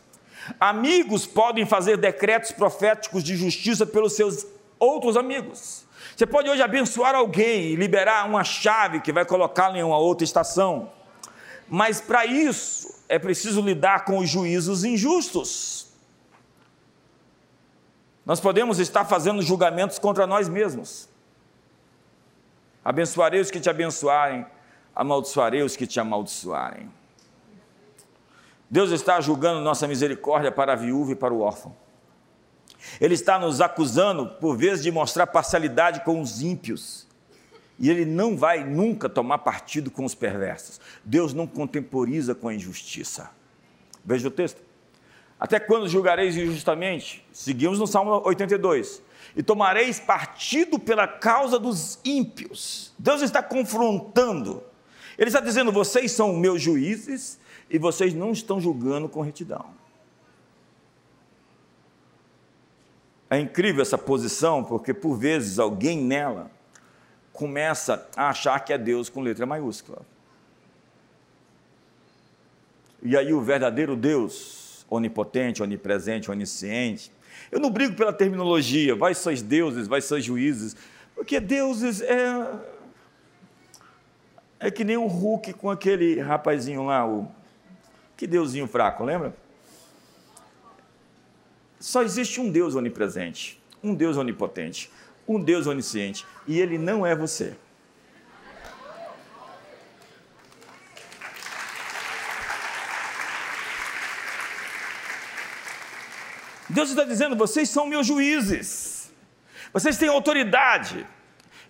Amigos 0.58 1.26
podem 1.26 1.66
fazer 1.66 1.96
decretos 1.96 2.50
proféticos 2.52 3.22
de 3.22 3.36
justiça 3.36 3.86
pelos 3.86 4.14
seus 4.14 4.46
outros 4.78 5.16
amigos. 5.16 5.84
Você 6.16 6.26
pode 6.26 6.48
hoje 6.48 6.62
abençoar 6.62 7.14
alguém 7.14 7.66
e 7.66 7.76
liberar 7.76 8.26
uma 8.26 8.42
chave 8.42 9.00
que 9.00 9.12
vai 9.12 9.24
colocá-lo 9.24 9.76
em 9.76 9.82
uma 9.82 9.98
outra 9.98 10.24
estação. 10.24 10.90
Mas 11.68 12.00
para 12.00 12.26
isso 12.26 12.92
é 13.08 13.18
preciso 13.18 13.60
lidar 13.60 14.04
com 14.04 14.18
os 14.18 14.28
juízos 14.28 14.82
injustos. 14.82 15.86
Nós 18.24 18.40
podemos 18.40 18.78
estar 18.78 19.04
fazendo 19.04 19.42
julgamentos 19.42 19.98
contra 19.98 20.26
nós 20.26 20.48
mesmos. 20.48 21.08
Abençoarei 22.84 23.40
os 23.40 23.50
que 23.50 23.60
te 23.60 23.68
abençoarem, 23.68 24.46
amaldiçoarei 24.94 25.62
os 25.62 25.76
que 25.76 25.86
te 25.86 26.00
amaldiçoarem. 26.00 26.90
Deus 28.70 28.90
está 28.90 29.20
julgando 29.20 29.60
nossa 29.60 29.86
misericórdia 29.86 30.52
para 30.52 30.72
a 30.72 30.76
viúva 30.76 31.12
e 31.12 31.16
para 31.16 31.34
o 31.34 31.40
órfão. 31.40 31.76
Ele 33.00 33.14
está 33.14 33.38
nos 33.38 33.60
acusando, 33.60 34.26
por 34.26 34.56
vezes, 34.56 34.82
de 34.82 34.90
mostrar 34.90 35.26
parcialidade 35.26 36.02
com 36.04 36.20
os 36.20 36.40
ímpios. 36.40 37.06
E 37.78 37.90
ele 37.90 38.04
não 38.04 38.36
vai 38.36 38.64
nunca 38.64 39.08
tomar 39.08 39.38
partido 39.38 39.90
com 39.90 40.04
os 40.04 40.14
perversos. 40.14 40.80
Deus 41.04 41.34
não 41.34 41.46
contemporiza 41.46 42.34
com 42.34 42.48
a 42.48 42.54
injustiça. 42.54 43.30
Veja 44.04 44.28
o 44.28 44.30
texto. 44.30 44.62
Até 45.38 45.58
quando 45.58 45.88
julgareis 45.88 46.36
injustamente? 46.36 47.26
Seguimos 47.32 47.78
no 47.78 47.86
Salmo 47.86 48.22
82 48.24 49.02
e 49.36 49.42
tomareis 49.42 50.00
partido 50.00 50.78
pela 50.78 51.06
causa 51.06 51.58
dos 51.58 51.98
ímpios. 52.04 52.92
Deus 52.98 53.22
está 53.22 53.42
confrontando. 53.42 54.62
Ele 55.16 55.28
está 55.28 55.40
dizendo: 55.40 55.70
vocês 55.70 56.12
são 56.12 56.34
meus 56.34 56.60
juízes 56.60 57.38
e 57.68 57.78
vocês 57.78 58.14
não 58.14 58.32
estão 58.32 58.60
julgando 58.60 59.08
com 59.08 59.20
retidão. 59.20 59.66
É 63.28 63.38
incrível 63.38 63.80
essa 63.80 63.96
posição, 63.96 64.64
porque 64.64 64.92
por 64.92 65.16
vezes 65.16 65.60
alguém 65.60 65.98
nela 66.02 66.50
começa 67.32 68.08
a 68.16 68.30
achar 68.30 68.58
que 68.60 68.72
é 68.72 68.78
Deus 68.78 69.08
com 69.08 69.20
letra 69.20 69.46
maiúscula. 69.46 70.02
E 73.02 73.16
aí 73.16 73.32
o 73.32 73.40
verdadeiro 73.40 73.94
Deus, 73.94 74.84
onipotente, 74.90 75.62
onipresente, 75.62 76.30
onisciente, 76.30 77.12
eu 77.50 77.58
não 77.58 77.70
brigo 77.70 77.94
pela 77.94 78.12
terminologia, 78.12 78.94
vai 78.94 79.14
sois 79.14 79.42
deuses, 79.42 79.88
vai 79.88 80.00
sois 80.00 80.24
juízes, 80.24 80.76
porque 81.14 81.40
deuses 81.40 82.00
é. 82.00 82.70
É 84.62 84.70
que 84.70 84.84
nem 84.84 84.96
um 84.96 85.06
Hulk 85.06 85.54
com 85.54 85.70
aquele 85.70 86.20
rapazinho 86.20 86.84
lá, 86.84 87.06
o. 87.06 87.26
Que 88.16 88.26
deusinho 88.26 88.66
fraco, 88.66 89.02
lembra? 89.02 89.34
Só 91.78 92.02
existe 92.02 92.40
um 92.40 92.50
Deus 92.50 92.74
onipresente, 92.74 93.58
um 93.82 93.94
Deus 93.94 94.18
onipotente, 94.18 94.90
um 95.26 95.42
Deus 95.42 95.66
onisciente, 95.66 96.26
e 96.46 96.60
ele 96.60 96.76
não 96.76 97.06
é 97.06 97.16
você. 97.16 97.54
Deus 106.80 106.90
está 106.90 107.04
dizendo: 107.04 107.36
vocês 107.36 107.68
são 107.68 107.84
meus 107.84 108.06
juízes, 108.06 109.12
vocês 109.70 109.98
têm 109.98 110.08
autoridade, 110.08 111.06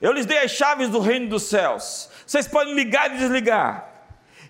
eu 0.01 0.13
lhes 0.13 0.25
dei 0.25 0.39
as 0.39 0.53
chaves 0.53 0.89
do 0.89 1.01
reino 1.01 1.29
dos 1.29 1.45
céus, 1.45 2.09
vocês 2.25 2.47
podem 2.47 2.75
ligar 2.75 3.13
e 3.13 3.19
desligar. 3.19 3.89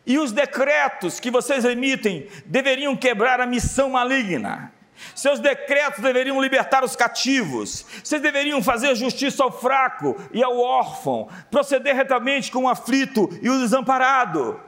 E 0.07 0.19
os 0.19 0.33
decretos 0.33 1.19
que 1.19 1.31
vocês 1.31 1.65
emitem 1.65 2.29
deveriam 2.45 2.95
quebrar 2.95 3.41
a 3.41 3.47
missão 3.47 3.91
maligna. 3.91 4.73
Seus 5.15 5.39
decretos 5.39 6.03
deveriam 6.03 6.41
libertar 6.43 6.85
os 6.85 6.95
cativos. 6.95 7.87
Vocês 8.03 8.21
deveriam 8.21 8.63
fazer 8.63 8.95
justiça 8.95 9.43
ao 9.43 9.53
fraco 9.53 10.15
e 10.33 10.43
ao 10.43 10.59
órfão, 10.59 11.29
proceder 11.51 11.95
retamente 11.95 12.51
com 12.51 12.65
o 12.65 12.69
aflito 12.69 13.31
e 13.41 13.49
o 13.49 13.59
desamparado. 13.61 14.61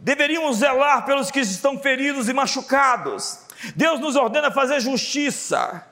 Deveriam 0.00 0.52
zelar 0.52 1.04
pelos 1.04 1.32
que 1.32 1.40
estão 1.40 1.78
feridos 1.78 2.28
e 2.28 2.32
machucados 2.32 3.45
Deus 3.74 4.00
nos 4.00 4.16
ordena 4.16 4.50
fazer 4.50 4.80
justiça. 4.80 5.86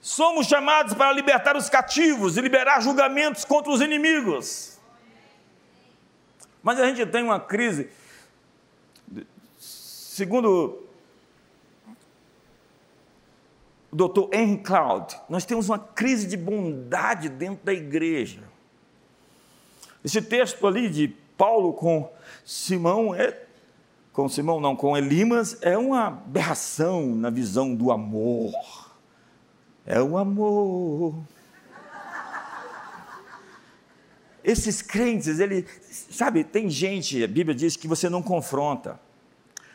Somos 0.00 0.46
chamados 0.46 0.94
para 0.94 1.12
libertar 1.12 1.56
os 1.56 1.68
cativos 1.68 2.36
e 2.36 2.40
liberar 2.40 2.80
julgamentos 2.80 3.44
contra 3.44 3.72
os 3.72 3.80
inimigos. 3.80 4.78
Mas 6.62 6.78
a 6.80 6.86
gente 6.86 7.04
tem 7.06 7.22
uma 7.22 7.40
crise. 7.40 7.90
Segundo 9.58 10.86
o 13.90 13.96
doutor 13.96 14.28
Henry 14.32 14.58
Cloud, 14.58 15.16
nós 15.28 15.44
temos 15.44 15.68
uma 15.68 15.78
crise 15.78 16.26
de 16.26 16.36
bondade 16.36 17.28
dentro 17.28 17.64
da 17.64 17.72
igreja. 17.72 18.42
Esse 20.04 20.20
texto 20.22 20.66
ali 20.66 20.88
de 20.88 21.08
Paulo 21.36 21.72
com 21.72 22.12
Simão 22.44 23.14
é 23.14 23.47
com 24.18 24.28
Simão 24.28 24.58
não, 24.58 24.74
com 24.74 24.96
Elimas 24.96 25.56
é 25.60 25.78
uma 25.78 26.08
aberração 26.08 27.14
na 27.14 27.30
visão 27.30 27.72
do 27.72 27.92
amor. 27.92 28.52
É 29.86 30.02
o 30.02 30.18
amor. 30.18 31.22
Esses 34.42 34.82
crentes, 34.82 35.38
ele, 35.38 35.64
sabe, 36.10 36.42
tem 36.42 36.68
gente, 36.68 37.22
a 37.22 37.28
Bíblia 37.28 37.54
diz 37.54 37.76
que 37.76 37.86
você 37.86 38.08
não 38.08 38.20
confronta. 38.20 38.98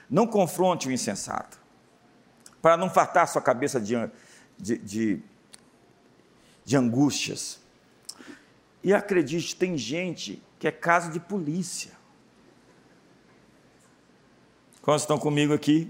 Não 0.10 0.28
confronte 0.28 0.90
o 0.90 0.92
insensato 0.92 1.58
para 2.62 2.76
não 2.76 2.90
fartar 2.90 3.30
sua 3.30 3.42
cabeça 3.42 3.80
de, 3.80 3.96
de, 4.60 4.78
de, 4.78 5.20
de 6.66 6.76
angústias. 6.76 7.62
E 8.84 8.94
acredite, 8.94 9.56
tem 9.56 9.78
gente 9.78 10.44
que 10.60 10.68
é 10.68 10.72
caso 10.72 11.12
de 11.12 11.20
polícia. 11.22 12.03
Quantos 14.84 15.04
estão 15.04 15.18
comigo 15.18 15.54
aqui? 15.54 15.90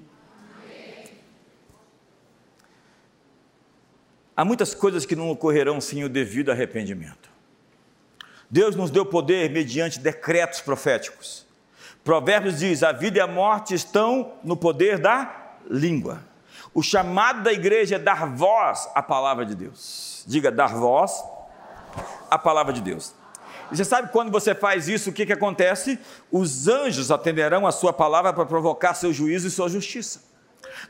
Há 4.37 4.45
muitas 4.45 4.75
coisas 4.75 5.03
que 5.03 5.15
não 5.15 5.31
ocorrerão 5.31 5.81
sem 5.81 6.03
o 6.03 6.09
devido 6.09 6.51
arrependimento. 6.51 7.27
Deus 8.47 8.75
nos 8.75 8.91
deu 8.91 9.03
poder 9.03 9.49
mediante 9.49 9.99
decretos 9.99 10.61
proféticos. 10.61 11.43
Provérbios 12.03 12.59
diz: 12.59 12.83
a 12.83 12.91
vida 12.91 13.17
e 13.17 13.21
a 13.21 13.25
morte 13.25 13.73
estão 13.73 14.33
no 14.43 14.55
poder 14.55 14.99
da 14.99 15.55
língua. 15.67 16.23
O 16.71 16.83
chamado 16.83 17.41
da 17.41 17.51
igreja 17.51 17.95
é 17.95 17.99
dar 17.99 18.27
voz 18.27 18.87
à 18.93 19.01
palavra 19.01 19.43
de 19.43 19.55
Deus. 19.55 20.23
Diga, 20.27 20.51
dar 20.51 20.75
voz 20.75 21.23
à 22.29 22.37
palavra 22.37 22.71
de 22.71 22.81
Deus. 22.81 23.15
Você 23.75 23.83
sabe 23.83 24.11
quando 24.11 24.31
você 24.31 24.53
faz 24.53 24.87
isso, 24.87 25.09
o 25.09 25.13
que, 25.13 25.25
que 25.25 25.33
acontece? 25.33 25.97
Os 26.31 26.67
anjos 26.67 27.09
atenderão 27.09 27.65
a 27.65 27.71
sua 27.71 27.91
palavra 27.91 28.31
para 28.31 28.45
provocar 28.45 28.93
seu 28.93 29.11
juízo 29.11 29.47
e 29.47 29.51
sua 29.51 29.67
justiça. 29.67 30.21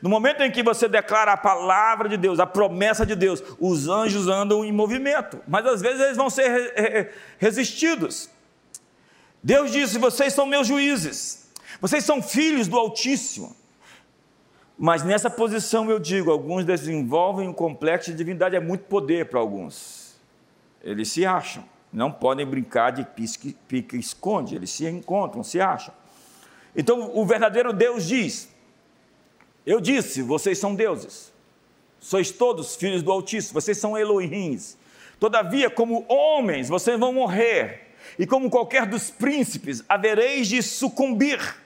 No 0.02 0.10
momento 0.10 0.42
em 0.42 0.50
que 0.50 0.62
você 0.62 0.86
declara 0.88 1.32
a 1.32 1.36
palavra 1.36 2.08
de 2.08 2.16
Deus, 2.16 2.38
a 2.38 2.46
promessa 2.46 3.06
de 3.06 3.14
Deus, 3.14 3.42
os 3.58 3.88
anjos 3.88 4.28
andam 4.28 4.64
em 4.64 4.72
movimento, 4.72 5.40
mas 5.48 5.64
às 5.64 5.80
vezes 5.80 6.00
eles 6.00 6.16
vão 6.16 6.28
ser 6.28 7.10
resistidos. 7.38 8.28
Deus 9.42 9.72
disse: 9.72 9.98
Vocês 9.98 10.32
são 10.32 10.46
meus 10.46 10.66
juízes, 10.66 11.50
vocês 11.80 12.04
são 12.04 12.22
filhos 12.22 12.68
do 12.68 12.78
Altíssimo. 12.78 13.56
Mas 14.76 15.04
nessa 15.04 15.30
posição 15.30 15.88
eu 15.88 16.00
digo, 16.00 16.30
alguns 16.30 16.64
desenvolvem 16.64 17.48
um 17.48 17.52
complexo 17.52 18.10
de 18.10 18.16
divindade, 18.16 18.56
é 18.56 18.60
muito 18.60 18.84
poder 18.84 19.26
para 19.26 19.38
alguns. 19.38 20.16
Eles 20.82 21.10
se 21.12 21.24
acham, 21.24 21.64
não 21.94 22.10
podem 22.10 22.44
brincar 22.44 22.90
de 22.90 23.06
pique, 23.66 23.96
esconde, 23.96 24.56
eles 24.56 24.70
se 24.70 24.86
encontram, 24.86 25.42
se 25.42 25.60
acham. 25.60 25.94
Então 26.76 27.12
o 27.14 27.24
verdadeiro 27.24 27.72
Deus 27.72 28.06
diz: 28.06 28.48
Eu 29.64 29.80
disse, 29.80 30.20
vocês 30.20 30.58
são 30.58 30.74
deuses, 30.74 31.32
sois 31.98 32.30
todos 32.30 32.76
filhos 32.76 33.02
do 33.02 33.10
Altíssimo, 33.10 33.60
vocês 33.60 33.78
são 33.78 33.96
Elohims. 33.96 34.76
Todavia, 35.18 35.70
como 35.70 36.04
homens, 36.08 36.68
vocês 36.68 36.98
vão 36.98 37.12
morrer, 37.12 37.94
e 38.18 38.26
como 38.26 38.50
qualquer 38.50 38.84
dos 38.84 39.10
príncipes, 39.10 39.82
havereis 39.88 40.48
de 40.48 40.62
sucumbir 40.62 41.64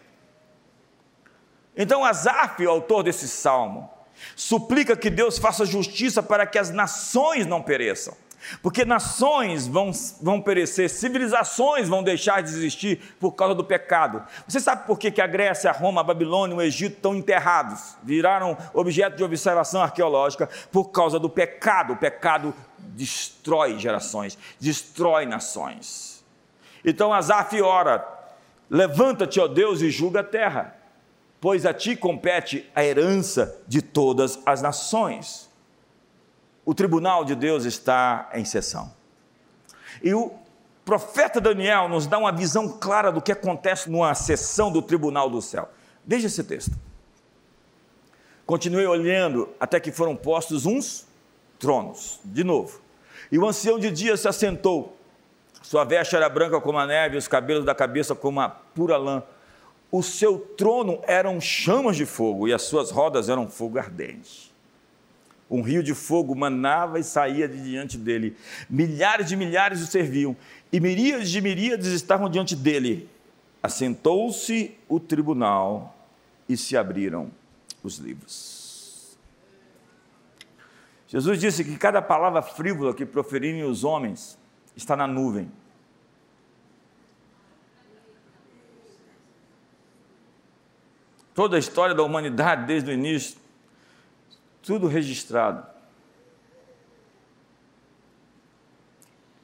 então, 1.80 2.04
Asaf, 2.04 2.60
o 2.66 2.70
autor 2.70 3.04
desse 3.04 3.28
salmo, 3.28 3.88
suplica 4.34 4.96
que 4.96 5.08
Deus 5.08 5.38
faça 5.38 5.64
justiça 5.64 6.20
para 6.20 6.44
que 6.44 6.58
as 6.58 6.70
nações 6.70 7.46
não 7.46 7.62
pereçam. 7.62 8.16
Porque 8.62 8.84
nações 8.84 9.66
vão, 9.66 9.90
vão 10.20 10.40
perecer, 10.40 10.88
civilizações 10.88 11.88
vão 11.88 12.02
deixar 12.02 12.42
de 12.42 12.50
existir 12.50 13.16
por 13.18 13.32
causa 13.32 13.54
do 13.54 13.64
pecado. 13.64 14.22
Você 14.46 14.60
sabe 14.60 14.86
por 14.86 14.98
que, 14.98 15.10
que 15.10 15.20
a 15.20 15.26
Grécia, 15.26 15.70
a 15.70 15.72
Roma, 15.72 16.00
a 16.00 16.04
Babilônia, 16.04 16.56
o 16.56 16.62
Egito 16.62 16.96
estão 16.96 17.14
enterrados, 17.14 17.96
viraram 18.02 18.56
objeto 18.72 19.16
de 19.16 19.24
observação 19.24 19.82
arqueológica 19.82 20.48
por 20.70 20.86
causa 20.86 21.18
do 21.18 21.28
pecado. 21.28 21.94
O 21.94 21.96
pecado 21.96 22.54
destrói 22.78 23.78
gerações, 23.78 24.38
destrói 24.60 25.26
nações. 25.26 26.24
Então 26.84 27.12
Asaf 27.12 27.60
ora: 27.60 28.06
levanta-te, 28.70 29.40
ó 29.40 29.46
Deus, 29.46 29.82
e 29.82 29.90
julga 29.90 30.20
a 30.20 30.24
terra 30.24 30.78
pois 31.40 31.64
a 31.64 31.72
ti 31.72 31.96
compete 31.96 32.68
a 32.74 32.84
herança 32.84 33.60
de 33.66 33.82
todas 33.82 34.38
as 34.44 34.62
nações. 34.62 35.47
O 36.68 36.74
tribunal 36.74 37.24
de 37.24 37.34
Deus 37.34 37.64
está 37.64 38.28
em 38.34 38.44
sessão. 38.44 38.92
E 40.02 40.12
o 40.12 40.34
profeta 40.84 41.40
Daniel 41.40 41.88
nos 41.88 42.06
dá 42.06 42.18
uma 42.18 42.30
visão 42.30 42.68
clara 42.68 43.10
do 43.10 43.22
que 43.22 43.32
acontece 43.32 43.88
numa 43.88 44.14
sessão 44.14 44.70
do 44.70 44.82
tribunal 44.82 45.30
do 45.30 45.40
céu. 45.40 45.70
Veja 46.04 46.26
esse 46.26 46.44
texto. 46.44 46.72
Continuei 48.44 48.86
olhando 48.86 49.48
até 49.58 49.80
que 49.80 49.90
foram 49.90 50.14
postos 50.14 50.66
uns 50.66 51.06
tronos, 51.58 52.20
de 52.22 52.44
novo. 52.44 52.82
E 53.32 53.38
o 53.38 53.46
ancião 53.48 53.78
de 53.78 53.90
dia 53.90 54.14
se 54.18 54.28
assentou. 54.28 54.94
Sua 55.62 55.84
veste 55.84 56.16
era 56.16 56.28
branca 56.28 56.60
como 56.60 56.76
a 56.76 56.86
neve, 56.86 57.16
os 57.16 57.26
cabelos 57.26 57.64
da 57.64 57.74
cabeça 57.74 58.14
como 58.14 58.42
a 58.42 58.48
pura 58.50 58.98
lã 58.98 59.22
o 59.90 60.02
seu 60.02 60.38
trono 60.38 61.00
eram 61.04 61.40
chamas 61.40 61.96
de 61.96 62.04
fogo 62.04 62.46
e 62.46 62.52
as 62.52 62.60
suas 62.60 62.90
rodas 62.90 63.30
eram 63.30 63.48
fogo 63.48 63.78
ardente. 63.78 64.52
Um 65.50 65.62
rio 65.62 65.82
de 65.82 65.94
fogo 65.94 66.34
manava 66.34 66.98
e 66.98 67.04
saía 67.04 67.48
de 67.48 67.62
diante 67.62 67.96
dele. 67.96 68.36
Milhares 68.68 69.28
de 69.28 69.36
milhares 69.36 69.80
o 69.80 69.86
serviam 69.86 70.36
e 70.70 70.78
miríades 70.78 71.30
de 71.30 71.40
miríades 71.40 71.88
estavam 71.88 72.28
diante 72.28 72.54
dele. 72.54 73.08
Assentou-se 73.62 74.76
o 74.88 75.00
tribunal 75.00 75.96
e 76.48 76.56
se 76.56 76.76
abriram 76.76 77.30
os 77.82 77.96
livros. 77.96 79.16
Jesus 81.08 81.40
disse 81.40 81.64
que 81.64 81.76
cada 81.78 82.02
palavra 82.02 82.42
frívola 82.42 82.94
que 82.94 83.06
proferirem 83.06 83.64
os 83.64 83.84
homens 83.84 84.38
está 84.76 84.94
na 84.94 85.06
nuvem 85.06 85.50
toda 91.38 91.54
a 91.54 91.60
história 91.60 91.94
da 91.94 92.02
humanidade 92.02 92.66
desde 92.66 92.90
o 92.90 92.92
início, 92.92 93.38
tudo 94.68 94.86
registrado. 94.86 95.66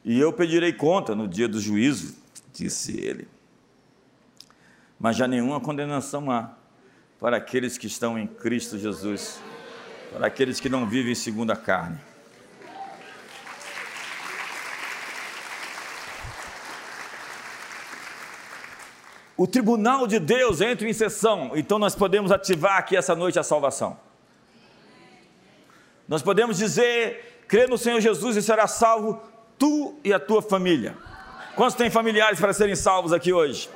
E 0.05 0.20
eu 0.20 0.35
pedirei 0.35 0.70
conta 0.70 1.14
no 1.14 1.27
dia 1.27 1.49
do 1.49 1.59
juízo, 1.59 2.14
disse 2.53 3.01
ele. 3.01 3.27
Mas 5.01 5.16
já 5.16 5.27
nenhuma 5.27 5.59
condenação 5.62 6.31
há 6.31 6.53
para 7.18 7.39
aqueles 7.39 7.79
que 7.79 7.87
estão 7.87 8.18
em 8.18 8.27
Cristo 8.27 8.79
Jesus, 8.79 9.41
para 10.12 10.27
aqueles 10.27 10.61
que 10.61 10.68
não 10.68 10.87
vivem 10.87 11.14
segundo 11.14 11.53
a 11.53 11.57
carne. 11.57 11.99
O 19.39 19.47
tribunal 19.47 20.07
de 20.07 20.18
Deus 20.18 20.61
entra 20.61 20.87
em 20.87 20.93
sessão, 20.93 21.53
então 21.55 21.79
nós 21.79 21.95
podemos 21.95 22.31
ativar 22.31 22.77
aqui 22.77 22.95
essa 22.95 23.16
noite 23.16 23.39
a 23.39 23.43
salvação. 23.43 24.03
Nós 26.09 26.22
podemos 26.22 26.59
dizer, 26.59 27.44
crê 27.48 27.66
no 27.66 27.78
Senhor 27.78 28.00
Jesus 28.00 28.36
e 28.36 28.42
será 28.42 28.66
salvo 28.66 29.20
tu 29.59 29.98
e 30.05 30.12
a 30.12 30.20
tua 30.20 30.42
família. 30.42 30.96
Quantos 31.57 31.76
têm 31.76 31.90
familiares 31.90 32.38
para 32.38 32.52
serem 32.52 32.74
salvos 32.74 33.12
aqui 33.12 33.32
hoje? 33.32 33.68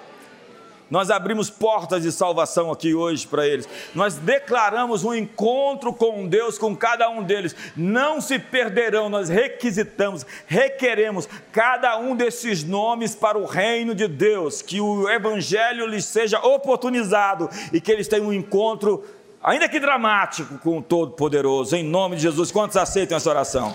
Nós 0.91 1.11
abrimos 1.11 1.51
portas 1.51 2.03
de 2.03 2.11
salvação 2.11 2.73
aqui 2.73 2.95
hoje 2.95 3.27
para 3.27 3.47
eles. 3.47 3.69
Nós 3.95 4.15
declaramos 4.15 5.05
um 5.05 5.15
encontro 5.15 5.93
com 5.93 6.27
Deus 6.27 6.57
com 6.57 6.75
cada 6.75 7.11
um 7.11 7.23
deles. 7.23 7.55
Não 7.77 8.21
se 8.21 8.39
perderão, 8.39 9.11
nós 9.11 9.29
requisitamos, 9.29 10.25
requeremos 10.47 11.29
cada 11.53 11.99
um 11.99 12.17
desses 12.17 12.65
nomes 12.65 13.15
para 13.15 13.37
o 13.37 13.45
reino 13.45 13.95
de 13.95 14.09
Deus, 14.09 14.63
que 14.63 14.81
o 14.81 15.09
evangelho 15.11 15.87
lhes 15.87 16.07
seja 16.07 16.41
oportunizado 16.41 17.51
e 17.71 17.81
que 17.81 17.93
eles 17.93 18.09
tenham 18.09 18.29
um 18.29 18.33
encontro 18.33 19.05
ainda 19.43 19.69
que 19.69 19.81
dramático 19.81 20.59
com 20.59 20.79
o 20.79 20.83
Todo-Poderoso. 20.83 21.77
Em 21.77 21.85
nome 21.85 22.17
de 22.17 22.23
Jesus, 22.23 22.51
quantos 22.51 22.77
aceitam 22.77 23.17
essa 23.17 23.31
oração? 23.31 23.75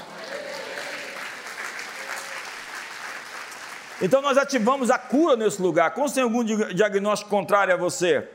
Então 4.02 4.22
nós 4.22 4.38
ativamos 4.38 4.92
a 4.92 4.98
cura 4.98 5.36
nesse 5.36 5.62
lugar. 5.62 5.92
Como 5.92 6.12
tem 6.12 6.24
algum 6.24 6.44
diagnóstico 6.44 7.30
contrário 7.30 7.74
a 7.74 7.78
você? 7.78 8.28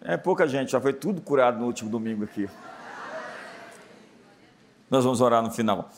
É 0.00 0.16
pouca 0.16 0.48
gente, 0.48 0.72
já 0.72 0.80
foi 0.80 0.92
tudo 0.92 1.20
curado 1.20 1.58
no 1.58 1.66
último 1.66 1.90
domingo 1.90 2.24
aqui. 2.24 2.48
Nós 4.90 5.04
vamos 5.04 5.20
orar 5.20 5.42
no 5.42 5.50
final. 5.50 5.90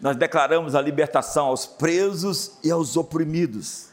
Nós 0.00 0.16
declaramos 0.16 0.74
a 0.74 0.80
libertação 0.80 1.46
aos 1.46 1.66
presos 1.66 2.58
e 2.64 2.70
aos 2.70 2.96
oprimidos. 2.96 3.91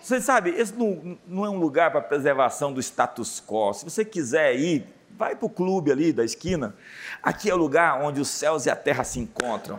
Você 0.00 0.20
sabe, 0.20 0.50
esse 0.50 0.74
não, 0.74 1.18
não 1.26 1.44
é 1.44 1.50
um 1.50 1.58
lugar 1.58 1.90
para 1.90 2.00
preservação 2.00 2.72
do 2.72 2.80
status 2.80 3.42
quo. 3.46 3.72
Se 3.74 3.84
você 3.84 4.04
quiser 4.04 4.54
ir, 4.56 4.86
Vai 5.20 5.36
para 5.36 5.44
o 5.44 5.50
clube 5.50 5.92
ali 5.92 6.14
da 6.14 6.24
esquina. 6.24 6.74
Aqui 7.22 7.50
é 7.50 7.54
o 7.54 7.56
lugar 7.58 8.00
onde 8.00 8.22
os 8.22 8.28
céus 8.28 8.64
e 8.64 8.70
a 8.70 8.74
terra 8.74 9.04
se 9.04 9.20
encontram. 9.20 9.78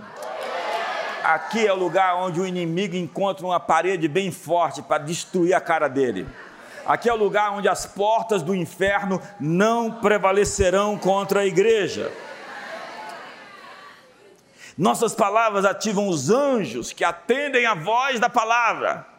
Aqui 1.23 1.65
é 1.65 1.73
o 1.73 1.75
lugar 1.75 2.15
onde 2.17 2.39
o 2.39 2.45
inimigo 2.45 2.95
encontra 2.95 3.43
uma 3.43 3.59
parede 3.59 4.07
bem 4.07 4.31
forte 4.31 4.83
para 4.83 4.99
destruir 4.99 5.55
a 5.55 5.59
cara 5.59 5.87
dele. 5.87 6.27
Aqui 6.85 7.09
é 7.09 7.13
o 7.13 7.17
lugar 7.17 7.53
onde 7.53 7.67
as 7.67 7.87
portas 7.87 8.43
do 8.43 8.53
inferno 8.53 9.19
não 9.39 9.91
prevalecerão 9.93 10.95
contra 10.95 11.39
a 11.39 11.45
igreja. 11.47 12.11
Nossas 14.77 15.15
palavras 15.15 15.65
ativam 15.65 16.07
os 16.07 16.29
anjos 16.29 16.93
que 16.93 17.03
atendem 17.03 17.65
a 17.65 17.73
voz 17.73 18.19
da 18.19 18.29
palavra. 18.29 19.10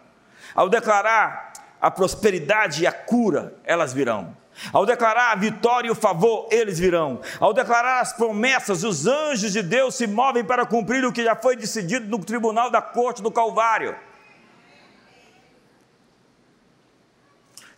Ao 0.54 0.68
declarar 0.68 1.52
a 1.80 1.90
prosperidade 1.90 2.82
e 2.82 2.86
a 2.86 2.92
cura, 2.92 3.54
elas 3.64 3.92
virão. 3.92 4.36
Ao 4.72 4.84
declarar 4.84 5.32
a 5.32 5.34
vitória 5.34 5.88
e 5.88 5.90
o 5.90 5.94
favor, 5.94 6.46
eles 6.50 6.78
virão. 6.78 7.20
Ao 7.40 7.52
declarar 7.52 8.00
as 8.00 8.12
promessas, 8.12 8.84
os 8.84 9.06
anjos 9.06 9.52
de 9.52 9.62
Deus 9.62 9.94
se 9.94 10.06
movem 10.06 10.44
para 10.44 10.66
cumprir 10.66 11.04
o 11.04 11.12
que 11.12 11.24
já 11.24 11.34
foi 11.34 11.56
decidido 11.56 12.06
no 12.06 12.22
tribunal 12.22 12.70
da 12.70 12.82
corte 12.82 13.22
do 13.22 13.30
Calvário. 13.30 13.96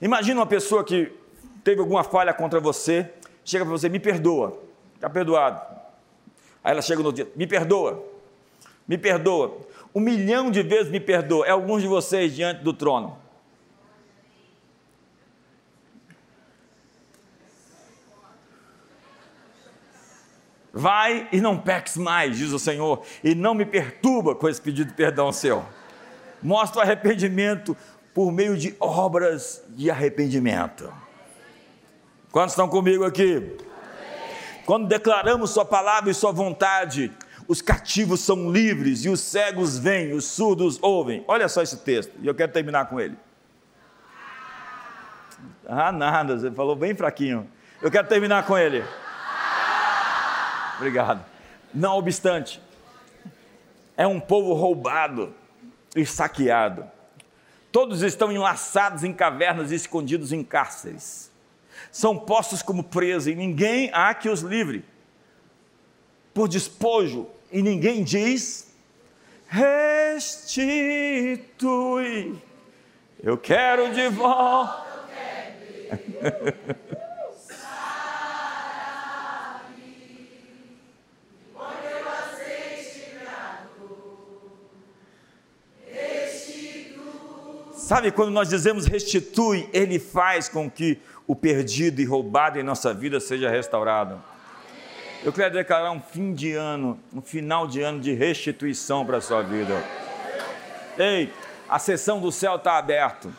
Imagina 0.00 0.40
uma 0.40 0.46
pessoa 0.46 0.84
que 0.84 1.12
teve 1.62 1.80
alguma 1.80 2.04
falha 2.04 2.34
contra 2.34 2.60
você, 2.60 3.10
chega 3.44 3.64
para 3.64 3.72
você, 3.72 3.88
me 3.88 4.00
perdoa, 4.00 4.60
está 4.96 5.08
perdoado. 5.08 5.62
Aí 6.62 6.72
ela 6.72 6.82
chega 6.82 7.02
no 7.02 7.12
dia, 7.12 7.26
me 7.36 7.46
perdoa, 7.46 8.04
me 8.86 8.98
perdoa. 8.98 9.60
Um 9.94 10.00
milhão 10.00 10.50
de 10.50 10.62
vezes 10.62 10.90
me 10.90 10.98
perdoa. 10.98 11.46
É 11.46 11.50
alguns 11.50 11.82
de 11.82 11.88
vocês 11.88 12.34
diante 12.34 12.62
do 12.62 12.72
trono. 12.72 13.16
Vai 20.72 21.28
e 21.30 21.40
não 21.40 21.56
peques 21.56 21.96
mais, 21.96 22.36
diz 22.36 22.50
o 22.50 22.58
Senhor, 22.58 23.04
e 23.22 23.32
não 23.32 23.54
me 23.54 23.64
perturba 23.64 24.34
com 24.34 24.48
esse 24.48 24.60
pedido 24.60 24.88
de 24.88 24.94
perdão 24.94 25.30
seu. 25.30 25.64
Mostra 26.42 26.80
o 26.80 26.82
arrependimento 26.82 27.76
por 28.12 28.32
meio 28.32 28.56
de 28.56 28.74
obras 28.80 29.62
de 29.68 29.88
arrependimento. 29.88 30.92
Quantos 32.32 32.54
estão 32.54 32.68
comigo 32.68 33.04
aqui? 33.04 33.56
Quando 34.66 34.88
declaramos 34.88 35.50
Sua 35.50 35.64
palavra 35.64 36.10
e 36.10 36.14
Sua 36.14 36.32
vontade, 36.32 37.12
os 37.46 37.60
cativos 37.60 38.20
são 38.20 38.50
livres 38.50 39.04
e 39.04 39.08
os 39.08 39.20
cegos 39.20 39.78
vêm, 39.78 40.12
os 40.12 40.24
surdos 40.24 40.78
ouvem. 40.80 41.24
Olha 41.26 41.48
só 41.48 41.62
esse 41.62 41.76
texto, 41.78 42.12
e 42.20 42.26
eu 42.26 42.34
quero 42.34 42.52
terminar 42.52 42.86
com 42.86 43.00
ele. 43.00 43.16
Ah, 45.66 45.92
nada, 45.92 46.38
você 46.38 46.50
falou 46.50 46.76
bem 46.76 46.94
fraquinho. 46.94 47.48
Eu 47.80 47.90
quero 47.90 48.08
terminar 48.08 48.46
com 48.46 48.56
ele. 48.56 48.84
Obrigado. 50.76 51.24
Não 51.72 51.96
obstante, 51.96 52.60
é 53.96 54.06
um 54.06 54.20
povo 54.20 54.54
roubado 54.54 55.34
e 55.94 56.04
saqueado. 56.04 56.84
Todos 57.70 58.02
estão 58.02 58.30
enlaçados 58.30 59.02
em 59.02 59.12
cavernas 59.12 59.72
e 59.72 59.74
escondidos 59.74 60.32
em 60.32 60.44
cárceres. 60.44 61.32
São 61.90 62.16
postos 62.16 62.62
como 62.62 62.84
presos 62.84 63.26
e 63.26 63.34
ninguém 63.34 63.90
há 63.92 64.14
que 64.14 64.28
os 64.28 64.40
livre. 64.40 64.84
Por 66.32 66.48
despojo, 66.48 67.28
e 67.54 67.62
ninguém 67.62 68.02
diz: 68.02 68.66
restitui. 69.46 70.34
Eu 73.22 73.38
quero 73.38 73.94
de 73.94 74.08
volta. 74.08 74.84
Sabe 87.76 88.10
quando 88.10 88.30
nós 88.30 88.48
dizemos 88.48 88.86
restitui, 88.86 89.68
Ele 89.72 90.00
faz 90.00 90.48
com 90.48 90.68
que 90.70 90.98
o 91.26 91.36
perdido 91.36 92.00
e 92.00 92.04
roubado 92.04 92.58
em 92.58 92.62
nossa 92.62 92.92
vida 92.92 93.20
seja 93.20 93.48
restaurado. 93.48 94.33
Eu 95.24 95.32
quero 95.32 95.54
declarar 95.54 95.90
um 95.90 96.02
fim 96.02 96.34
de 96.34 96.52
ano, 96.52 97.00
um 97.10 97.22
final 97.22 97.66
de 97.66 97.80
ano 97.80 97.98
de 97.98 98.12
restituição 98.12 99.06
para 99.06 99.16
a 99.16 99.20
sua 99.22 99.40
vida. 99.40 99.82
Ei, 100.98 101.32
a 101.66 101.78
sessão 101.78 102.20
do 102.20 102.30
céu 102.30 102.56
está 102.56 102.76
aberta 102.76 103.30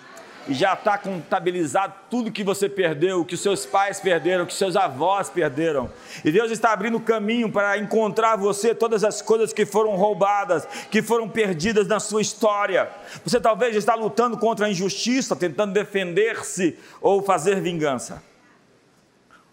e 0.48 0.54
já 0.56 0.74
está 0.74 0.98
contabilizado 0.98 1.94
tudo 2.10 2.32
que 2.32 2.44
você 2.44 2.68
perdeu, 2.68 3.24
que 3.24 3.38
seus 3.38 3.68
pais 3.68 4.00
perderam, 4.00 4.48
que 4.48 4.54
seus 4.56 4.76
avós 4.76 5.30
perderam. 5.30 5.88
E 6.24 6.32
Deus 6.32 6.50
está 6.50 6.74
abrindo 6.74 7.00
caminho 7.00 7.52
para 7.52 7.78
encontrar 7.78 8.36
você 8.36 8.74
todas 8.74 9.04
as 9.04 9.22
coisas 9.22 9.54
que 9.54 9.64
foram 9.64 9.96
roubadas, 9.96 10.68
que 10.90 11.04
foram 11.04 11.30
perdidas 11.30 11.88
na 11.88 12.00
sua 12.00 12.24
história. 12.24 12.90
Você 13.24 13.40
talvez 13.40 13.76
está 13.76 13.94
lutando 13.94 14.40
contra 14.40 14.66
a 14.66 14.70
injustiça, 14.72 15.36
tentando 15.36 15.72
defender-se 15.72 16.80
ou 17.00 17.22
fazer 17.22 17.62
vingança. 17.62 18.24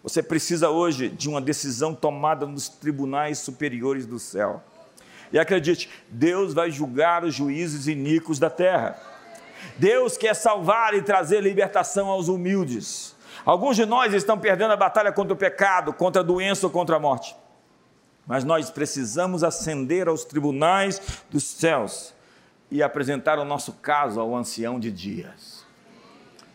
Você 0.03 0.21
precisa 0.21 0.69
hoje 0.69 1.07
de 1.07 1.29
uma 1.29 1.39
decisão 1.39 1.95
tomada 1.95 2.45
nos 2.45 2.67
tribunais 2.67 3.39
superiores 3.39 4.05
do 4.05 4.19
céu. 4.19 4.61
E 5.31 5.39
acredite, 5.39 5.89
Deus 6.09 6.53
vai 6.53 6.69
julgar 6.69 7.23
os 7.23 7.33
juízes 7.33 7.87
iníquos 7.87 8.37
da 8.37 8.49
terra. 8.49 8.99
Deus 9.77 10.17
quer 10.17 10.35
salvar 10.35 10.93
e 10.93 11.01
trazer 11.01 11.41
libertação 11.41 12.09
aos 12.09 12.27
humildes. 12.27 13.15
Alguns 13.45 13.77
de 13.77 13.85
nós 13.85 14.13
estão 14.13 14.37
perdendo 14.37 14.73
a 14.73 14.77
batalha 14.77 15.11
contra 15.11 15.33
o 15.33 15.37
pecado, 15.37 15.93
contra 15.93 16.21
a 16.21 16.25
doença 16.25 16.67
ou 16.67 16.71
contra 16.71 16.97
a 16.97 16.99
morte. 16.99 17.33
Mas 18.27 18.43
nós 18.43 18.69
precisamos 18.69 19.41
ascender 19.41 20.09
aos 20.09 20.25
tribunais 20.25 21.01
dos 21.31 21.45
céus 21.45 22.13
e 22.69 22.83
apresentar 22.83 23.39
o 23.39 23.45
nosso 23.45 23.71
caso 23.73 24.19
ao 24.19 24.35
ancião 24.35 24.79
de 24.79 24.91
dias. 24.91 25.65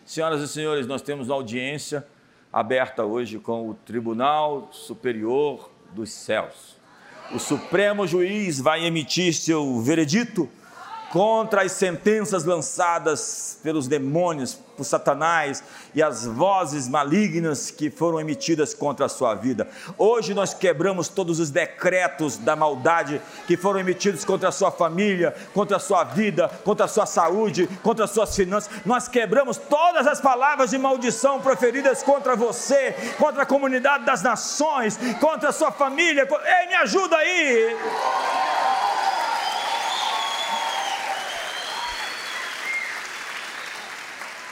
Senhoras 0.05 0.43
e 0.43 0.49
senhores, 0.49 0.87
nós 0.87 1.03
temos 1.03 1.31
audiência 1.31 2.07
aberta 2.53 3.05
hoje 3.05 3.39
com 3.39 3.69
o 3.69 3.75
Tribunal 3.75 4.69
Superior 4.73 5.71
dos 5.93 6.11
Céus. 6.11 6.77
O 7.33 7.39
Supremo 7.39 8.07
Juiz 8.07 8.59
vai 8.59 8.87
emitir 8.87 9.35
seu 9.35 9.81
veredito 9.81 10.49
contra 11.11 11.63
as 11.63 11.73
sentenças 11.73 12.45
lançadas 12.45 13.59
pelos 13.63 13.89
demônios, 13.89 14.59
por 14.77 14.85
Satanás 14.85 15.63
e 15.93 16.01
as 16.01 16.25
vozes 16.25 16.89
malignas 16.89 17.71
que 17.71 17.91
foram 17.91 18.21
emitidas 18.21 18.73
contra 18.73 19.07
a 19.07 19.09
sua 19.09 19.35
vida. 19.35 19.67
Hoje 19.97 20.35
nós 20.35 20.55
quebramos 20.55 21.09
todos 21.09 21.41
os 21.41 21.51
decretos 21.51 22.37
da 22.37 22.55
maldade 22.55 23.21
que 23.47 23.57
foram 23.57 23.81
emitidos 23.81 24.25
contra 24.25 24.51
a 24.51 24.53
sua 24.53 24.71
família, 24.71 25.35
contra 25.53 25.79
a 25.79 25.81
sua 25.81 26.05
vida, 26.05 26.49
contra 26.65 26.85
a 26.85 26.89
sua 26.89 27.07
saúde, 27.07 27.69
contra 27.83 28.05
as 28.05 28.13
suas 28.13 28.37
finanças. 28.37 28.71
Nós 28.87 29.09
quebramos 29.09 29.57
todas 29.57 30.07
as 30.07 30.21
palavras 30.21 30.71
de 30.71 30.79
maldição 30.79 31.41
proferidas 31.41 32.03
contra 32.03 32.37
você, 32.37 32.95
contra 33.19 33.43
a 33.43 33.47
comunidade 33.47 34.05
das 34.05 34.23
nações, 34.23 34.97
contra 35.21 35.49
a 35.49 35.53
sua 35.53 35.73
família. 35.73 36.29
Ei, 36.45 36.69
me 36.69 36.75
ajuda 36.75 37.17
aí! 37.17 37.77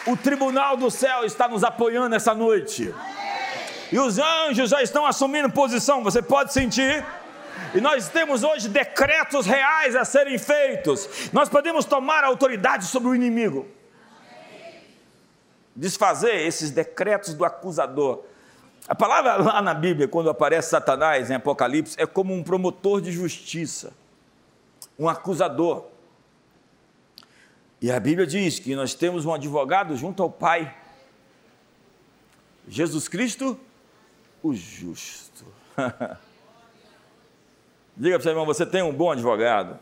O 0.07 0.17
tribunal 0.17 0.77
do 0.77 0.91
céu 0.91 1.25
está 1.25 1.49
nos 1.49 1.65
apoiando 1.65 2.15
essa 2.15 2.33
noite. 2.35 2.95
E 3.91 3.99
os 3.99 4.19
anjos 4.19 4.71
já 4.71 4.83
estão 4.83 5.07
assumindo 5.07 5.51
posição, 5.51 6.03
você 6.03 6.23
pode 6.23 6.53
sentir? 6.53 7.05
E 7.75 7.81
nós 7.81 8.09
temos 8.09 8.43
hoje 8.43 8.69
decretos 8.69 9.47
reais 9.47 9.97
a 9.97 10.05
serem 10.05 10.39
feitos. 10.39 11.31
Nós 11.33 11.49
podemos 11.49 11.85
tomar 11.85 12.25
autoridade 12.25 12.85
sobre 12.85 13.09
o 13.09 13.15
inimigo. 13.15 13.67
Desfazer 15.75 16.47
esses 16.47 16.71
decretos 16.71 17.35
do 17.35 17.45
acusador. 17.45 18.23
A 18.89 18.95
palavra 18.95 19.37
lá 19.37 19.61
na 19.61 19.75
Bíblia, 19.75 20.07
quando 20.07 20.31
aparece 20.31 20.71
Satanás 20.71 21.31
em 21.31 21.35
Apocalipse, 21.35 21.97
é 22.01 22.07
como 22.07 22.33
um 22.33 22.43
promotor 22.43 23.01
de 23.01 23.11
justiça, 23.11 23.93
um 24.99 25.09
acusador. 25.09 25.85
E 27.81 27.91
a 27.91 28.01
Bíblia 28.01 28.27
diz 28.27 28.59
que 28.59 28.75
nós 28.75 28.95
temos 28.95 29.27
um 29.27 29.35
advogado 29.35 29.97
junto 29.97 30.23
ao 30.23 30.31
Pai, 30.31 30.75
Jesus 32.69 33.07
Cristo, 33.07 33.59
o 34.43 34.55
justo. 34.55 35.45
Diga 37.97 38.17
para 38.17 38.23
seu 38.23 38.33
irmão, 38.33 38.47
você 38.47 38.65
tem 38.67 38.83
um 38.83 38.93
bom 38.93 39.11
advogado. 39.11 39.79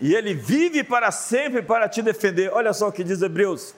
E 0.00 0.14
ele 0.14 0.34
vive 0.34 0.82
para 0.82 1.10
sempre 1.10 1.62
para 1.62 1.88
te 1.88 2.00
defender. 2.00 2.50
Olha 2.52 2.72
só 2.72 2.88
o 2.88 2.92
que 2.92 3.04
diz 3.04 3.20
Hebreus. 3.20 3.74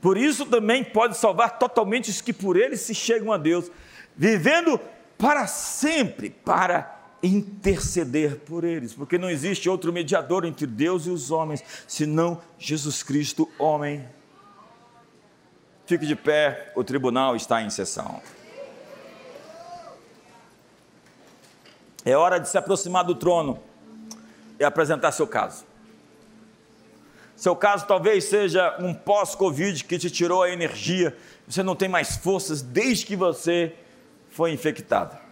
Por 0.00 0.16
isso 0.16 0.46
também 0.46 0.84
pode 0.84 1.16
salvar 1.16 1.58
totalmente 1.58 2.10
os 2.10 2.20
que 2.20 2.32
por 2.32 2.56
ele 2.56 2.76
se 2.76 2.94
chegam 2.94 3.32
a 3.32 3.36
Deus, 3.36 3.70
vivendo 4.16 4.80
para 5.16 5.46
sempre 5.46 6.30
para 6.30 6.97
interceder 7.22 8.36
por 8.40 8.64
eles, 8.64 8.94
porque 8.94 9.18
não 9.18 9.28
existe 9.28 9.68
outro 9.68 9.92
mediador 9.92 10.44
entre 10.44 10.66
Deus 10.66 11.06
e 11.06 11.10
os 11.10 11.30
homens, 11.30 11.62
senão 11.86 12.40
Jesus 12.58 13.02
Cristo, 13.02 13.48
homem. 13.58 14.06
Fique 15.86 16.06
de 16.06 16.14
pé, 16.14 16.72
o 16.76 16.84
tribunal 16.84 17.34
está 17.34 17.62
em 17.62 17.70
sessão. 17.70 18.20
É 22.04 22.16
hora 22.16 22.38
de 22.38 22.48
se 22.48 22.56
aproximar 22.56 23.04
do 23.04 23.14
trono 23.14 23.58
e 24.58 24.64
apresentar 24.64 25.12
seu 25.12 25.26
caso. 25.26 25.64
Seu 27.36 27.54
caso 27.54 27.86
talvez 27.86 28.24
seja 28.24 28.76
um 28.80 28.92
pós-Covid 28.92 29.84
que 29.84 29.98
te 29.98 30.10
tirou 30.10 30.42
a 30.42 30.50
energia, 30.50 31.16
você 31.46 31.62
não 31.62 31.76
tem 31.76 31.88
mais 31.88 32.16
forças 32.16 32.60
desde 32.60 33.06
que 33.06 33.14
você 33.14 33.74
foi 34.30 34.52
infectado. 34.52 35.27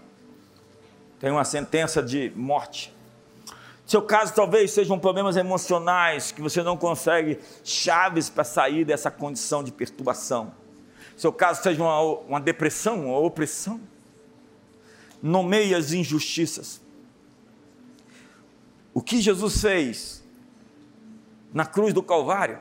Tem 1.19 1.31
uma 1.31 1.45
sentença 1.45 2.03
de 2.03 2.33
morte. 2.35 2.95
Seu 3.87 4.03
caso 4.03 4.35
talvez 4.35 4.73
sejam 4.73 4.99
problemas 4.99 5.37
emocionais 5.37 6.33
que 6.33 6.43
você 6.43 6.62
não 6.62 6.77
consegue 6.77 7.39
chaves 7.62 8.29
para 8.29 8.43
sair 8.43 8.85
dessa 8.85 9.11
condição 9.11 9.62
de 9.62 9.71
perturbação. 9.71 10.53
Seu 11.17 11.33
caso 11.33 11.62
seja 11.62 11.83
uma, 11.83 12.01
uma 12.01 12.41
depressão, 12.41 13.07
uma 13.07 13.19
opressão. 13.19 13.81
Nomeie 15.23 15.75
as 15.75 15.93
injustiças. 15.93 16.81
O 18.93 19.01
que 19.01 19.21
Jesus 19.21 19.61
fez 19.61 20.25
na 21.53 21.64
cruz 21.64 21.95
do 21.95 22.03
Calvário 22.03 22.59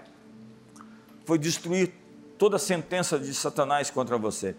foi 1.25 1.37
destruir 1.39 1.93
toda 2.37 2.57
a 2.57 2.59
sentença 2.59 3.17
de 3.17 3.33
Satanás 3.33 3.89
contra 3.89 4.17
você. 4.17 4.55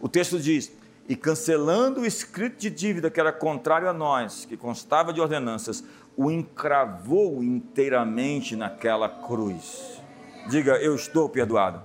O 0.00 0.08
texto 0.08 0.38
diz: 0.40 0.72
e 1.10 1.16
cancelando 1.16 2.02
o 2.02 2.06
escrito 2.06 2.56
de 2.60 2.70
dívida 2.70 3.10
que 3.10 3.18
era 3.18 3.32
contrário 3.32 3.88
a 3.88 3.92
nós, 3.92 4.44
que 4.44 4.56
constava 4.56 5.12
de 5.12 5.20
ordenanças, 5.20 5.82
o 6.16 6.30
encravou 6.30 7.42
inteiramente 7.42 8.54
naquela 8.54 9.08
cruz. 9.08 10.00
Diga, 10.48 10.76
eu 10.76 10.94
estou 10.94 11.28
perdoado. 11.28 11.82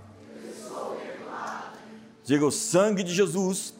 Diga, 2.23 2.45
o 2.45 2.51
sangue 2.51 3.01
de 3.01 3.15
Jesus, 3.15 3.73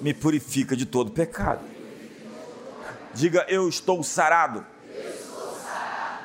me 0.00 0.12
purifica 0.12 0.74
de 0.74 0.86
todo 0.86 1.12
pecado. 1.12 1.64
Diga, 3.14 3.46
eu 3.48 3.68
estou 3.68 4.02
sarado. 4.02 4.66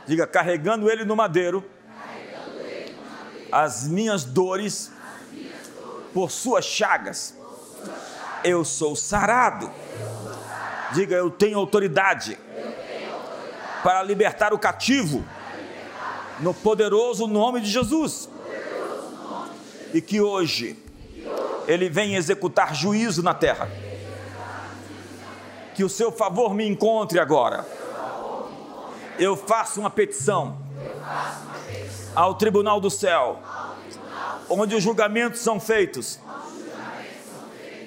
Diga, 0.08 0.26
carregando 0.26 0.90
ele 0.90 1.06
no 1.06 1.16
madeiro, 1.16 1.64
as 3.52 3.88
minhas 3.88 4.24
dores, 4.24 4.92
por 6.12 6.32
suas 6.32 6.66
chagas, 6.66 7.45
eu 8.46 8.64
sou 8.64 8.96
sarado. 8.96 9.70
Diga, 10.94 11.16
eu 11.16 11.30
tenho 11.32 11.58
autoridade 11.58 12.38
para 13.84 14.04
libertar 14.04 14.54
o 14.54 14.60
cativo 14.60 15.26
no 16.40 16.54
poderoso 16.54 17.28
nome 17.28 17.60
de 17.60 17.70
Jesus. 17.70 18.30
E 19.94 20.00
que 20.00 20.22
hoje 20.22 20.78
ele 21.68 21.90
vem 21.90 22.16
executar 22.16 22.76
juízo 22.76 23.24
na 23.24 23.34
terra. 23.34 23.70
Que 25.74 25.84
o 25.84 25.90
seu 25.90 26.12
favor 26.12 26.54
me 26.54 26.68
encontre 26.68 27.20
agora. 27.20 27.66
Eu 29.18 29.36
faço 29.36 29.80
uma 29.80 29.90
petição 29.90 30.58
ao 32.14 32.36
tribunal 32.36 32.80
do 32.80 32.90
céu, 32.90 33.40
onde 34.50 34.76
os 34.76 34.84
julgamentos 34.84 35.42
são 35.42 35.60
feitos 35.60 36.20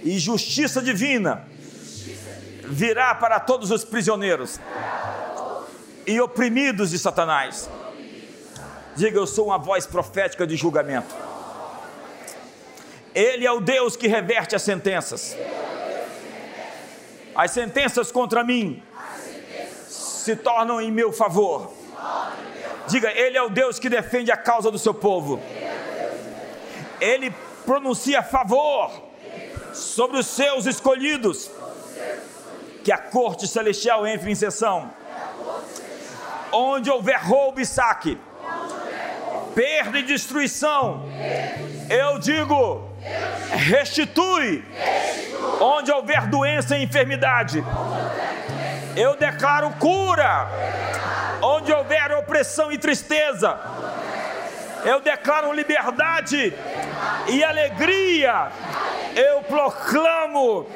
e 0.02 0.18
justiça 0.18 0.80
divina 0.82 1.46
virá 2.64 3.14
para 3.14 3.40
todos 3.40 3.70
os 3.70 3.84
prisioneiros 3.84 4.60
e 6.06 6.20
oprimidos 6.20 6.90
de 6.90 6.98
Satanás. 6.98 7.68
Diga, 8.94 9.18
eu 9.18 9.26
sou 9.26 9.46
uma 9.46 9.58
voz 9.58 9.86
profética 9.86 10.46
de 10.46 10.56
julgamento. 10.56 11.14
Ele 13.14 13.46
é 13.46 13.52
o 13.52 13.60
Deus 13.60 13.96
que 13.96 14.06
reverte 14.06 14.54
as 14.54 14.62
sentenças. 14.62 15.36
As 17.34 17.50
sentenças 17.52 18.12
contra 18.12 18.42
mim 18.42 18.82
se 19.88 20.36
tornam 20.36 20.80
em 20.80 20.90
meu 20.90 21.12
favor. 21.12 21.72
Diga, 22.88 23.10
Ele 23.12 23.36
é 23.36 23.42
o 23.42 23.48
Deus 23.48 23.78
que 23.78 23.88
defende 23.88 24.30
a 24.30 24.36
causa 24.36 24.70
do 24.70 24.78
seu 24.78 24.94
povo. 24.94 25.40
Ele 27.00 27.30
pronuncia 27.64 28.22
favor 28.22 29.07
sobre 29.78 30.18
os 30.18 30.26
seus 30.26 30.66
escolhidos. 30.66 31.50
Que 32.84 32.92
a 32.92 32.98
corte 32.98 33.46
celestial 33.46 34.06
entre 34.06 34.30
em 34.30 34.34
sessão. 34.34 34.90
Onde 36.50 36.90
houver 36.90 37.20
roubo 37.22 37.60
e 37.60 37.66
saque, 37.66 38.16
perda 39.54 39.98
e 39.98 40.02
destruição, 40.02 41.04
eu 41.90 42.18
digo: 42.18 42.88
restitui. 43.50 44.64
Onde 45.60 45.90
houver 45.90 46.26
doença 46.28 46.76
e 46.76 46.84
enfermidade, 46.84 47.64
eu 48.96 49.16
declaro 49.16 49.70
cura. 49.78 50.48
Onde 51.42 51.72
houver 51.72 52.12
opressão 52.12 52.72
e 52.72 52.78
tristeza, 52.78 53.58
eu 54.84 55.00
declaro 55.00 55.52
liberdade 55.52 56.54
e 57.28 57.44
alegria. 57.44 58.50
Eu 59.14 59.42
proclamo 59.42 60.66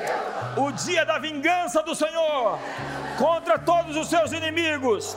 o 0.56 0.72
dia 0.72 1.04
da 1.04 1.18
vingança 1.18 1.82
do 1.82 1.94
Senhor 1.94 2.58
contra 3.18 3.58
todos 3.58 3.96
os 3.96 4.08
seus 4.08 4.32
inimigos, 4.32 5.16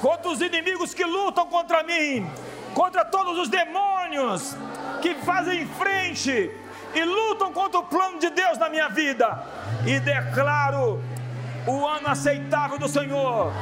contra 0.00 0.28
os 0.28 0.40
inimigos 0.40 0.94
que 0.94 1.04
lutam 1.04 1.46
contra 1.46 1.82
mim, 1.82 2.28
contra 2.74 3.04
todos 3.04 3.38
os 3.38 3.48
demônios 3.48 4.56
que 5.00 5.14
fazem 5.16 5.66
frente 5.66 6.50
e 6.94 7.04
lutam 7.04 7.52
contra 7.52 7.80
o 7.80 7.84
plano 7.84 8.18
de 8.18 8.30
Deus 8.30 8.58
na 8.58 8.68
minha 8.68 8.88
vida, 8.88 9.42
e 9.86 10.00
declaro 10.00 11.02
o 11.66 11.86
ano 11.86 12.08
aceitável 12.08 12.78
do 12.78 12.88
Senhor, 12.88 13.52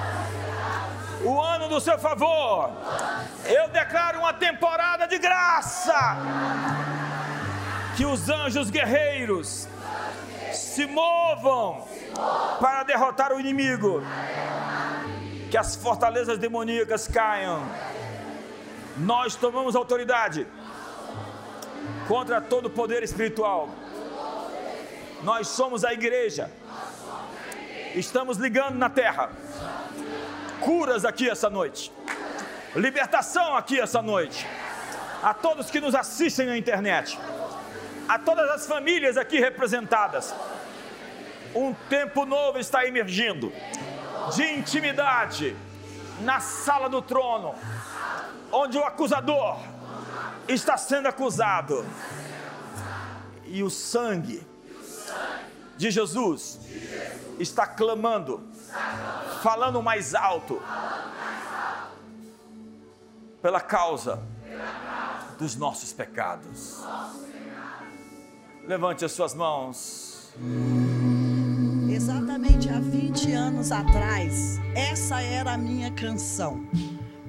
o 1.27 1.41
ano 1.41 1.68
do 1.68 1.81
seu 1.81 1.99
favor. 1.99 2.70
Eu 3.45 3.68
declaro 3.68 4.20
uma 4.20 4.33
temporada 4.33 5.07
de 5.07 5.18
graça 5.18 6.16
que 7.97 8.05
os 8.05 8.29
anjos 8.29 8.70
guerreiros 8.70 9.66
se 10.53 10.87
movam 10.87 11.87
para 12.61 12.85
derrotar 12.85 13.33
o 13.33 13.41
inimigo, 13.41 14.03
que 15.51 15.57
as 15.57 15.74
fortalezas 15.74 16.39
demoníacas 16.39 17.09
caiam. 17.09 17.66
Nós 18.97 19.35
tomamos 19.35 19.74
autoridade 19.74 20.47
contra 22.07 22.41
todo 22.41 22.70
poder 22.70 23.03
espiritual. 23.03 23.68
Nós 25.22 25.49
somos 25.49 25.85
a 25.85 25.93
igreja. 25.93 26.51
Estamos 27.95 28.37
ligando 28.37 28.77
na 28.77 28.91
terra. 28.91 29.31
Curas 30.61 31.05
aqui 31.05 31.29
essa 31.29 31.49
noite. 31.51 31.93
Libertação 32.75 33.57
aqui 33.57 33.81
essa 33.81 34.03
noite. 34.03 34.47
A 35.23 35.33
todos 35.33 35.71
que 35.71 35.81
nos 35.81 35.95
assistem 35.95 36.47
na 36.47 36.57
internet 36.57 37.19
a 38.09 38.19
todas 38.19 38.49
as 38.51 38.67
famílias 38.67 39.17
aqui 39.17 39.39
representadas. 39.39 40.35
Um 41.55 41.73
tempo 41.89 42.25
novo 42.25 42.59
está 42.59 42.87
emergindo 42.87 43.53
de 44.35 44.43
intimidade 44.43 45.57
na 46.21 46.41
sala 46.41 46.89
do 46.89 47.03
trono, 47.03 47.55
onde 48.53 48.79
o 48.79 48.85
acusador 48.85 49.59
está 50.49 50.77
sendo 50.77 51.09
acusado 51.09 51.85
e 53.47 53.63
o 53.63 53.71
sangue 53.71 54.47
de 55.77 55.91
Jesus 55.91 56.59
está 57.39 57.66
clamando, 57.66 58.43
falando 59.43 59.83
mais 59.83 60.14
alto 60.14 60.61
pela 63.43 63.61
causa 63.61 64.22
dos 65.39 65.55
nossos 65.57 65.93
pecados. 65.93 66.83
Levante 68.66 69.05
as 69.05 69.12
suas 69.12 69.35
mãos. 69.35 70.33
Exatamente 71.89 72.68
há 72.68 72.81
20 72.81 73.33
anos 73.33 73.70
atrás, 73.70 74.59
essa 74.74 75.20
era 75.20 75.53
a 75.53 75.59
minha 75.59 75.91
canção. 75.93 76.66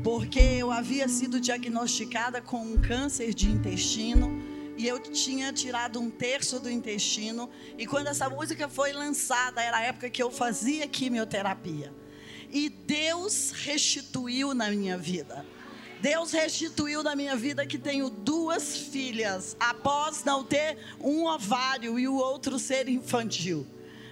Porque 0.03 0.39
eu 0.39 0.71
havia 0.71 1.07
sido 1.07 1.39
diagnosticada 1.39 2.41
com 2.41 2.61
um 2.61 2.81
câncer 2.81 3.33
de 3.33 3.49
intestino 3.49 4.41
e 4.77 4.87
eu 4.87 4.99
tinha 4.99 5.51
tirado 5.51 5.99
um 5.99 6.09
terço 6.09 6.59
do 6.59 6.69
intestino. 6.69 7.49
E 7.77 7.87
quando 7.87 8.07
essa 8.07 8.29
música 8.29 8.69
foi 8.69 8.93
lançada, 8.93 9.61
era 9.61 9.77
a 9.77 9.81
época 9.81 10.09
que 10.09 10.21
eu 10.21 10.29
fazia 10.29 10.87
quimioterapia. 10.87 11.91
E 12.51 12.69
Deus 12.69 13.51
restituiu 13.51 14.53
na 14.53 14.69
minha 14.69 14.97
vida. 14.97 15.43
Deus 15.99 16.31
restituiu 16.31 17.01
na 17.01 17.15
minha 17.15 17.35
vida 17.35 17.65
que 17.65 17.77
tenho 17.77 18.09
duas 18.09 18.77
filhas, 18.77 19.57
após 19.59 20.23
não 20.23 20.43
ter 20.43 20.77
um 21.01 21.25
ovário 21.25 21.97
e 21.97 22.07
o 22.07 22.15
outro 22.15 22.59
ser 22.59 22.87
infantil. 22.87 23.65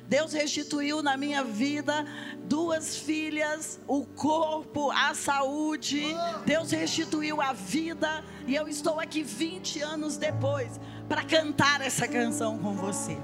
Deus 0.07 0.33
restituiu 0.33 1.01
na 1.01 1.17
minha 1.17 1.43
vida 1.43 2.05
duas 2.43 2.97
filhas, 2.97 3.79
o 3.87 4.05
corpo, 4.05 4.91
a 4.91 5.15
saúde. 5.15 6.03
Deus 6.45 6.71
restituiu 6.71 7.41
a 7.41 7.53
vida. 7.53 8.23
E 8.45 8.55
eu 8.55 8.67
estou 8.67 8.99
aqui 8.99 9.23
20 9.23 9.81
anos 9.81 10.17
depois 10.17 10.79
para 11.09 11.23
cantar 11.23 11.81
essa 11.81 12.07
canção 12.07 12.57
com 12.59 12.73
você. 12.73 13.17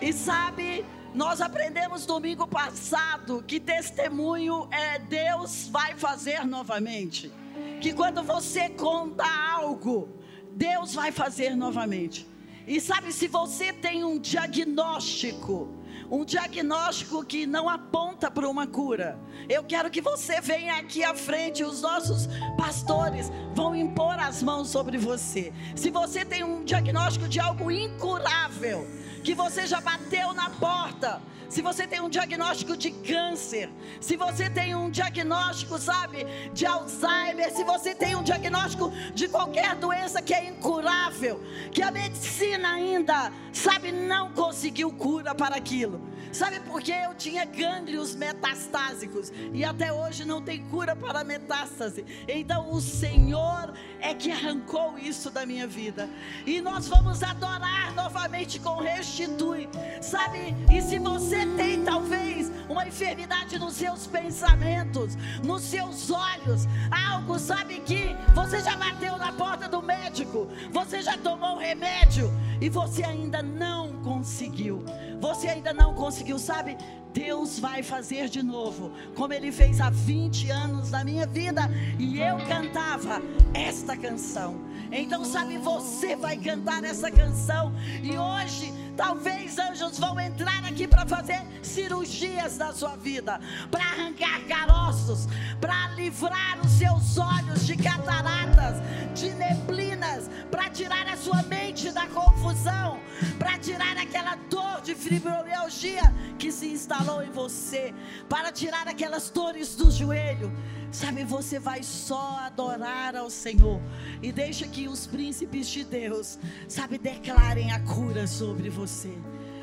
E 0.00 0.12
sabe, 0.12 0.84
nós 1.14 1.40
aprendemos 1.40 2.04
domingo 2.04 2.46
passado 2.46 3.42
que 3.46 3.60
testemunho 3.60 4.68
é 4.70 4.98
Deus 4.98 5.68
vai 5.68 5.94
fazer 5.94 6.44
novamente. 6.44 7.32
Que 7.80 7.92
quando 7.92 8.22
você 8.22 8.68
conta 8.68 9.24
algo, 9.24 10.08
Deus 10.52 10.92
vai 10.92 11.12
fazer 11.12 11.54
novamente. 11.54 12.26
E 12.66 12.80
sabe, 12.80 13.12
se 13.12 13.28
você 13.28 13.72
tem 13.72 14.04
um 14.04 14.18
diagnóstico, 14.18 15.68
um 16.10 16.24
diagnóstico 16.24 17.24
que 17.24 17.46
não 17.46 17.68
aponta 17.68 18.30
para 18.30 18.48
uma 18.48 18.66
cura. 18.66 19.18
Eu 19.48 19.64
quero 19.64 19.90
que 19.90 20.00
você 20.00 20.40
venha 20.40 20.76
aqui 20.76 21.02
à 21.02 21.14
frente, 21.14 21.64
os 21.64 21.82
nossos 21.82 22.28
pastores 22.56 23.30
vão 23.54 23.74
impor 23.74 24.18
as 24.18 24.42
mãos 24.42 24.68
sobre 24.68 24.98
você. 24.98 25.52
Se 25.74 25.90
você 25.90 26.24
tem 26.24 26.44
um 26.44 26.64
diagnóstico 26.64 27.28
de 27.28 27.40
algo 27.40 27.70
incurável, 27.70 28.86
que 29.26 29.34
você 29.34 29.66
já 29.66 29.80
bateu 29.80 30.32
na 30.32 30.48
porta, 30.50 31.20
se 31.48 31.60
você 31.60 31.84
tem 31.84 32.00
um 32.00 32.08
diagnóstico 32.08 32.76
de 32.76 32.92
câncer, 32.92 33.68
se 34.00 34.16
você 34.16 34.48
tem 34.48 34.72
um 34.76 34.88
diagnóstico, 34.88 35.80
sabe, 35.80 36.24
de 36.52 36.64
Alzheimer, 36.64 37.50
se 37.50 37.64
você 37.64 37.92
tem 37.92 38.14
um 38.14 38.22
diagnóstico 38.22 38.88
de 39.12 39.26
qualquer 39.26 39.74
doença 39.74 40.22
que 40.22 40.32
é 40.32 40.48
incurável, 40.48 41.42
que 41.72 41.82
a 41.82 41.90
medicina 41.90 42.74
ainda, 42.74 43.32
sabe, 43.52 43.90
não 43.90 44.30
conseguiu 44.30 44.92
cura 44.92 45.34
para 45.34 45.56
aquilo. 45.56 46.00
Sabe 46.36 46.60
por 46.60 46.82
que 46.82 46.92
eu 46.92 47.14
tinha 47.14 47.46
gânglios 47.46 48.14
metastásicos 48.14 49.32
e 49.54 49.64
até 49.64 49.90
hoje 49.90 50.22
não 50.22 50.42
tem 50.42 50.62
cura 50.66 50.94
para 50.94 51.24
metástase? 51.24 52.04
Então 52.28 52.70
o 52.70 52.78
Senhor 52.78 53.72
é 54.02 54.12
que 54.12 54.30
arrancou 54.30 54.98
isso 54.98 55.30
da 55.30 55.46
minha 55.46 55.66
vida. 55.66 56.10
E 56.44 56.60
nós 56.60 56.88
vamos 56.88 57.22
adorar 57.22 57.94
novamente 57.94 58.60
com 58.60 58.76
restitui. 58.76 59.66
Sabe? 60.02 60.54
E 60.70 60.82
se 60.82 60.98
você 60.98 61.46
tem 61.56 61.82
talvez 61.82 62.52
uma 62.68 62.86
enfermidade 62.86 63.58
nos 63.58 63.72
seus 63.72 64.06
pensamentos, 64.06 65.16
nos 65.42 65.62
seus 65.62 66.10
olhos, 66.10 66.66
algo, 66.90 67.38
sabe 67.38 67.80
que 67.80 68.14
você 68.34 68.60
já 68.60 68.76
bateu 68.76 69.16
na 69.16 69.32
porta 69.32 69.66
do 69.70 69.80
médico, 69.80 70.48
você 70.70 71.00
já 71.00 71.16
tomou 71.16 71.56
remédio 71.56 72.30
e 72.60 72.68
você 72.68 73.04
ainda 73.04 73.42
não 73.42 74.02
conseguiu. 74.02 74.84
Você 75.20 75.48
ainda 75.48 75.72
não 75.72 75.94
conseguiu, 75.94 76.25
sabe? 76.38 76.76
Deus 77.12 77.58
vai 77.58 77.82
fazer 77.82 78.28
de 78.28 78.42
novo, 78.42 78.92
como 79.14 79.32
Ele 79.32 79.50
fez 79.50 79.80
há 79.80 79.88
20 79.88 80.50
anos 80.50 80.90
na 80.90 81.02
minha 81.02 81.26
vida, 81.26 81.62
e 81.98 82.20
eu 82.20 82.36
cantava 82.46 83.22
esta 83.54 83.96
canção. 83.96 84.60
Então, 84.92 85.24
sabe, 85.24 85.56
você 85.56 86.14
vai 86.14 86.36
cantar 86.36 86.84
essa 86.84 87.10
canção, 87.10 87.72
e 88.02 88.18
hoje 88.18 88.72
Talvez 88.96 89.58
anjos 89.58 89.98
vão 89.98 90.18
entrar 90.18 90.64
aqui 90.64 90.88
para 90.88 91.04
fazer 91.04 91.42
cirurgias 91.62 92.56
na 92.56 92.72
sua 92.72 92.96
vida, 92.96 93.38
para 93.70 93.84
arrancar 93.84 94.40
caroços, 94.46 95.28
para 95.60 95.88
livrar 95.88 96.58
os 96.64 96.70
seus 96.72 97.18
olhos 97.18 97.66
de 97.66 97.76
cataratas, 97.76 98.76
de 99.14 99.30
neblinas, 99.34 100.30
para 100.50 100.70
tirar 100.70 101.06
a 101.08 101.16
sua 101.16 101.42
mente 101.42 101.90
da 101.90 102.06
confusão, 102.06 102.98
para 103.38 103.58
tirar 103.58 103.98
aquela 103.98 104.36
dor 104.48 104.80
de 104.82 104.94
fibromialgia 104.94 106.02
que 106.38 106.50
se 106.50 106.68
instalou 106.68 107.22
em 107.22 107.30
você, 107.30 107.94
para 108.28 108.50
tirar 108.50 108.88
aquelas 108.88 109.28
dores 109.28 109.76
do 109.76 109.90
joelho. 109.90 110.50
Sabe, 110.96 111.24
você 111.24 111.58
vai 111.58 111.82
só 111.82 112.38
adorar 112.46 113.14
ao 113.14 113.28
Senhor 113.28 113.82
e 114.22 114.32
deixa 114.32 114.66
que 114.66 114.88
os 114.88 115.06
príncipes 115.06 115.68
de 115.68 115.84
Deus, 115.84 116.38
sabe, 116.66 116.96
declarem 116.96 117.70
a 117.70 117.80
cura 117.80 118.26
sobre 118.26 118.70
você. 118.70 119.12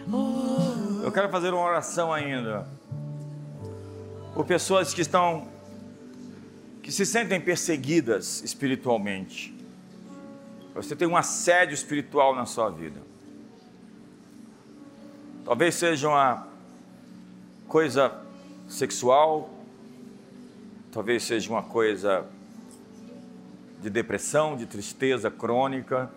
Oh. 0.08 1.02
Eu 1.04 1.12
quero 1.12 1.30
fazer 1.30 1.52
uma 1.52 1.64
oração 1.64 2.14
ainda 2.14 2.68
por 4.36 4.46
pessoas 4.46 4.94
que 4.94 5.02
estão 5.02 5.48
que 6.84 6.92
se 6.92 7.04
sentem 7.04 7.42
perseguidas 7.42 8.44
espiritualmente. 8.44 9.58
Você 10.76 10.96
tem 10.96 11.08
um 11.08 11.18
assédio 11.18 11.74
espiritual 11.74 12.36
na 12.36 12.46
sua 12.46 12.70
vida. 12.70 13.02
Talvez 15.44 15.74
seja 15.74 16.10
uma 16.10 16.48
coisa 17.68 18.22
sexual, 18.68 19.63
talvez 20.94 21.24
seja 21.24 21.50
uma 21.50 21.64
coisa 21.64 22.24
de 23.82 23.90
depressão, 23.90 24.56
de 24.56 24.68
tristeza 24.68 25.32
crônica, 25.32 26.10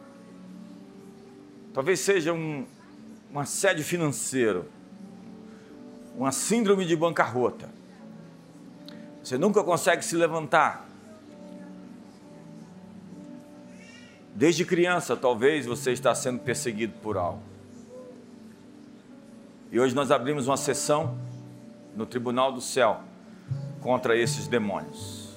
talvez 1.72 1.99
seja 1.99 2.33
um, 2.33 2.66
um 3.33 3.39
assédio 3.39 3.83
financeiro, 3.83 4.66
uma 6.14 6.31
síndrome 6.31 6.85
de 6.85 6.95
bancarrota. 6.95 7.70
Você 9.24 9.39
nunca 9.39 9.64
consegue 9.64 10.05
se 10.05 10.14
levantar. 10.14 10.87
Desde 14.35 14.64
criança, 14.66 15.16
talvez 15.16 15.64
você 15.64 15.91
está 15.93 16.14
sendo 16.14 16.41
perseguido 16.41 16.93
por 17.03 17.16
algo. 17.16 17.43
E 19.72 19.81
hoje 19.81 19.95
nós 19.95 20.11
abrimos 20.11 20.47
uma 20.47 20.59
sessão 20.59 21.18
no 21.97 22.05
Tribunal 22.05 22.53
do 22.53 22.61
Céu 22.61 23.01
contra 23.87 24.16
esses 24.18 24.49
demônios. 24.49 25.28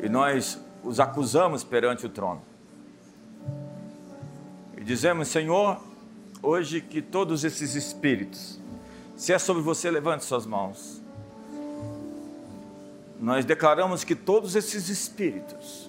E 0.00 0.08
nós 0.08 0.60
os 0.82 0.98
acusamos 0.98 1.62
perante 1.62 2.04
o 2.04 2.08
trono. 2.08 2.42
E 4.76 4.82
dizemos, 4.82 5.28
Senhor, 5.28 5.80
hoje 6.42 6.80
que 6.80 7.00
todos 7.00 7.44
esses 7.44 7.76
espíritos, 7.76 8.58
se 9.16 9.32
é 9.32 9.38
sobre 9.38 9.62
você, 9.62 9.88
levante 9.88 10.24
suas 10.24 10.44
mãos. 10.44 11.00
Nós 13.20 13.44
declaramos 13.44 14.02
que 14.02 14.16
todos 14.16 14.56
esses 14.56 14.88
espíritos 14.88 15.88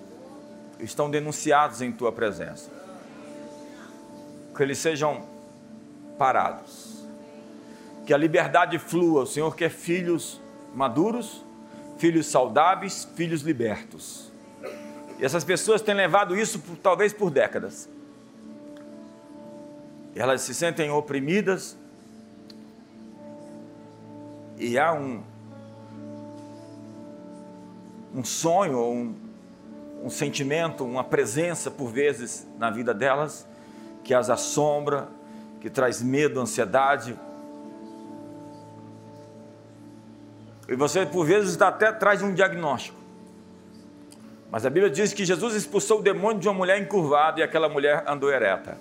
estão 0.80 1.10
denunciados 1.10 1.82
em 1.82 1.92
tua 1.92 2.12
presença. 2.12 2.70
Que 4.56 4.62
eles 4.62 4.78
sejam 4.78 5.26
parados 6.16 6.95
que 8.06 8.14
a 8.14 8.18
liberdade 8.18 8.78
flua. 8.78 9.24
O 9.24 9.26
Senhor 9.26 9.56
quer 9.56 9.70
filhos 9.70 10.42
maduros, 10.74 11.44
filhos 11.98 12.28
saudáveis, 12.28 13.08
filhos 13.16 13.42
libertos. 13.42 14.32
E 15.18 15.26
essas 15.26 15.44
pessoas 15.44 15.82
têm 15.82 15.96
levado 15.96 16.38
isso 16.38 16.60
por, 16.60 16.78
talvez 16.78 17.14
por 17.14 17.32
décadas. 17.32 17.90
Elas 20.16 20.42
se 20.42 20.54
sentem 20.54 20.90
oprimidas 20.92 21.78
e 24.58 24.78
há 24.78 24.94
um, 24.94 25.22
um 28.14 28.24
sonho, 28.24 28.80
um, 28.80 29.16
um 30.04 30.10
sentimento, 30.10 30.86
uma 30.86 31.04
presença 31.04 31.70
por 31.70 31.88
vezes 31.88 32.48
na 32.58 32.70
vida 32.70 32.94
delas 32.94 33.46
que 34.04 34.14
as 34.14 34.30
assombra, 34.30 35.10
que 35.60 35.70
traz 35.70 36.02
medo, 36.02 36.40
ansiedade, 36.40 37.20
E 40.68 40.76
você, 40.76 41.06
por 41.06 41.26
vezes, 41.26 41.52
está 41.52 41.68
até 41.68 41.88
atrás 41.88 42.20
de 42.20 42.26
um 42.26 42.34
diagnóstico. 42.34 42.98
Mas 44.50 44.66
a 44.66 44.70
Bíblia 44.70 44.90
diz 44.90 45.14
que 45.14 45.26
Jesus 45.26 45.54
expulsou 45.54 46.00
o 46.00 46.02
demônio 46.02 46.40
de 46.40 46.48
uma 46.48 46.54
mulher 46.54 46.80
encurvada 46.82 47.40
e 47.40 47.44
aquela 47.44 47.68
mulher 47.68 48.04
andou 48.08 48.32
ereta. 48.32 48.78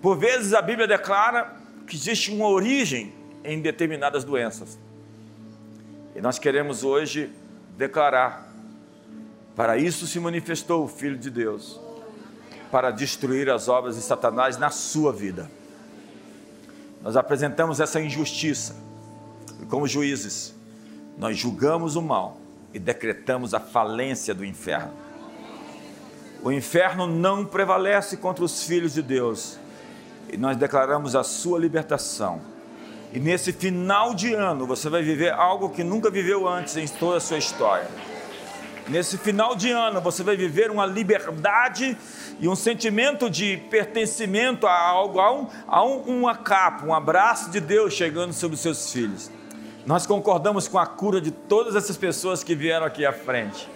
Por 0.00 0.16
vezes 0.16 0.54
a 0.54 0.62
Bíblia 0.62 0.86
declara 0.86 1.54
que 1.86 1.96
existe 1.96 2.30
uma 2.30 2.48
origem 2.48 3.12
em 3.44 3.60
determinadas 3.60 4.24
doenças. 4.24 4.78
E 6.14 6.20
nós 6.20 6.38
queremos 6.38 6.82
hoje 6.82 7.30
declarar: 7.76 8.48
para 9.54 9.76
isso 9.76 10.06
se 10.06 10.18
manifestou 10.18 10.84
o 10.84 10.88
Filho 10.88 11.18
de 11.18 11.30
Deus, 11.30 11.80
para 12.70 12.90
destruir 12.90 13.50
as 13.50 13.68
obras 13.68 13.96
de 13.96 14.02
Satanás 14.02 14.56
na 14.56 14.70
sua 14.70 15.12
vida. 15.12 15.50
Nós 17.02 17.16
apresentamos 17.16 17.80
essa 17.80 18.00
injustiça 18.00 18.87
como 19.66 19.86
juízes, 19.86 20.54
nós 21.16 21.36
julgamos 21.36 21.96
o 21.96 22.02
mal 22.02 22.38
e 22.72 22.78
decretamos 22.78 23.54
a 23.54 23.60
falência 23.60 24.34
do 24.34 24.44
inferno. 24.44 24.92
O 26.42 26.52
inferno 26.52 27.06
não 27.06 27.44
prevalece 27.44 28.16
contra 28.16 28.44
os 28.44 28.62
filhos 28.62 28.94
de 28.94 29.02
Deus 29.02 29.58
e 30.30 30.36
nós 30.36 30.56
declaramos 30.56 31.16
a 31.16 31.24
sua 31.24 31.58
libertação. 31.58 32.40
E 33.12 33.18
nesse 33.18 33.52
final 33.52 34.14
de 34.14 34.34
ano 34.34 34.66
você 34.66 34.88
vai 34.88 35.02
viver 35.02 35.32
algo 35.32 35.70
que 35.70 35.82
nunca 35.82 36.10
viveu 36.10 36.46
antes 36.46 36.76
em 36.76 36.86
toda 36.86 37.16
a 37.16 37.20
sua 37.20 37.38
história. 37.38 37.88
Nesse 38.88 39.18
final 39.18 39.54
de 39.54 39.70
ano, 39.70 40.00
você 40.00 40.22
vai 40.22 40.34
viver 40.34 40.70
uma 40.70 40.86
liberdade 40.86 41.94
e 42.40 42.48
um 42.48 42.56
sentimento 42.56 43.28
de 43.28 43.58
pertencimento 43.70 44.66
a 44.66 44.72
algo, 44.72 45.20
a, 45.20 45.30
um, 45.30 45.46
a 45.66 45.84
um, 45.84 46.20
uma 46.20 46.34
capa, 46.34 46.86
um 46.86 46.94
abraço 46.94 47.50
de 47.50 47.60
Deus 47.60 47.92
chegando 47.92 48.32
sobre 48.32 48.54
os 48.54 48.62
seus 48.62 48.90
filhos. 48.90 49.30
Nós 49.88 50.06
concordamos 50.06 50.68
com 50.68 50.78
a 50.78 50.84
cura 50.84 51.18
de 51.18 51.30
todas 51.30 51.74
essas 51.74 51.96
pessoas 51.96 52.44
que 52.44 52.54
vieram 52.54 52.84
aqui 52.84 53.06
à 53.06 53.12
frente. 53.12 53.66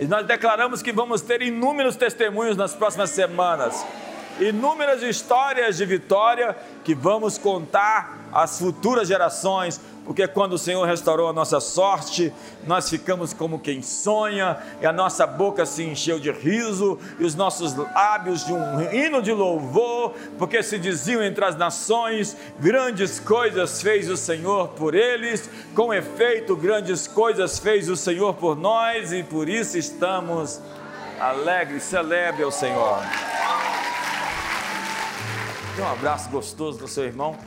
E 0.00 0.04
nós 0.04 0.26
declaramos 0.26 0.82
que 0.82 0.90
vamos 0.90 1.20
ter 1.20 1.42
inúmeros 1.42 1.94
testemunhos 1.94 2.56
nas 2.56 2.74
próximas 2.74 3.10
semanas, 3.10 3.86
inúmeras 4.40 5.00
histórias 5.00 5.76
de 5.76 5.86
vitória 5.86 6.56
que 6.82 6.92
vamos 6.92 7.38
contar 7.38 8.18
às 8.32 8.58
futuras 8.58 9.06
gerações, 9.06 9.80
porque 10.10 10.26
quando 10.26 10.54
o 10.54 10.58
Senhor 10.58 10.84
restaurou 10.84 11.28
a 11.28 11.32
nossa 11.32 11.60
sorte, 11.60 12.32
nós 12.66 12.90
ficamos 12.90 13.32
como 13.32 13.60
quem 13.60 13.80
sonha, 13.80 14.58
e 14.82 14.84
a 14.84 14.92
nossa 14.92 15.24
boca 15.24 15.64
se 15.64 15.84
encheu 15.84 16.18
de 16.18 16.32
riso, 16.32 16.98
e 17.20 17.24
os 17.24 17.36
nossos 17.36 17.76
lábios 17.76 18.44
de 18.44 18.52
um 18.52 18.92
hino 18.92 19.22
de 19.22 19.32
louvor, 19.32 20.12
porque 20.36 20.64
se 20.64 20.80
diziam 20.80 21.22
entre 21.22 21.44
as 21.44 21.54
nações: 21.54 22.36
grandes 22.58 23.20
coisas 23.20 23.80
fez 23.80 24.10
o 24.10 24.16
Senhor 24.16 24.70
por 24.70 24.96
eles, 24.96 25.48
com 25.76 25.94
efeito, 25.94 26.56
grandes 26.56 27.06
coisas 27.06 27.60
fez 27.60 27.88
o 27.88 27.94
Senhor 27.94 28.34
por 28.34 28.56
nós, 28.56 29.12
e 29.12 29.22
por 29.22 29.48
isso 29.48 29.78
estamos 29.78 30.60
alegres. 31.20 31.84
Celebre 31.84 32.42
ao 32.42 32.50
Senhor. 32.50 32.98
Dê 35.76 35.82
um 35.82 35.92
abraço 35.92 36.28
gostoso 36.30 36.80
do 36.80 36.88
seu 36.88 37.04
irmão. 37.04 37.38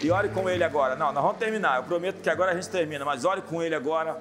E 0.00 0.10
ore 0.10 0.28
com 0.28 0.48
ele 0.48 0.62
agora. 0.62 0.94
Não, 0.94 1.12
nós 1.12 1.22
vamos 1.22 1.38
terminar. 1.38 1.78
Eu 1.78 1.84
prometo 1.84 2.20
que 2.20 2.28
agora 2.28 2.52
a 2.52 2.54
gente 2.54 2.68
termina, 2.68 3.04
mas 3.04 3.24
ore 3.24 3.42
com 3.42 3.62
ele 3.62 3.74
agora. 3.74 4.20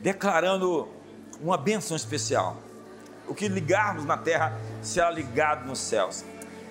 Declarando 0.00 0.88
uma 1.40 1.56
bênção 1.56 1.96
especial. 1.96 2.56
O 3.26 3.34
que 3.34 3.48
ligarmos 3.48 4.04
na 4.04 4.16
terra 4.16 4.52
será 4.82 5.10
ligado 5.10 5.66
nos 5.66 5.80
céus. 5.80 6.24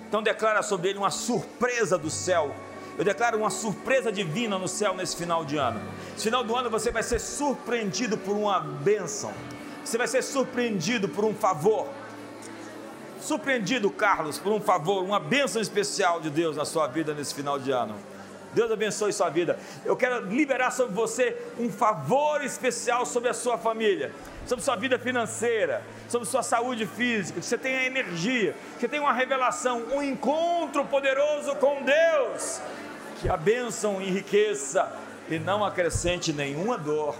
Então 0.08 0.22
declara 0.22 0.62
sobre 0.62 0.90
ele 0.90 0.98
uma 0.98 1.10
surpresa 1.10 1.98
do 1.98 2.08
céu. 2.08 2.54
Eu 2.96 3.04
declaro 3.04 3.36
uma 3.36 3.50
surpresa 3.50 4.10
divina 4.10 4.58
no 4.58 4.66
céu 4.66 4.94
nesse 4.94 5.16
final 5.16 5.44
de 5.44 5.58
ano. 5.58 5.80
No 6.14 6.20
final 6.20 6.42
do 6.42 6.56
ano 6.56 6.70
você 6.70 6.90
vai 6.90 7.02
ser 7.02 7.18
surpreendido 7.18 8.16
por 8.16 8.34
uma 8.34 8.58
bênção. 8.58 9.32
Você 9.84 9.98
vai 9.98 10.08
ser 10.08 10.22
surpreendido 10.22 11.08
por 11.08 11.24
um 11.24 11.34
favor 11.34 11.88
surpreendido, 13.26 13.90
Carlos, 13.90 14.38
por 14.38 14.52
um 14.52 14.60
favor, 14.60 15.02
uma 15.02 15.18
bênção 15.18 15.60
especial 15.60 16.20
de 16.20 16.30
Deus 16.30 16.56
na 16.56 16.64
sua 16.64 16.86
vida 16.86 17.12
nesse 17.12 17.34
final 17.34 17.58
de 17.58 17.70
ano. 17.70 17.96
Deus 18.54 18.70
abençoe 18.70 19.12
sua 19.12 19.28
vida. 19.28 19.58
Eu 19.84 19.96
quero 19.96 20.26
liberar 20.26 20.70
sobre 20.70 20.94
você 20.94 21.36
um 21.58 21.70
favor 21.70 22.42
especial 22.42 23.04
sobre 23.04 23.28
a 23.28 23.34
sua 23.34 23.58
família, 23.58 24.12
sobre 24.46 24.64
sua 24.64 24.76
vida 24.76 24.98
financeira, 24.98 25.82
sobre 26.08 26.26
sua 26.26 26.42
saúde 26.42 26.86
física, 26.86 27.38
que 27.38 27.44
você 27.44 27.58
tenha 27.58 27.84
energia, 27.84 28.54
que 28.74 28.80
você 28.80 28.88
tenha 28.88 29.02
uma 29.02 29.12
revelação, 29.12 29.82
um 29.92 30.02
encontro 30.02 30.84
poderoso 30.86 31.54
com 31.56 31.82
Deus. 31.82 32.60
Que 33.20 33.28
a 33.28 33.36
bênção 33.36 34.00
enriqueça 34.00 34.90
e 35.28 35.38
não 35.38 35.64
acrescente 35.64 36.32
nenhuma 36.32 36.78
dor, 36.78 37.14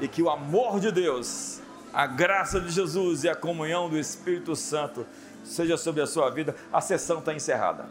e 0.00 0.06
que 0.06 0.22
o 0.22 0.30
amor 0.30 0.78
de 0.78 0.92
Deus, 0.92 1.60
a 1.92 2.06
graça 2.06 2.60
de 2.60 2.70
Jesus 2.70 3.24
e 3.24 3.28
a 3.28 3.34
comunhão 3.34 3.88
do 3.88 3.98
Espírito 3.98 4.54
Santo 4.54 5.06
seja 5.50 5.76
sobre 5.76 6.00
a 6.00 6.06
sua 6.06 6.30
vida. 6.30 6.54
A 6.72 6.80
sessão 6.80 7.18
está 7.18 7.34
encerrada. 7.34 7.84